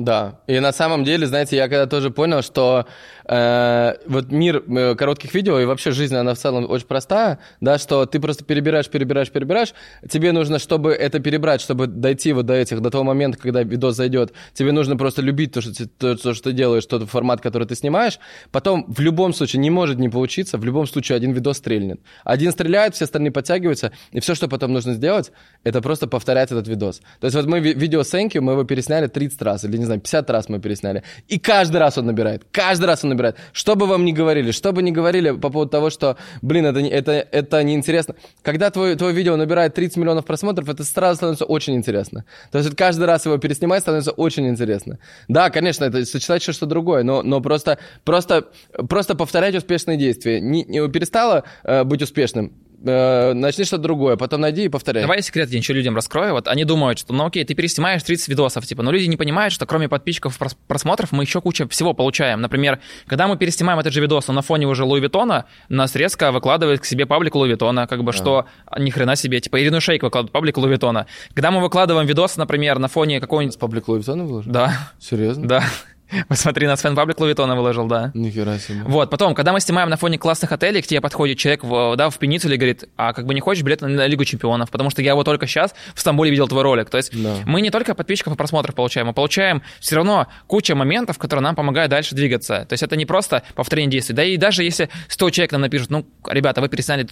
[0.00, 2.86] Да, и на самом деле, знаете, я когда тоже понял, что
[3.24, 7.78] э, вот мир э, коротких видео и вообще жизнь, она в целом очень простая, да,
[7.78, 9.74] что ты просто перебираешь, перебираешь, перебираешь,
[10.08, 13.96] тебе нужно, чтобы это перебрать, чтобы дойти вот до этих, до того момента, когда видос
[13.96, 17.40] зайдет, тебе нужно просто любить то, что, ты- то, то, что ты делаешь, тот формат,
[17.40, 18.20] который ты снимаешь,
[18.52, 22.00] потом в любом случае не может не получиться, в любом случае один видос стрельнет.
[22.22, 25.32] Один стреляет, все остальные подтягиваются, и все, что потом нужно сделать,
[25.64, 27.00] это просто повторять этот видос.
[27.18, 29.76] То есть вот мы ви- видео с Thank you, мы его пересняли 30 раз, или,
[29.76, 31.02] не знаю, 50 раз мы пересняли.
[31.28, 33.36] И каждый раз он набирает, каждый раз он набирает.
[33.52, 36.80] Что бы вам ни говорили, что бы ни говорили по поводу того, что, блин, это,
[36.80, 38.14] это, это неинтересно.
[38.42, 42.24] Когда твое, твое видео набирает 30 миллионов просмотров, это сразу становится очень интересно.
[42.50, 44.98] То есть каждый раз его переснимать становится очень интересно.
[45.28, 48.46] Да, конечно, это сочетать что-то другое, но, но просто, просто,
[48.88, 50.40] просто повторять успешные действия.
[50.40, 52.52] Не, не перестало э, быть успешным,
[52.84, 55.02] э, начни что-то другое, потом найди и повторяй.
[55.02, 56.32] Давай я секрет один еще людям раскрою.
[56.32, 59.52] Вот они думают, что, ну окей, ты переснимаешь 30 видосов, типа, но люди не понимают,
[59.52, 62.40] что кроме подписчиков прос- просмотров мы еще куча всего получаем.
[62.40, 66.32] Например, когда мы переснимаем этот же видос, но на фоне уже Луи Виттона, нас резко
[66.32, 69.80] выкладывает к себе паблик Луи Виттона, как бы, что а, ни хрена себе, типа, Ирину
[69.80, 71.06] Шейк выкладывает паблик Луи Виттона.
[71.34, 73.58] Когда мы выкладываем видос, например, на фоне какого-нибудь...
[73.58, 74.52] Паблик Луи Виттона выложил?
[74.52, 75.46] Да, Серьезно?
[75.46, 75.64] да.
[76.28, 78.10] Посмотри, нас фэн-паблик Луи Виттона выложил, да.
[78.14, 78.82] Нихера себе.
[78.84, 82.10] Вот, потом, когда мы снимаем на фоне классных отелей, к тебе подходит человек в, да,
[82.10, 85.02] в пеницу и говорит, а как бы не хочешь билет на Лигу Чемпионов, потому что
[85.02, 86.90] я вот только сейчас в Стамбуле видел твой ролик.
[86.90, 87.36] То есть Да.
[87.46, 91.54] мы не только подписчиков и просмотров получаем, мы получаем все равно куча моментов, которые нам
[91.54, 92.64] помогают дальше двигаться.
[92.68, 94.14] То есть это не просто повторение действий.
[94.14, 97.06] Да и даже если 100 человек нам напишут, ну, ребята, вы пересняли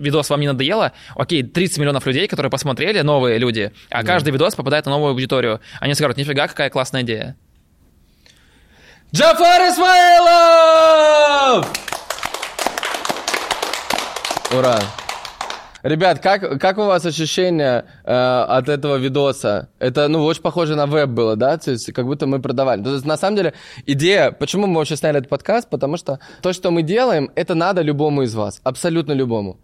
[0.00, 4.54] видос, вам не надоело, окей, 30 миллионов людей, которые посмотрели, новые люди, а каждый видос
[4.54, 5.60] попадает на новую аудиторию.
[5.80, 7.36] Они скажут, нифига, какая классная идея.
[9.10, 11.66] Джафар Исмаилов!
[14.54, 14.78] Ура!
[15.82, 19.70] Ребят, как, как у вас ощущение э, от этого видоса?
[19.78, 21.56] Это, ну, очень похоже на веб было, да?
[21.56, 22.82] То есть, как будто мы продавали.
[22.82, 23.54] То есть, на самом деле,
[23.86, 25.70] идея, почему мы вообще сняли этот подкаст?
[25.70, 28.60] Потому что то, что мы делаем, это надо любому из вас.
[28.62, 29.58] Абсолютно любому.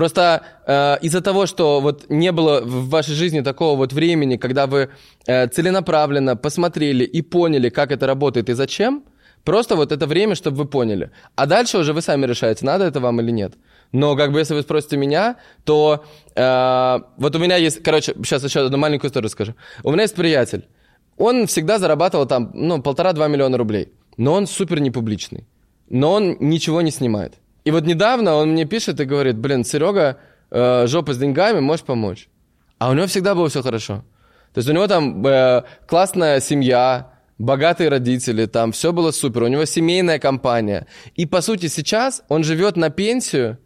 [0.00, 4.66] Просто э, из-за того, что вот не было в вашей жизни такого вот времени, когда
[4.66, 4.88] вы
[5.26, 9.02] э, целенаправленно посмотрели и поняли, как это работает и зачем,
[9.44, 11.10] просто вот это время, чтобы вы поняли.
[11.36, 13.52] А дальше уже вы сами решаете, надо это вам или нет.
[13.92, 16.02] Но как бы если вы спросите меня, то
[16.34, 19.54] э, вот у меня есть, короче, сейчас еще одну маленькую историю расскажу.
[19.84, 20.62] У меня есть приятель,
[21.18, 25.46] он всегда зарабатывал там, ну, полтора-два миллиона рублей, но он супер непубличный,
[25.90, 27.39] но он ничего не снимает.
[27.64, 30.18] И вот недавно он мне пишет и говорит, блин, Серега,
[30.50, 32.28] э, жопа с деньгами, можешь помочь?
[32.78, 34.04] А у него всегда было все хорошо.
[34.54, 39.48] То есть у него там э, классная семья, богатые родители, там все было супер, у
[39.48, 40.86] него семейная компания.
[41.14, 43.58] И по сути сейчас он живет на пенсию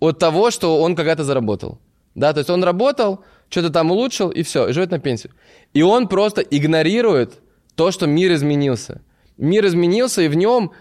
[0.00, 1.78] от того, что он когда-то заработал.
[2.14, 5.32] Да, то есть он работал, что-то там улучшил, и все, и живет на пенсию.
[5.74, 7.34] И он просто игнорирует
[7.74, 9.02] то, что мир изменился.
[9.36, 10.72] Мир изменился, и в нем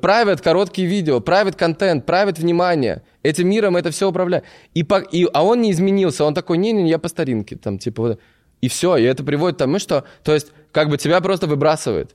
[0.00, 3.02] правят короткие видео, правит контент, правит внимание.
[3.22, 4.44] Этим миром это все управляет.
[4.74, 8.02] И, по- и, а он не изменился, он такой, не-не, я по старинке, там, типа,
[8.02, 8.20] вот.
[8.60, 12.14] и все, и это приводит к тому, что, то есть, как бы тебя просто выбрасывает.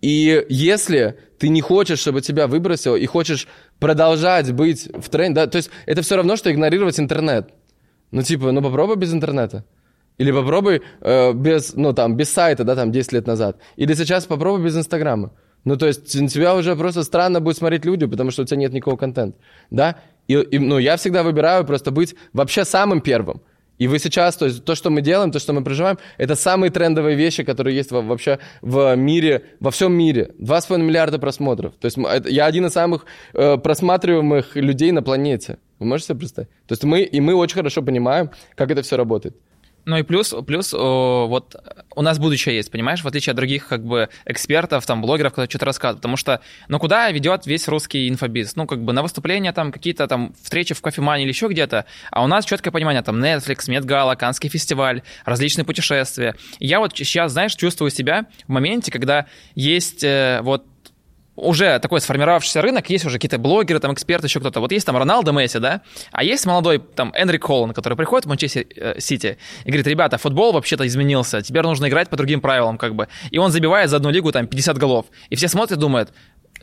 [0.00, 3.46] И если ты не хочешь, чтобы тебя выбросило, и хочешь
[3.78, 7.50] продолжать быть в тренде, да, то есть это все равно, что игнорировать интернет.
[8.10, 9.64] Ну, типа, ну попробуй без интернета.
[10.18, 13.58] Или попробуй э, без, ну, там, без сайта, да, там, 10 лет назад.
[13.76, 15.32] Или сейчас попробуй без Инстаграма.
[15.64, 18.58] Ну, то есть на тебя уже просто странно будет смотреть люди, потому что у тебя
[18.58, 19.38] нет никакого контента,
[19.70, 19.96] да?
[20.28, 23.42] И, и, ну, я всегда выбираю просто быть вообще самым первым.
[23.78, 26.70] И вы сейчас, то есть то, что мы делаем, то, что мы проживаем, это самые
[26.70, 30.30] трендовые вещи, которые есть во- вообще в мире, во всем мире.
[30.38, 31.74] 2,5 миллиарда просмотров.
[31.80, 35.58] То есть я один из самых э, просматриваемых людей на планете.
[35.80, 36.50] Вы можете себе представить?
[36.66, 39.36] То есть мы, и мы очень хорошо понимаем, как это все работает.
[39.84, 41.56] Ну и плюс, плюс вот
[41.94, 45.48] у нас будущее есть, понимаешь, в отличие от других как бы экспертов, там, блогеров, которые
[45.48, 48.56] что-то рассказывают, потому что, ну куда ведет весь русский инфобиз?
[48.56, 52.22] Ну как бы на выступления там какие-то там встречи в кофемане или еще где-то, а
[52.22, 56.36] у нас четкое понимание, там, Netflix, Медгала, Канский фестиваль, различные путешествия.
[56.58, 60.64] Я вот сейчас, знаешь, чувствую себя в моменте, когда есть э, вот
[61.36, 64.60] уже такой сформировавшийся рынок, есть уже какие-то блогеры, там, эксперты, еще кто-то.
[64.60, 68.28] Вот есть там Роналдо Месси, да, а есть молодой там Энрик Холланд, который приходит в
[68.28, 72.76] Манчестер э, Сити и говорит, ребята, футбол вообще-то изменился, теперь нужно играть по другим правилам,
[72.78, 73.08] как бы.
[73.30, 75.06] И он забивает за одну лигу там 50 голов.
[75.30, 76.12] И все смотрят и думают,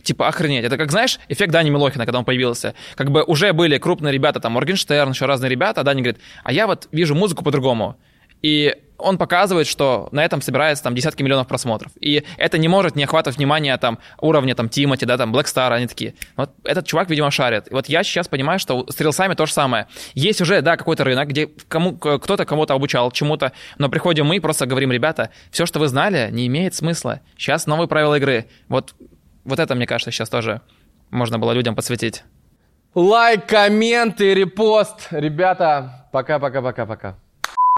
[0.04, 0.66] типа, охренеть.
[0.66, 2.76] Это как, знаешь, эффект Дани Милохина, когда он появился.
[2.96, 6.52] Как бы уже были крупные ребята, там, Моргенштерн, еще разные ребята, а Дани говорит, а
[6.52, 7.98] я вот вижу музыку по-другому.
[8.42, 11.92] И он показывает, что на этом собирается там десятки миллионов просмотров.
[12.00, 15.88] И это не может не охватывать внимание там уровня там Тимати, да, там Blackstar, они
[15.88, 16.16] такие.
[16.36, 17.70] Вот этот чувак, видимо, шарит.
[17.70, 19.88] И вот я сейчас понимаю, что с рилсами то же самое.
[20.14, 24.40] Есть уже, да, какой-то рынок, где кому, кто-то кому-то обучал чему-то, но приходим мы и
[24.40, 27.22] просто говорим, ребята, все, что вы знали, не имеет смысла.
[27.38, 28.48] Сейчас новые правила игры.
[28.68, 28.96] Вот,
[29.46, 30.62] вот это, мне кажется, сейчас тоже
[31.10, 32.24] можно было людям подсветить.
[32.96, 35.08] Лайк, комменты, репост.
[35.12, 37.18] Ребята, пока-пока-пока-пока.